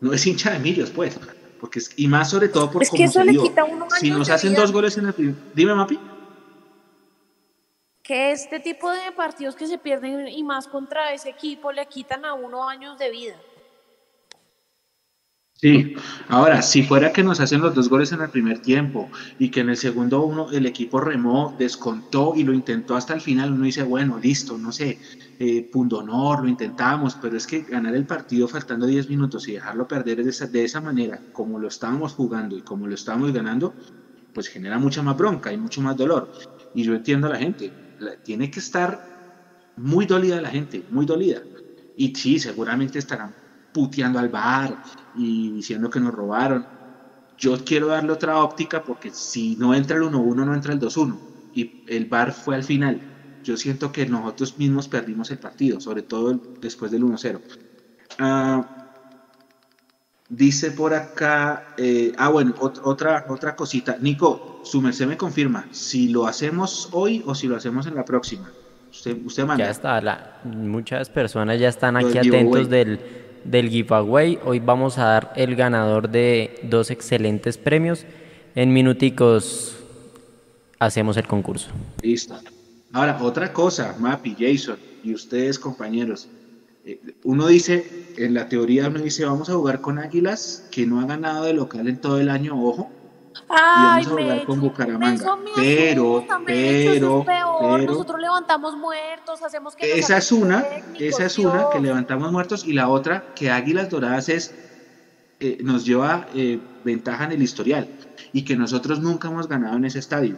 [0.01, 1.19] no es hincha de millos, pues.
[1.59, 4.29] Porque es, y más sobre todo por Es que eso le quita uno Si nos
[4.29, 4.61] hacen vida.
[4.61, 5.35] dos goles en el primer...
[5.55, 5.99] Dime, Mapi.
[8.03, 12.27] Que este tipo de partidos que se pierden y más contra ese equipo le quitan
[12.27, 13.37] a uno años de vida.
[15.65, 15.95] Sí,
[16.29, 19.61] ahora, si fuera que nos hacen los dos goles en el primer tiempo y que
[19.61, 23.65] en el segundo uno el equipo remó, descontó y lo intentó hasta el final, uno
[23.65, 25.01] dice, bueno, listo, no sé,
[25.39, 29.89] eh, pundonor, lo intentamos, pero es que ganar el partido faltando 10 minutos y dejarlo
[29.89, 33.79] perder de esa, de esa manera, como lo estábamos jugando y como lo estábamos ganando,
[34.33, 36.31] pues genera mucha más bronca y mucho más dolor.
[36.75, 37.77] Y yo entiendo a la gente,
[38.23, 39.03] tiene que estar
[39.77, 41.49] muy dolida la gente, muy dolida.
[41.97, 43.35] Y sí, seguramente estarán
[43.73, 44.79] puteando al bar
[45.15, 46.67] y diciendo que nos robaron.
[47.37, 51.19] Yo quiero darle otra óptica porque si no entra el 1-1, no entra el 2-1.
[51.53, 53.01] Y el bar fue al final.
[53.43, 57.41] Yo siento que nosotros mismos perdimos el partido, sobre todo después del 1-0.
[58.19, 58.67] Ah,
[60.29, 63.99] dice por acá, eh, ah bueno, ot- otra, otra cosita.
[64.01, 68.05] Nico, su merced me confirma si lo hacemos hoy o si lo hacemos en la
[68.05, 68.53] próxima.
[68.91, 69.65] Usted, usted manda.
[69.67, 72.41] Ya está, la- muchas personas ya están aquí giveaway.
[72.41, 73.01] atentos del,
[73.45, 74.39] del giveaway.
[74.45, 78.05] Hoy vamos a dar el ganador de dos excelentes premios.
[78.55, 79.77] En minuticos
[80.79, 81.69] hacemos el concurso.
[82.03, 82.39] Listo.
[82.93, 86.29] Ahora, otra cosa, Mapi, Jason y ustedes, compañeros.
[86.85, 91.01] Eh, uno dice, en la teoría uno dice, vamos a jugar con Águilas, que no
[91.01, 92.91] ha ganado de local en todo el año, ojo,
[93.35, 95.39] y Ay, vamos a Mecho, con Bucaramanga.
[95.57, 100.65] Pero, pero, pero, Nosotros levantamos muertos, hacemos que esa es una,
[100.99, 104.55] esa es una que levantamos muertos, y la otra, que Águilas Doradas es,
[105.41, 107.89] eh, nos lleva eh, ventaja en el historial,
[108.33, 110.37] y que nosotros nunca hemos ganado en ese estadio.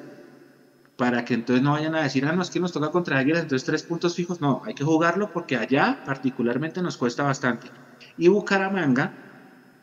[0.97, 3.43] para que entonces no vayan a decir, ah, no, es que nos toca contra Águilas,
[3.43, 4.41] entonces tres puntos fijos.
[4.41, 7.69] No, hay que jugarlo porque allá particularmente nos cuesta bastante.
[8.17, 9.13] Y Bucaramanga,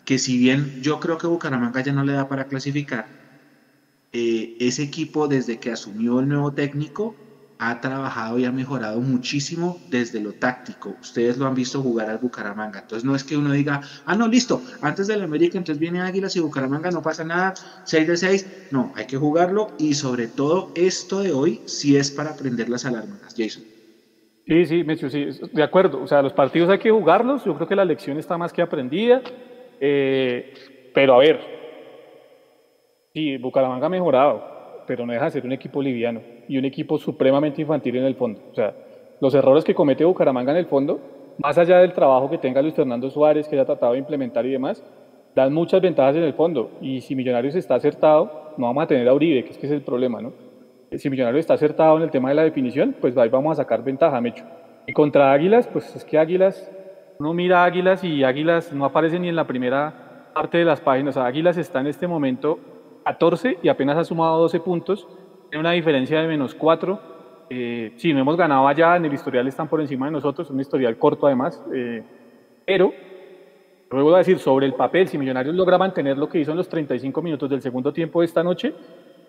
[0.05, 3.05] que si bien yo creo que Bucaramanga ya no le da para clasificar,
[4.11, 7.15] eh, ese equipo desde que asumió el nuevo técnico
[7.57, 10.97] ha trabajado y ha mejorado muchísimo desde lo táctico.
[11.01, 12.79] Ustedes lo han visto jugar al Bucaramanga.
[12.79, 16.35] Entonces no es que uno diga, ah, no, listo, antes del América entonces viene Águilas
[16.35, 17.53] y Bucaramanga, no pasa nada,
[17.85, 18.47] 6 de 6.
[18.71, 22.85] No, hay que jugarlo y sobre todo esto de hoy sí es para prender las
[22.85, 23.63] alarmas, Jason.
[24.45, 26.01] Sí, sí, Mecho, sí, de acuerdo.
[26.01, 27.45] O sea, los partidos hay que jugarlos.
[27.45, 29.21] Yo creo que la lección está más que aprendida.
[29.85, 30.53] Eh,
[30.93, 31.41] pero a ver,
[33.13, 34.41] sí, Bucaramanga ha mejorado,
[34.87, 38.15] pero no deja de ser un equipo liviano y un equipo supremamente infantil en el
[38.15, 38.39] fondo.
[38.49, 38.73] O sea,
[39.19, 41.01] los errores que comete Bucaramanga en el fondo,
[41.37, 44.51] más allá del trabajo que tenga Luis Fernando Suárez, que haya tratado de implementar y
[44.51, 44.81] demás,
[45.35, 46.71] dan muchas ventajas en el fondo.
[46.79, 49.71] Y si Millonarios está acertado, no vamos a tener a Uribe, que es que es
[49.73, 50.31] el problema, ¿no?
[50.91, 53.83] Si Millonarios está acertado en el tema de la definición, pues ahí vamos a sacar
[53.83, 54.45] ventaja, Mecho.
[54.87, 56.71] Y contra Águilas, pues es que Águilas,
[57.19, 61.15] uno mira Águilas y Águilas no aparece ni en la primera parte de las páginas.
[61.17, 62.59] Águilas está en este momento
[63.05, 65.07] 14 y apenas ha sumado 12 puntos,
[65.49, 66.99] tiene una diferencia de menos 4.
[67.49, 70.59] Eh, sí, no hemos ganado allá, en el historial están por encima de nosotros, un
[70.59, 72.03] historial corto además, eh,
[72.65, 72.91] pero
[73.91, 76.67] luego a decir, sobre el papel, si Millonarios logra mantener lo que hizo en los
[76.67, 78.73] 35 minutos del segundo tiempo de esta noche,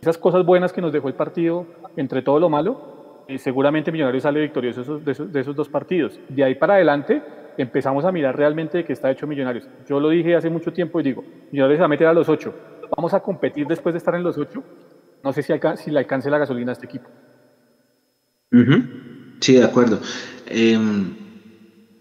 [0.01, 1.67] esas cosas buenas que nos dejó el partido
[1.97, 6.19] entre todo lo malo, eh, seguramente Millonarios sale victorioso de de esos dos partidos.
[6.29, 7.23] De ahí para adelante
[7.57, 9.71] empezamos a mirar realmente de qué está hecho Millonarios.
[9.79, 12.29] Yo lo dije hace mucho tiempo y digo, Millonarios se va a meter a los
[12.29, 12.57] ocho.
[12.97, 14.65] Vamos a competir después de estar en los ocho.
[15.23, 17.11] No sé si, si le alcance la gasolina a este equipo.
[19.41, 20.01] Sí, de acuerdo.
[20.47, 21.17] Em,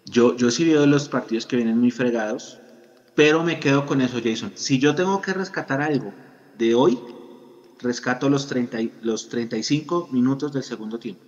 [0.06, 2.64] yo, yo sí veo los partidos que vienen muy fregados,
[3.16, 4.54] pero me quedo con eso, Jason.
[4.56, 6.18] Si yo tengo que rescatar algo
[6.54, 7.06] de hoy,
[7.80, 11.28] rescato los, 30, y- los 35 minutos del segundo tiempo.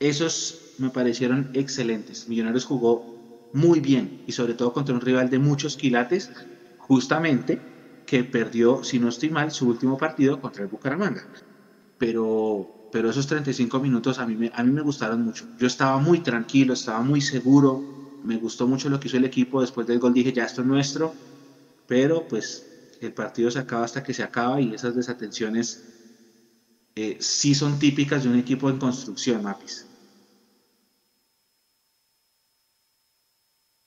[0.00, 2.28] Esos me parecieron excelentes.
[2.28, 3.09] Millonarios jugó
[3.52, 6.32] muy bien y sobre todo contra un rival de muchos quilates,
[6.76, 7.64] justamente
[8.04, 11.22] que perdió, si no estoy mal, su último partido contra el Bucaramanga.
[11.98, 15.46] Pero, pero esos 35 minutos a mí, me, a mí me gustaron mucho.
[15.56, 17.86] Yo estaba muy tranquilo, estaba muy seguro,
[18.22, 19.60] me gustó mucho lo que hizo el equipo.
[19.60, 21.18] Después del gol dije, ya esto es nuestro,
[21.86, 22.68] pero pues
[23.00, 25.84] el partido se acaba hasta que se acaba y esas desatenciones
[26.94, 29.89] eh, sí son típicas de un equipo en construcción, Mapis.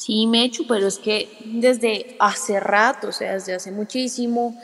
[0.06, 4.58] Sí, Mechu, pero es que desde hace rato, o sea, desde hace muchísimo,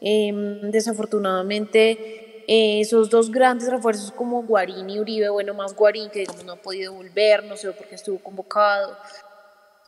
[0.00, 2.00] em, desafortunadamente,
[2.46, 6.52] eh, esos dos grandes refuerzos como Guarín y Uribe, bueno, más Guarín, que digamos no
[6.52, 8.98] ha podido volver, no sé por qué estuvo convocado,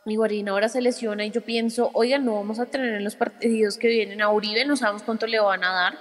[0.07, 3.17] y Guarín ahora se lesiona y yo pienso, oigan, no vamos a tener en los
[3.17, 6.01] partidos que vienen a Uribe, no sabemos cuánto le van a dar,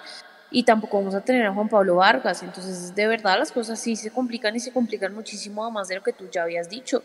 [0.50, 2.44] y tampoco vamos a tener a Juan Pablo Vargas.
[2.44, 6.04] Entonces, de verdad, las cosas sí se complican y se complican muchísimo más de lo
[6.04, 7.04] que tú ya habías dicho.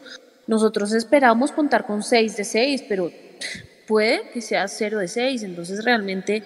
[0.51, 3.13] Nosotros esperamos contar con 6 de 6, pero
[3.87, 5.45] puede que sea 0 de 6.
[5.45, 6.43] Entonces, realmente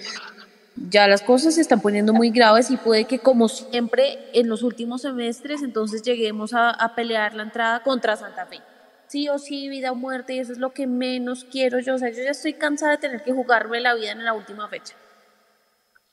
[0.76, 4.62] ya las cosas se están poniendo muy graves y puede que como siempre en los
[4.62, 8.60] últimos semestres entonces lleguemos a, pelear la entrada contra Santa Fe.
[9.06, 11.94] Sí o sí, vida o muerte, y eso es lo que menos quiero yo.
[11.94, 14.68] O sea, yo ya estoy cansada de tener que jugarme la vida en la última
[14.68, 14.94] fecha.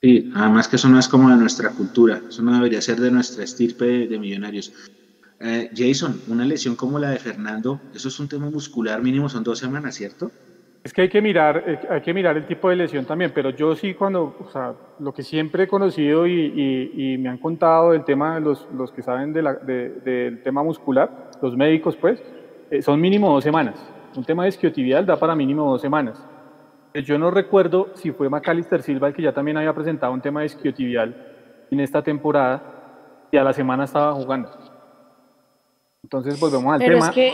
[0.02, 3.12] Sí, además que eso no es como de nuestra cultura, eso no debería ser de
[3.12, 4.72] nuestra estirpe de millonarios.
[5.44, 9.44] Eh, Jason, una lesión como la de Fernando, eso es un tema muscular mínimo, son
[9.44, 10.30] dos semanas, ¿cierto?
[10.84, 13.50] Es que hay que mirar, eh, hay que mirar el tipo de lesión también, pero
[13.50, 17.92] yo sí cuando, o sea, lo que siempre he conocido y, y, me han contado
[17.92, 22.22] del tema, los, los que saben del tema muscular, los médicos pues,
[22.70, 23.76] eh, son mínimo dos semanas.
[24.16, 26.24] Un tema de isquiotibial da para mínimo dos semanas.
[26.94, 30.42] Yo no recuerdo si fue Macalister Silva el que ya también había presentado un tema
[30.42, 31.16] de isquiotibial
[31.72, 32.62] en esta temporada
[33.32, 34.50] y a la semana estaba jugando.
[36.12, 37.06] Entonces volvemos al Pero tema.
[37.08, 37.34] es que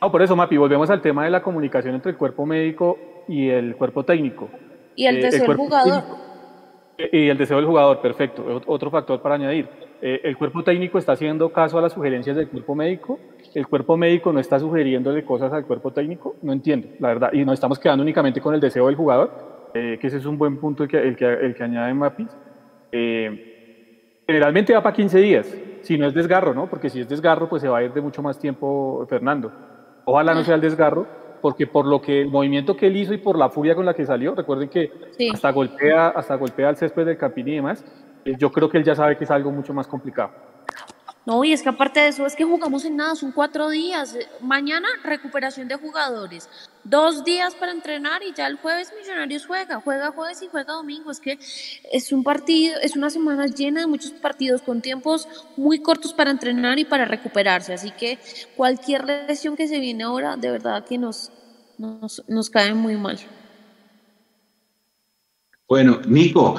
[0.00, 2.98] No, por eso, Mapi, volvemos al tema de la comunicación entre el cuerpo médico
[3.28, 4.48] y el cuerpo técnico.
[4.96, 6.02] y el Eh, deseo del jugador.
[6.02, 6.18] técnico-
[6.98, 8.44] eh, Y el deseo del jugador, perfecto.
[8.44, 9.68] Ot- Otro factor para añadir.
[10.02, 13.20] Eh, el cuerpo técnico está haciendo caso a las sugerencias del cuerpo médico.
[13.54, 16.34] El cuerpo médico no está sugiriéndole cosas al cuerpo técnico.
[16.42, 17.32] No entiendo, la verdad.
[17.32, 19.30] Y nos estamos quedando únicamente con el deseo del jugador,
[19.74, 22.26] eh, que ese es un buen punto el que, el que, el que añade Mapi.
[22.90, 26.66] Eh, generalmente va para 15 días, si no es desgarro, ¿no?
[26.68, 29.52] Porque si es desgarro, pues se va a ir de mucho más tiempo Fernando.
[30.04, 31.06] Ojalá no sea el desgarro,
[31.40, 33.94] porque por lo que el movimiento que él hizo y por la furia con la
[33.94, 35.28] que salió, recuerden que Sí.
[35.32, 37.84] hasta golpea, hasta golpea el césped del Campín y demás,
[38.24, 40.30] eh, yo creo que él ya sabe que es algo mucho más complicado.
[41.24, 44.18] No, y es que aparte de eso, es que jugamos en nada, son cuatro días.
[44.40, 46.48] Mañana recuperación de jugadores,
[46.82, 51.12] dos días para entrenar y ya el jueves Millonarios juega, juega jueves y juega domingo.
[51.12, 51.38] Es que
[51.92, 56.32] es un partido, es una semana llena de muchos partidos con tiempos muy cortos para
[56.32, 57.72] entrenar y para recuperarse.
[57.72, 58.18] Así que
[58.56, 61.30] cualquier lesión que se viene ahora, de verdad que nos,
[61.78, 63.20] nos, nos cae muy mal.
[65.68, 66.56] Bueno, Nico,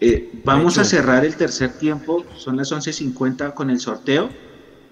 [0.00, 4.28] eh, vamos a cerrar el tercer tiempo, son las 11.50 con el sorteo.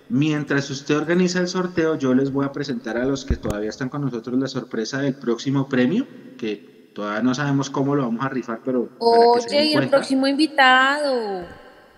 [0.08, 3.88] Mientras usted organiza el sorteo, yo les voy a presentar a los que todavía están
[3.88, 6.06] con nosotros la sorpresa del próximo premio,
[6.38, 11.44] que todavía no sabemos cómo lo vamos a rifar, pero Oye, y el próximo invitado.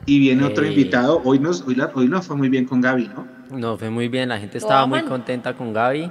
[0.06, 1.20] Y viene otro invitado.
[1.24, 3.26] Hoy nos, hoy, la- hoy nos fue muy bien con Gaby, ¿no?
[3.50, 6.04] No, fue muy bien, la gente estaba muy contenta con Gaby.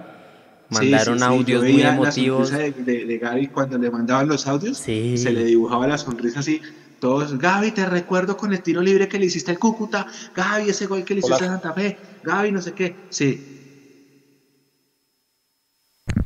[0.69, 2.49] Sí, Mandaron sí, sí, audios yo muy veía la emotivos.
[2.49, 5.17] sonrisa de, de- de Gaby cuando le mandaban los audios, Sí.
[5.17, 6.61] se le dibujaba la sonrisa así.
[6.99, 10.87] Todos, Gaby, te recuerdo con el tiro libre que le hiciste al Cúcuta, Gaby, ese
[10.87, 12.95] gol que le hiciste a Santa Fe, Gaby, no sé qué.
[13.09, 13.53] Sí,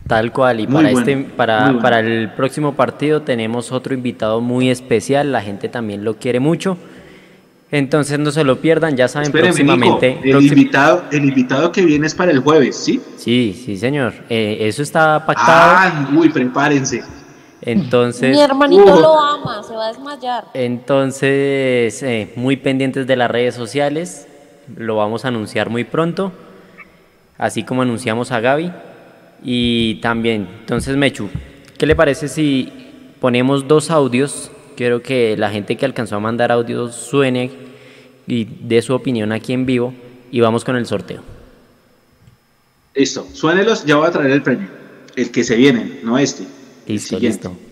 [0.08, 1.80] Tal cual, y Muy para, bueno, este, para, bueno.
[1.82, 6.78] para el próximo partido tenemos otro invitado muy especial, la gente también lo quiere mucho.
[7.72, 9.66] Entonces no se lo pierdan, ya saben, espéreme, Nico,
[10.00, 10.20] próximamente.
[10.30, 13.02] el, próxim- invitado, el invitado que viene es para el jueves, ¿sí?
[13.16, 14.14] Sí, sí, señor.
[14.30, 15.72] Eh, eso está pactado.
[15.78, 17.02] Ah, uy, prepárense.
[17.64, 19.00] Entonces, Mi hermanito Uh.
[19.02, 20.46] lo ama, se va a desmayar.
[20.54, 24.28] entonces eh, muy pendientes de las redes sociales.
[24.76, 26.32] Lo vamos a anunciar muy pronto.
[27.38, 28.72] Así como anunciamos a Gaby.
[29.44, 31.30] Y también, entonces Mechu,
[31.78, 32.72] ¿qué le parece si
[33.20, 34.52] ponemos dos audios?
[34.78, 37.52] Quiero que la gente que alcanzó a mandar audios suene
[38.28, 39.94] y dé su opinión aquí en vivo.
[40.32, 41.22] Y vamos con el sorteo.
[42.96, 44.68] Listo, suénelos, ya voy a traer el premio.
[45.16, 46.46] El que se viene, no este.
[46.88, 47.50] Listo, siguiente.
[47.50, 47.72] listo.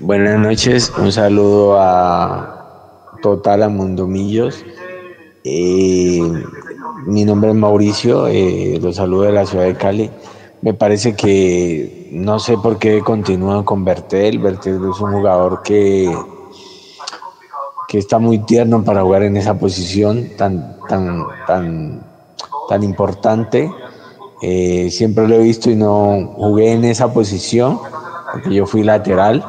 [0.00, 4.64] Buenas noches, un saludo a Total a Mundo Millos.
[5.44, 6.20] Eh,
[7.06, 10.10] mi nombre es Mauricio, eh, los saludo de la ciudad de Cali.
[10.62, 14.38] Me parece que no sé por qué continúan con Bertel.
[14.38, 16.12] Bertel es un jugador que,
[17.88, 22.02] que está muy tierno para jugar en esa posición tan, tan, tan,
[22.68, 23.70] tan importante.
[24.42, 27.78] Eh, siempre lo he visto y no jugué en esa posición,
[28.32, 29.44] porque yo fui lateral.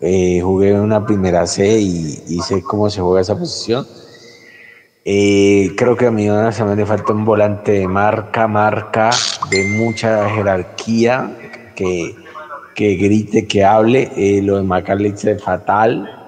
[0.00, 3.84] Eh, jugué en una primera C y, sé cómo se juega esa posición.
[5.04, 9.10] Eh, creo que a Millonarios también le falta un volante de marca, marca,
[9.50, 11.36] de mucha jerarquía,
[11.74, 12.14] que,
[12.76, 14.10] que grite, que hable.
[14.42, 16.23] Lo de Macalister es fatal.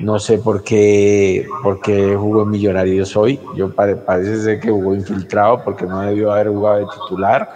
[0.00, 3.38] No sé por qué, por qué jugó en Millonarios hoy.
[3.54, 7.46] Yo pare- parece ser que jugó infiltrado porque no debió haber jugado de titular.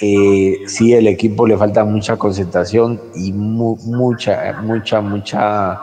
[0.00, 5.80] Eh, sí, el equipo le falta mucha concentración y mu- mucha, mucha, mucha,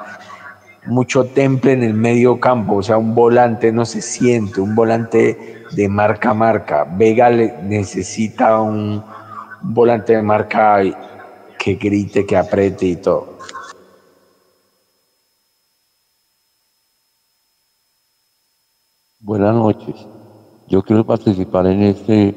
[0.85, 2.75] mucho temple en el medio campo.
[2.75, 5.37] O sea, un volante no se siente, un volante
[5.71, 6.85] de marca a marca.
[6.87, 9.03] Vega le- necesita un,
[9.63, 10.79] un volante de marca
[11.57, 13.34] que grite, que apriete y todo.
[19.25, 19.95] Buenas noches.
[20.67, 22.35] Yo quiero participar en este,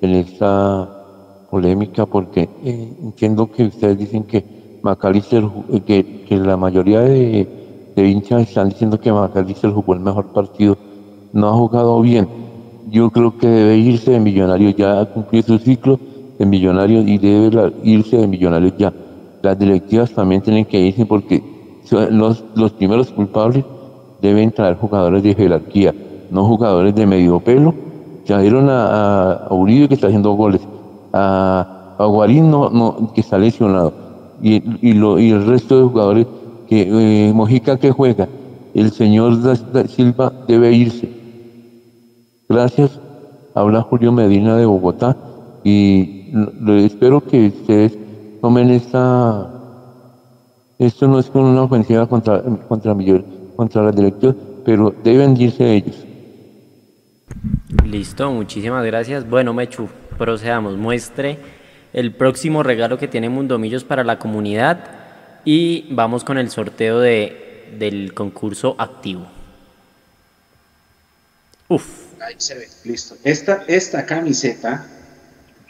[0.00, 7.02] en esta polémica porque eh, entiendo que ustedes dicen que Macalister, eh, que, la mayoría
[7.02, 7.46] de,
[7.94, 10.76] de hinchas están diciendo que Macalister jugó el mejor partido.
[11.32, 12.26] No ha jugado bien.
[12.90, 16.00] Yo creo que debe irse de Millonarios ya a cumplir su ciclo
[16.36, 18.92] de Millonarios y debe irse de Millonarios ya.
[19.40, 21.44] Las directivas también tienen que irse porque
[22.10, 23.64] los, los primeros culpables
[24.20, 25.94] deben traer jugadores de jerarquía,
[26.34, 27.74] no jugadores de medio pelo.
[28.26, 30.60] Trajeron a, a, Uribe que está haciendo goles,
[31.12, 33.92] a, a no, que está lesionado,
[34.42, 36.26] y, el resto de jugadores
[36.68, 38.28] que eh, Mojica que juega,
[38.74, 41.08] el señor da, Silva debe irse.
[42.48, 42.98] Gracias.
[43.54, 45.16] Habla Julio Medina de Bogotá
[45.62, 46.32] y
[46.66, 47.96] espero que ustedes
[48.40, 49.54] tomen esta
[50.78, 52.96] esto no es con una ofensiva contra, contra,
[53.56, 54.34] contra la directiva,
[54.64, 56.03] pero deben irse ellos.
[57.84, 59.28] Listo, muchísimas gracias.
[59.28, 60.76] Bueno, Mechu, procedamos.
[60.76, 61.38] Muestre
[61.92, 64.84] el próximo regalo que tiene Mundomillos para la comunidad
[65.44, 69.26] y vamos con el sorteo de, del concurso activo.
[71.68, 72.04] Uf.
[72.20, 73.16] Ahí se ve, listo.
[73.22, 74.86] Esta, esta camiseta,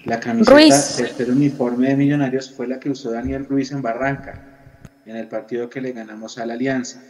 [0.05, 4.40] la camiseta del uniforme de Millonarios fue la que usó Daniel Ruiz en Barranca
[5.06, 7.02] en el partido que le ganamos a la Alianza.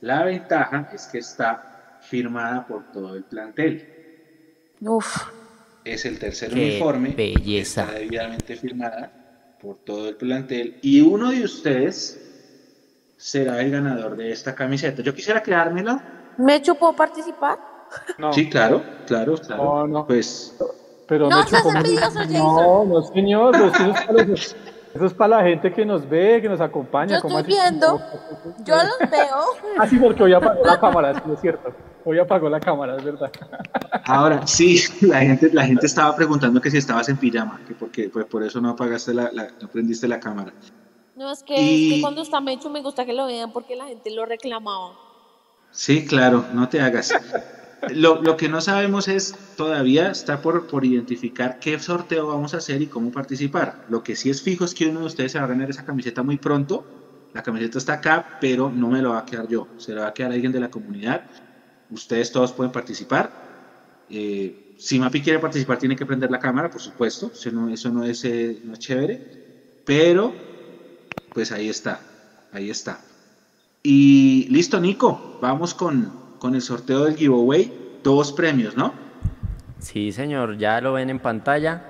[0.00, 3.95] La ventaja es que está firmada por todo el plantel.
[4.80, 5.28] Uf.
[5.84, 7.10] Es el tercer uniforme.
[7.10, 7.82] Belleza.
[7.82, 9.12] Está debidamente firmada
[9.60, 10.78] por todo el plantel.
[10.82, 12.20] Y uno de ustedes
[13.16, 15.02] será el ganador de esta camiseta.
[15.02, 16.34] Yo quisiera quedármela.
[16.38, 17.58] ¿Me puedo participar?
[18.18, 18.32] No.
[18.32, 19.62] Sí, claro, claro, claro.
[19.62, 20.06] No, no.
[20.06, 20.56] Pues.
[21.08, 23.56] Pero no, no, no, señor.
[23.56, 24.56] Los
[24.96, 27.20] eso es para la gente que nos ve, que nos acompaña.
[27.20, 28.00] Yo estoy viendo,
[28.64, 29.44] yo los veo.
[29.78, 31.74] Ah, sí, porque hoy apagó la cámara, es cierto.
[32.08, 33.32] Hoy apagó la cámara, es verdad.
[34.04, 38.08] Ahora, sí, la gente, la gente estaba preguntando que si estabas en pijama, que porque
[38.08, 39.28] pues por eso no apagaste la,
[39.60, 40.52] no prendiste la cámara.
[41.16, 44.24] No, es que, cuando está Mecho me gusta que lo vean porque la gente lo
[44.24, 44.92] reclamaba.
[45.72, 47.12] Sí, claro, no te hagas.
[47.90, 52.58] Lo, lo, que no sabemos es, todavía está por, por, identificar qué sorteo vamos a
[52.58, 53.84] hacer y cómo participar.
[53.88, 55.84] Lo que sí es fijo es que uno de ustedes se va a ganar esa
[55.84, 56.84] camiseta muy pronto.
[57.34, 59.66] La camiseta está acá, pero no me lo va a quedar yo.
[59.76, 61.24] Se la va a quedar alguien de la comunidad.
[61.90, 63.30] Ustedes todos pueden participar.
[64.10, 67.30] Eh, si Mapi quiere participar, tiene que prender la cámara, por supuesto.
[67.32, 69.20] Eso no, eso no, es, eh, no chévere.
[69.84, 70.32] Pero,
[71.32, 72.00] pues ahí está.
[72.52, 73.00] Ahí está.
[73.82, 75.38] Y listo, Nico.
[75.40, 78.92] Vamos con, con el sorteo del giveaway, dos premios, ¿no?
[79.78, 81.84] Sí, señor, ya lo ven en pantalla.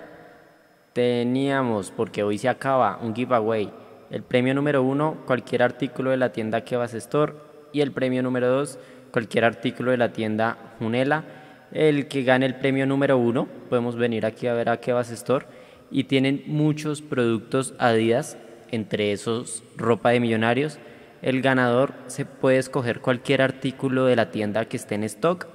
[0.92, 3.72] Teníamos, porque hoy se acaba, un giveaway.
[4.10, 7.34] El premio número uno, cualquier artículo de la tienda Kevas Store.
[7.72, 8.78] Y el premio número dos,
[9.16, 11.24] cualquier artículo de la tienda Junela.
[11.72, 15.46] El que gane el premio número uno, podemos venir aquí a ver a Kevas Store.
[15.90, 18.36] Y tienen muchos productos Adidas,
[18.70, 20.78] entre esos ropa de millonarios
[21.22, 25.46] el ganador se puede escoger cualquier artículo de la tienda que esté en stock.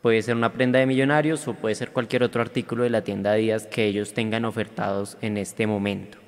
[0.00, 3.34] Puede ser una prenda de millonarios o puede ser cualquier otro artículo de la tienda
[3.34, 6.18] Díaz que ellos tengan ofertados en este momento.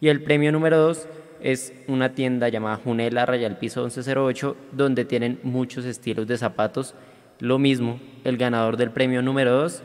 [0.00, 1.08] Y el premio número 2
[1.40, 6.94] es una tienda llamada Junela Rayal Piso 1108 donde tienen muchos estilos de zapatos.
[7.40, 9.82] Lo mismo, el ganador del premio número 2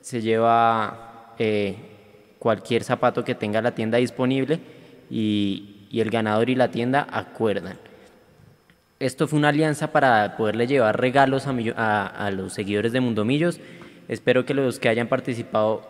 [0.00, 1.76] se lleva eh,
[2.38, 4.60] cualquier zapato que tenga la tienda disponible
[5.10, 7.78] y, y el ganador y la tienda acuerdan.
[9.02, 13.58] Esto fue una alianza para poderle llevar regalos a, los seguidores de Mundomillos.
[14.06, 15.82] Espero que los que hayan participado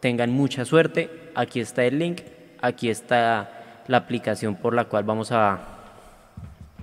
[0.00, 1.10] tengan mucha suerte.
[1.34, 2.22] Aquí está el link,
[2.62, 3.55] aquí está
[3.88, 5.60] la aplicación por la cual vamos a,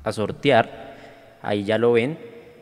[0.03, 0.93] a sortear.
[1.41, 2.17] Ahí ya lo ven,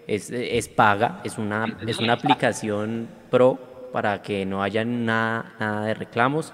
[0.07, 3.59] es, es paga, es una, es una aplicación pro
[3.91, 6.53] para que no haya nada, nada de reclamos.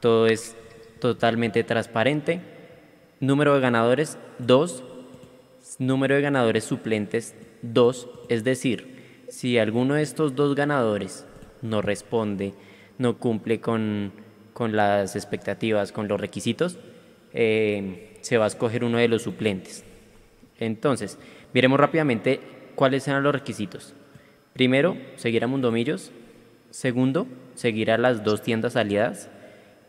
[0.00, 0.56] Todo es
[1.00, 2.40] totalmente transparente.
[3.20, 4.84] Número de ganadores, 2.
[5.78, 8.08] Número de ganadores suplentes, 2.
[8.28, 8.92] Es decir,
[9.28, 11.24] si alguno de estos dos ganadores
[11.62, 12.52] no responde,
[12.98, 14.12] no cumple con,
[14.58, 16.78] las expectativas, con los requisitos,
[17.34, 19.84] eh, se va a escoger uno de los suplentes.
[20.58, 21.18] Entonces,
[21.52, 22.40] miremos rápidamente
[22.74, 23.94] cuáles serán los requisitos.
[24.52, 26.12] Primero, seguir a Mundomillos.
[26.70, 29.28] Segundo, seguir a las dos tiendas aliadas.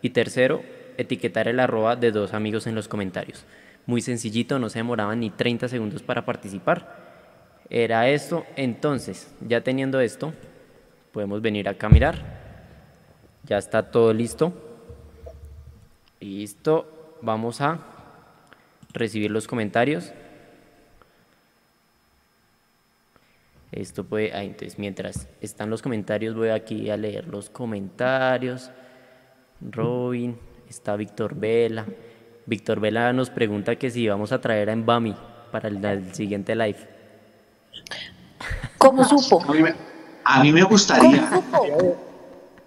[0.01, 0.63] Y tercero,
[0.97, 3.45] etiquetar el arroba de dos amigos en los comentarios.
[3.85, 7.03] Muy sencillito, no se demoraban ni 30 segundos para participar.
[7.69, 10.33] Era esto, entonces, ya teniendo esto,
[11.11, 12.43] podemos venir acá a mirar.
[13.43, 14.53] Ya está todo listo.
[16.19, 16.87] Listo,
[17.23, 17.79] vamos a
[18.93, 20.13] recibir los comentarios.
[23.71, 28.69] Esto puede, ah, entonces mientras están los comentarios voy aquí a leer los comentarios.
[29.61, 30.37] Robin,
[30.69, 31.85] está Víctor Vela.
[32.45, 35.15] Víctor Vela nos pregunta que si vamos a traer a Embami
[35.51, 36.87] para el, el siguiente live.
[38.77, 39.41] ¿Cómo supo?
[39.49, 39.73] A mí me,
[40.25, 41.41] a mí me gustaría.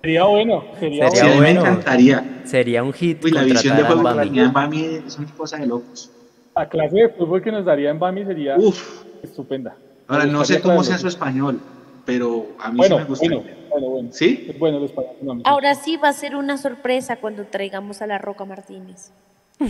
[0.00, 1.60] Sería bueno, sería, Sería mí me bueno.
[1.60, 2.35] encantaría.
[2.46, 5.56] Sería un hit Uy, la visión de juego que tenía en Bami es una cosa
[5.58, 6.10] de locos.
[6.54, 9.02] La clase de fútbol que nos daría en Bami sería Uf.
[9.22, 9.76] estupenda.
[10.08, 11.60] Ahora, no sé cómo sea su español,
[12.04, 13.36] pero a mí Bueno, sí me gustaría.
[13.38, 14.08] bueno, bueno, bueno.
[14.12, 14.54] ¿Sí?
[14.58, 15.12] Bueno español.
[15.22, 15.40] no.
[15.44, 19.10] Ahora sí va a ser una sorpresa cuando traigamos a la Roca Martínez.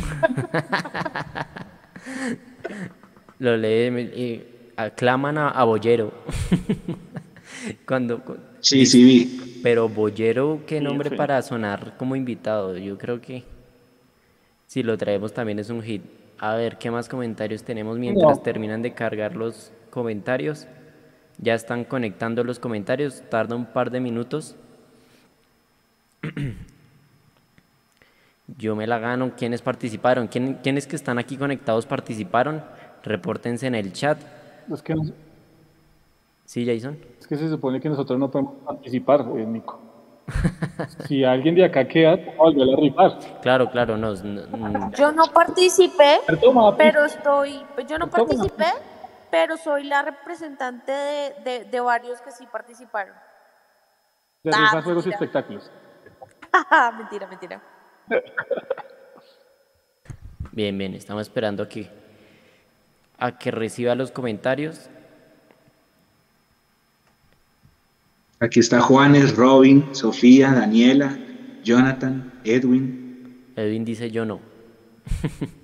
[3.39, 4.43] Lo leen y
[4.77, 6.13] aclaman a, a Bollero.
[7.87, 9.61] Cuando, cu- Sí, sí vi.
[9.63, 11.17] Pero Bollero, qué nombre sí.
[11.17, 12.77] para sonar como invitado.
[12.77, 13.45] Yo creo que
[14.67, 16.03] si lo traemos también es un hit.
[16.39, 18.43] A ver, ¿qué más comentarios tenemos mientras No.
[18.43, 20.67] terminan de cargar los comentarios?
[21.39, 24.55] Ya están conectando los comentarios, tarda un par de minutos.
[28.59, 29.33] Yo me la gano.
[29.37, 30.29] ¿Quiénes participaron?
[30.29, 32.63] ¿Quién- ¿Quiénes que están aquí conectados participaron?
[33.03, 34.19] Repórtense en el chat.
[34.73, 35.13] Es que, nos-
[36.45, 36.97] Sí, Jason.
[37.27, 39.81] Es que se supone que nosotros no podemos participar, eh, Nico.
[41.09, 43.41] si alguien de acá queda, vamos a volver a rifar.
[43.43, 44.15] Claro, claro, no.
[44.93, 46.21] Yo no participé,
[46.79, 48.67] pero estoy, yo no participé,
[49.31, 53.15] pero soy la representante de, de, de varios que sí participaron.
[54.45, 55.71] De Ah, rifar juegos y espectáculos.
[56.97, 57.61] mentira, mentira.
[60.53, 61.91] Bien, bien, estamos esperando a que,
[63.19, 64.89] a que reciba los comentarios.
[68.41, 71.17] Aquí está Juanes, Robin, Sofía, Daniela,
[71.65, 73.45] Jonathan, Edwin.
[73.57, 74.41] Edwin dice yo no.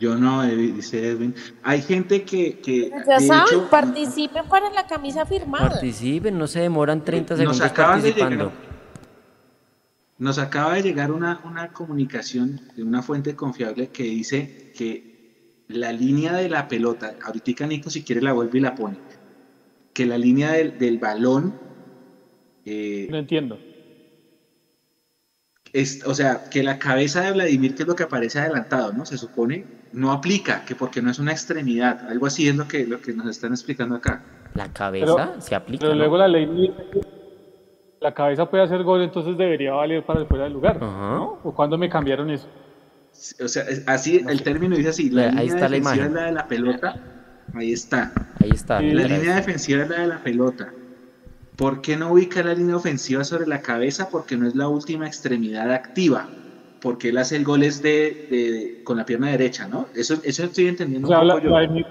[0.00, 1.32] Yo no, Edwin, dice Edwin.
[1.62, 5.68] Hay gente que, que Ya de saben, hecho, participen para la camisa firmada.
[5.70, 8.44] Participen, no se demoran 30 Nos segundos acaban de participando.
[8.46, 8.58] llegar-
[10.18, 15.92] Nos acaba de llegar una, una comunicación de una fuente confiable que dice que la
[15.92, 18.96] línea de la pelota, ahorita Nico si quiere la vuelve y la pone,
[19.92, 21.54] que la línea del, del balón,
[22.64, 23.58] eh, No entiendo.
[25.72, 29.06] es, o sea, que la cabeza de Vladimir, que es lo que aparece adelantado, ¿no?
[29.06, 32.86] Se supone, no aplica, que porque no es una extremidad, algo así es lo que,
[32.86, 34.22] lo que nos están explicando acá.
[34.54, 35.80] La cabeza Pero- se aplica.
[35.82, 35.98] Pero ¿no?
[36.00, 36.74] luego la ley
[38.00, 40.76] la cabeza puede hacer gol, entonces debería valer para el fuera del lugar.
[40.80, 41.14] Ajá.
[41.16, 41.38] ¿no?
[41.44, 42.48] ¿O cuándo me cambiaron eso?
[43.42, 46.04] O sea, es- así el término dice así, la Ahí línea está la imagen.
[46.06, 47.00] es la de la pelota,
[47.54, 48.12] ahí está.
[48.42, 48.78] Ahí está.
[48.80, 50.72] Sí, La línea es- defensiva es la de la pelota.
[51.56, 54.08] ¿Por qué no ubica la línea ofensiva sobre la cabeza?
[54.10, 56.28] Porque no es la última extremidad activa.
[56.80, 59.86] Porque él hace el gol es de, de- de- con la pierna derecha, ¿no?
[59.94, 61.50] Eso, eso estoy entendiendo O sea, un ¿la, poco yo.
[61.50, 61.86] Vladimir,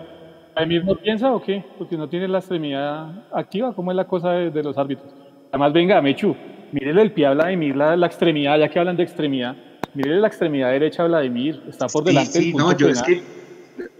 [0.56, 1.64] Vladimir no piensa o qué?
[1.78, 3.74] Porque no tiene la extremidad activa.
[3.74, 5.14] ¿Cómo es la cosa de, de los árbitros?
[5.52, 6.36] Además, venga, Mechu,
[6.74, 9.56] mírele el pie a Vladimir, la, la extremidad, ya que hablan de extremidad.
[9.94, 11.62] Mírele la extremidad derecha a Vladimir.
[11.70, 13.22] Está por Sí, delante sí, del no, punto yo es penal.
[13.22, 13.41] que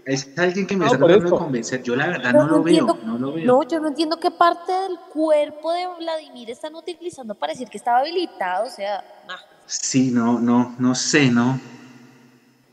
[0.04, 1.82] es alguien que me No, está tratando de convencer.
[1.82, 3.46] Yo la verdad no lo veo, entiendo- no lo veo.
[3.46, 7.78] No, yo no entiendo qué parte del cuerpo de Vladimir están utilizando para decir que
[7.78, 9.36] estaba habilitado, o sea, nah.
[9.66, 11.58] Sí, no, no, no sé, no.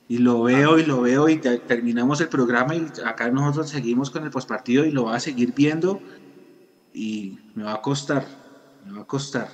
[0.08, 4.10] Y lo veo y lo veo y te- terminamos el programa y acá nosotros seguimos
[4.10, 6.02] con el postpartido y lo va a seguir viendo
[6.94, 8.26] y me va a costar,
[8.86, 9.48] me va a costar.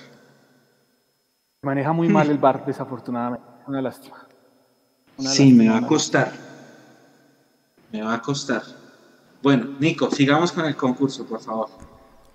[1.62, 3.44] Maneja muy mal el bar, desafortunadamente.
[3.66, 4.26] Una lástima.
[5.18, 6.32] Una Sí, lástima, me va a costar.
[7.96, 8.62] Me va a costar.
[9.42, 11.70] Bueno, Nico, sigamos con el concurso, por favor.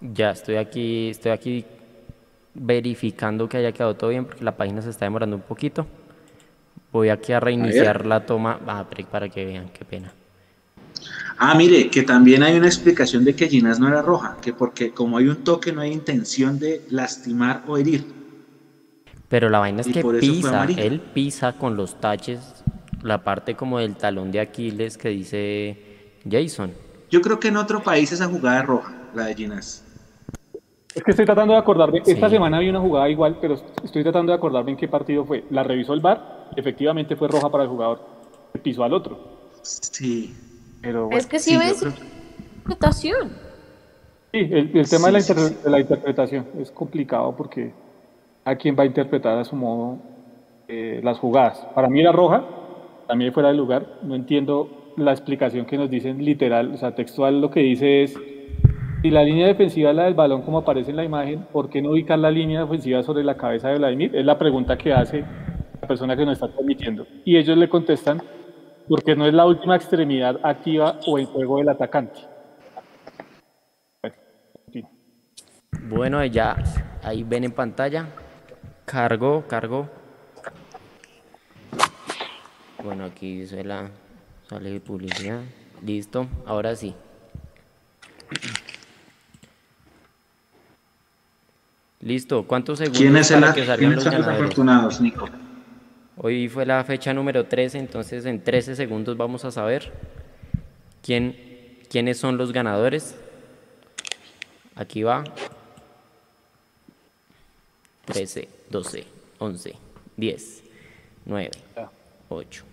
[0.02, 1.66] Ya estoy aquí, estoy aquí
[2.56, 5.86] verificando que haya quedado todo bien porque la página se está demorando un poquito.
[6.92, 8.60] Voy aquí a reiniciar la toma.
[8.66, 10.12] Ah, para que vean, qué pena.
[11.38, 14.92] Ah, mire, que también hay una explicación de que Ginás no era roja, que porque
[14.92, 18.04] como hay un toque no hay intención de lastimar o herir.
[19.30, 22.61] Pero la vaina es Y que pisa, él pisa con los taches
[23.04, 25.78] la parte como del talón de Aquiles que dice
[26.30, 26.72] Jason.
[27.10, 29.86] Yo creo que en otro país esa jugada es roja, la de Ginás.
[30.94, 32.02] Es que estoy tratando de acordarme.
[32.06, 35.46] Esta semana había una jugada igual, pero estoy tratando de acordarme en qué partido fue.
[35.50, 38.02] La revisó el bar, efectivamente fue roja para el jugador.
[38.62, 39.18] Pisó al otro.
[39.62, 40.36] Sí.
[40.82, 41.18] Pero bueno.
[41.18, 41.94] es que sí, sí, ves creo-
[42.58, 43.30] interpretación.
[44.34, 47.72] Sí, el, el tema de, la inter- de la interpretación es complicado porque
[48.46, 49.98] a quien va a interpretar a su modo
[50.68, 51.66] eh, las jugadas.
[51.76, 52.44] Para mí era roja,
[53.12, 53.86] también fuera de lugar.
[54.04, 58.18] No entiendo la explicación que nos dicen literal, o sea, textual lo que dice es,
[59.02, 61.82] si la línea defensiva es la del balón como aparece en la imagen, ¿por qué
[61.82, 64.16] no ubicar la línea ofensiva sobre la cabeza de Vladimir?
[64.16, 65.26] Es la pregunta que hace
[65.82, 67.06] la persona que nos está transmitiendo.
[67.26, 68.22] Y ellos le contestan,
[68.88, 72.22] porque no es la última extremidad activa o en juego del atacante.
[75.90, 76.56] Bueno, ya
[77.04, 78.06] ahí ven en pantalla.
[78.86, 80.01] Cargo, cargo.
[82.84, 85.42] Bueno, aquí sale publicidad.
[85.86, 86.94] Listo, ahora sí.
[92.02, 94.40] Listo, ¿cuántos segundos ¿Quiénes para son que salgan los ganadores?
[94.40, 95.30] afortunados, Nico?
[96.18, 99.92] Hoy fue la fecha número 13, entonces en 13 segundos vamos a saber
[101.04, 101.36] quién,
[101.90, 103.16] quiénes son los ganadores.
[104.76, 105.24] Aquí va.
[108.06, 109.06] 13, 12,
[109.38, 109.76] 11,
[110.18, 110.64] 10,
[111.26, 111.52] 9,
[112.30, 112.66] 8,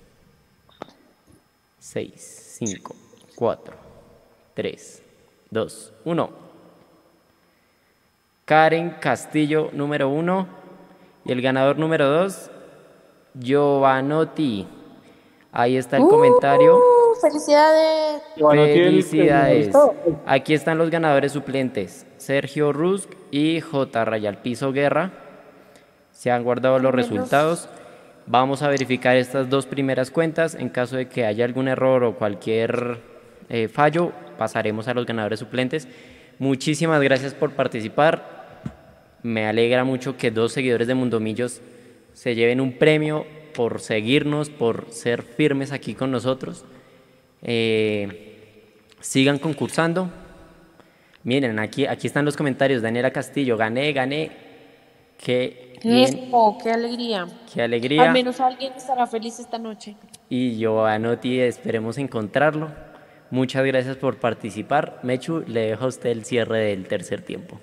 [1.89, 2.97] 6, 5,
[3.35, 3.75] 4,
[4.53, 5.03] 3,
[5.51, 6.31] 2, 1.
[8.45, 10.47] Karen Castillo, número 1.
[11.25, 12.51] Y el ganador número 2,
[13.41, 14.69] Giovanotti.
[15.51, 16.77] Ahí está el comentario.
[16.77, 18.23] Uh, felicidades.
[18.37, 19.75] Felicidades.
[20.27, 22.05] Aquí están los ganadores suplentes.
[22.19, 24.05] Sergio Rusk y J.
[24.05, 25.13] Rayal Piso Guerra.
[26.13, 27.71] Se han guardado los resultados.
[28.31, 30.55] Vamos a verificar estas dos primeras cuentas.
[30.55, 32.99] En caso de que haya algún error o cualquier
[33.49, 35.89] eh, fallo, pasaremos a los ganadores suplentes.
[36.39, 38.61] Muchísimas gracias por participar.
[39.23, 41.63] Me alegra mucho que dos seguidores de Mundomillos
[42.13, 43.25] se lleven un premio
[43.55, 46.67] por seguirnos, por ser firmes aquí con nosotros.
[47.41, 48.67] Eh,
[49.01, 50.11] sigan concursando.
[51.25, 52.83] Miren, aquí, aquí están los comentarios.
[52.83, 54.33] Daniela Castillo, gané, gané.
[55.17, 57.27] Qué bien, Eso, qué alegría.
[57.53, 58.05] qué alegría.
[58.05, 59.97] Al menos alguien estará feliz esta noche.
[60.29, 62.69] Y Giovanotti, esperemos encontrarlo.
[63.31, 65.01] Muchas gracias por participar.
[65.03, 67.61] Mechu, le dejo a usted el cierre del tercer tiempo.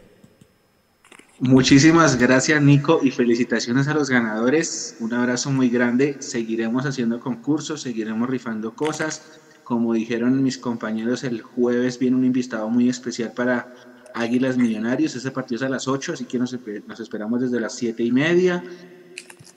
[1.39, 4.95] Muchísimas gracias Nico y felicitaciones a los ganadores.
[5.01, 6.15] Un abrazo muy grande.
[6.19, 9.39] Seguiremos haciendo concursos, seguiremos rifando cosas.
[9.65, 13.73] Como dijeron mis compañeros, el jueves viene un invitado muy especial para
[14.15, 15.15] Águilas Millonarios.
[15.15, 18.03] Ese partido es a las 8, así que nos, espe- nos esperamos desde las 7
[18.03, 18.63] y media.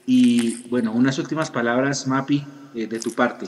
[0.06, 2.44] Y bueno, unas últimas palabras, Mapi,
[2.74, 3.46] eh, de tu parte.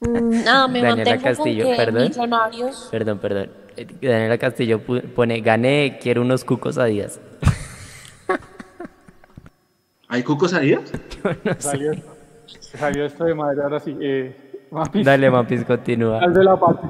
[0.00, 2.02] Mm, Nada, me Daniela mantengo Castillo, con que perdón.
[2.08, 2.88] Millonarios.
[2.90, 3.50] Perdón, perdón.
[3.76, 4.80] Eh, Daniela Castillo
[5.14, 7.20] pone, gané, quiero unos cucos a días.
[10.08, 10.76] ¿Hay cucos ahí?
[11.58, 11.92] Salió,
[12.60, 13.96] salió esto de madre, ahora sí.
[14.00, 16.20] Eh, Mapis, Dale, Mapis, continúa.
[16.20, 16.86] Al de la parte.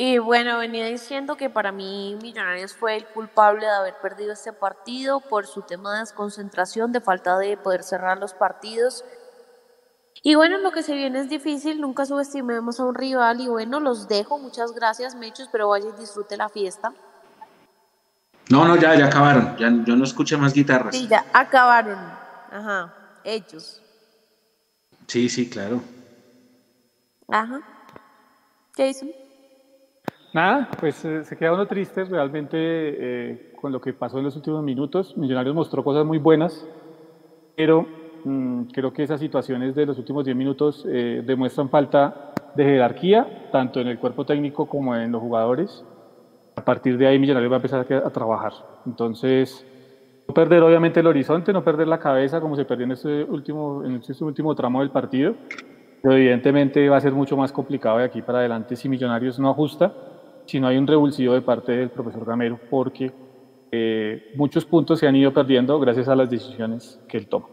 [0.00, 4.52] Y bueno, venía diciendo que para mí Millonarios fue el culpable de haber perdido este
[4.52, 9.04] partido por su tema de desconcentración, de falta de poder cerrar los partidos.
[10.22, 13.80] Y bueno, lo que se viene es difícil, nunca subestimemos a un rival y bueno,
[13.80, 16.92] los dejo, muchas gracias Mechos, pero vaya y disfrute la fiesta.
[18.50, 19.56] No, no, ya, ya acabaron.
[19.56, 20.94] Ya, yo no escuché más guitarras.
[20.94, 21.98] Sí, ya acabaron.
[22.52, 22.94] Ajá,
[23.24, 23.82] ellos.
[25.08, 25.82] Sí, sí, claro.
[27.28, 27.60] Ajá.
[28.76, 29.10] Jason.
[30.32, 34.36] Nada, pues eh, se queda uno triste realmente eh, con lo que pasó en los
[34.36, 35.16] últimos minutos.
[35.16, 36.66] Millonarios mostró cosas muy buenas,
[37.56, 37.86] pero
[38.24, 43.48] mm, creo que esas situaciones de los últimos 10 minutos eh, demuestran falta de jerarquía,
[43.50, 45.82] tanto en el cuerpo técnico como en los jugadores.
[46.56, 48.52] A partir de ahí Millonarios va a empezar a, a trabajar.
[48.84, 49.64] Entonces,
[50.26, 53.82] no perder obviamente el horizonte, no perder la cabeza como se perdió en este último,
[53.82, 55.34] en este último tramo del partido.
[56.02, 59.50] Pero evidentemente va a ser mucho más complicado de aquí para adelante si Millonarios no
[59.50, 59.92] ajusta,
[60.48, 63.12] si no hay un revulsivo de parte del profesor Gamero, porque
[63.70, 67.48] eh, muchos puntos se han ido perdiendo gracias a las decisiones que él toma.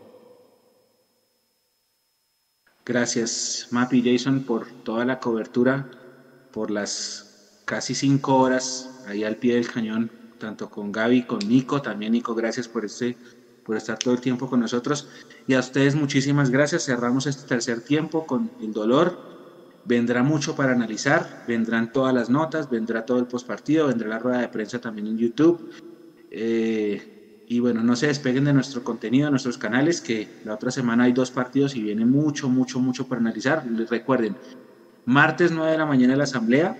[2.85, 5.89] Gracias, Mapi Jason, por toda la cobertura,
[6.51, 7.26] por las
[7.65, 11.81] casi cinco horas ahí al pie del cañón, tanto con Gaby, con Nico.
[11.81, 13.17] También, Nico, gracias por, este,
[13.63, 15.09] por estar todo el tiempo con nosotros.
[15.47, 16.85] Y a ustedes, muchísimas gracias.
[16.85, 19.35] Cerramos este tercer tiempo con el dolor.
[19.86, 24.40] Vendrá mucho para analizar, vendrán todas las notas, vendrá todo el postpartido, vendrá la rueda
[24.40, 25.64] de prensa también en YouTube.
[26.32, 27.03] Eh,
[27.45, 31.03] y bueno, no se despeguen de nuestro contenido, de nuestros canales, que la otra semana
[31.03, 33.64] hay dos partidos y viene mucho, mucho, mucho para analizar.
[33.88, 34.40] Recuerden,
[35.06, 36.80] martes 9 de la mañana la asamblea,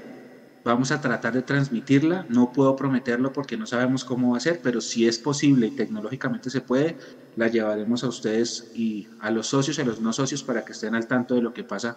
[0.64, 4.62] vamos a tratar de transmitirla, no puedo prometerlo porque no sabemos cómo va a ser,
[4.64, 6.98] pero si es posible y tecnológicamente se puede,
[7.36, 10.74] la llevaremos a ustedes y a los socios y a los no socios para que
[10.74, 11.96] estén al tanto de lo que pasa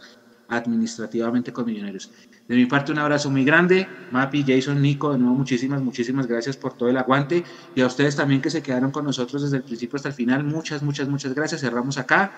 [0.48, 2.10] administrativamente con Millonarios.
[2.46, 3.86] De mi parte, un abrazo muy grande.
[4.10, 7.44] Mapi, Jason, Nico, de nuevo muchísimas, muchísimas gracias por todo el aguante.
[7.74, 10.44] Y a ustedes también que se quedaron con nosotros desde el principio hasta el final.
[10.44, 11.60] Muchas, muchas, muchas gracias.
[11.60, 12.32] Cerramos acá.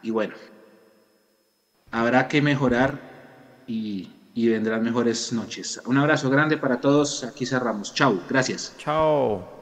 [0.00, 0.36] Y bueno,
[1.90, 3.00] habrá que mejorar
[3.66, 5.80] y, y vendrán mejores noches.
[5.86, 7.24] Un abrazo grande para todos.
[7.24, 7.92] Aquí cerramos.
[7.94, 8.24] Chao.
[8.28, 8.74] Gracias.
[8.76, 9.53] Chao.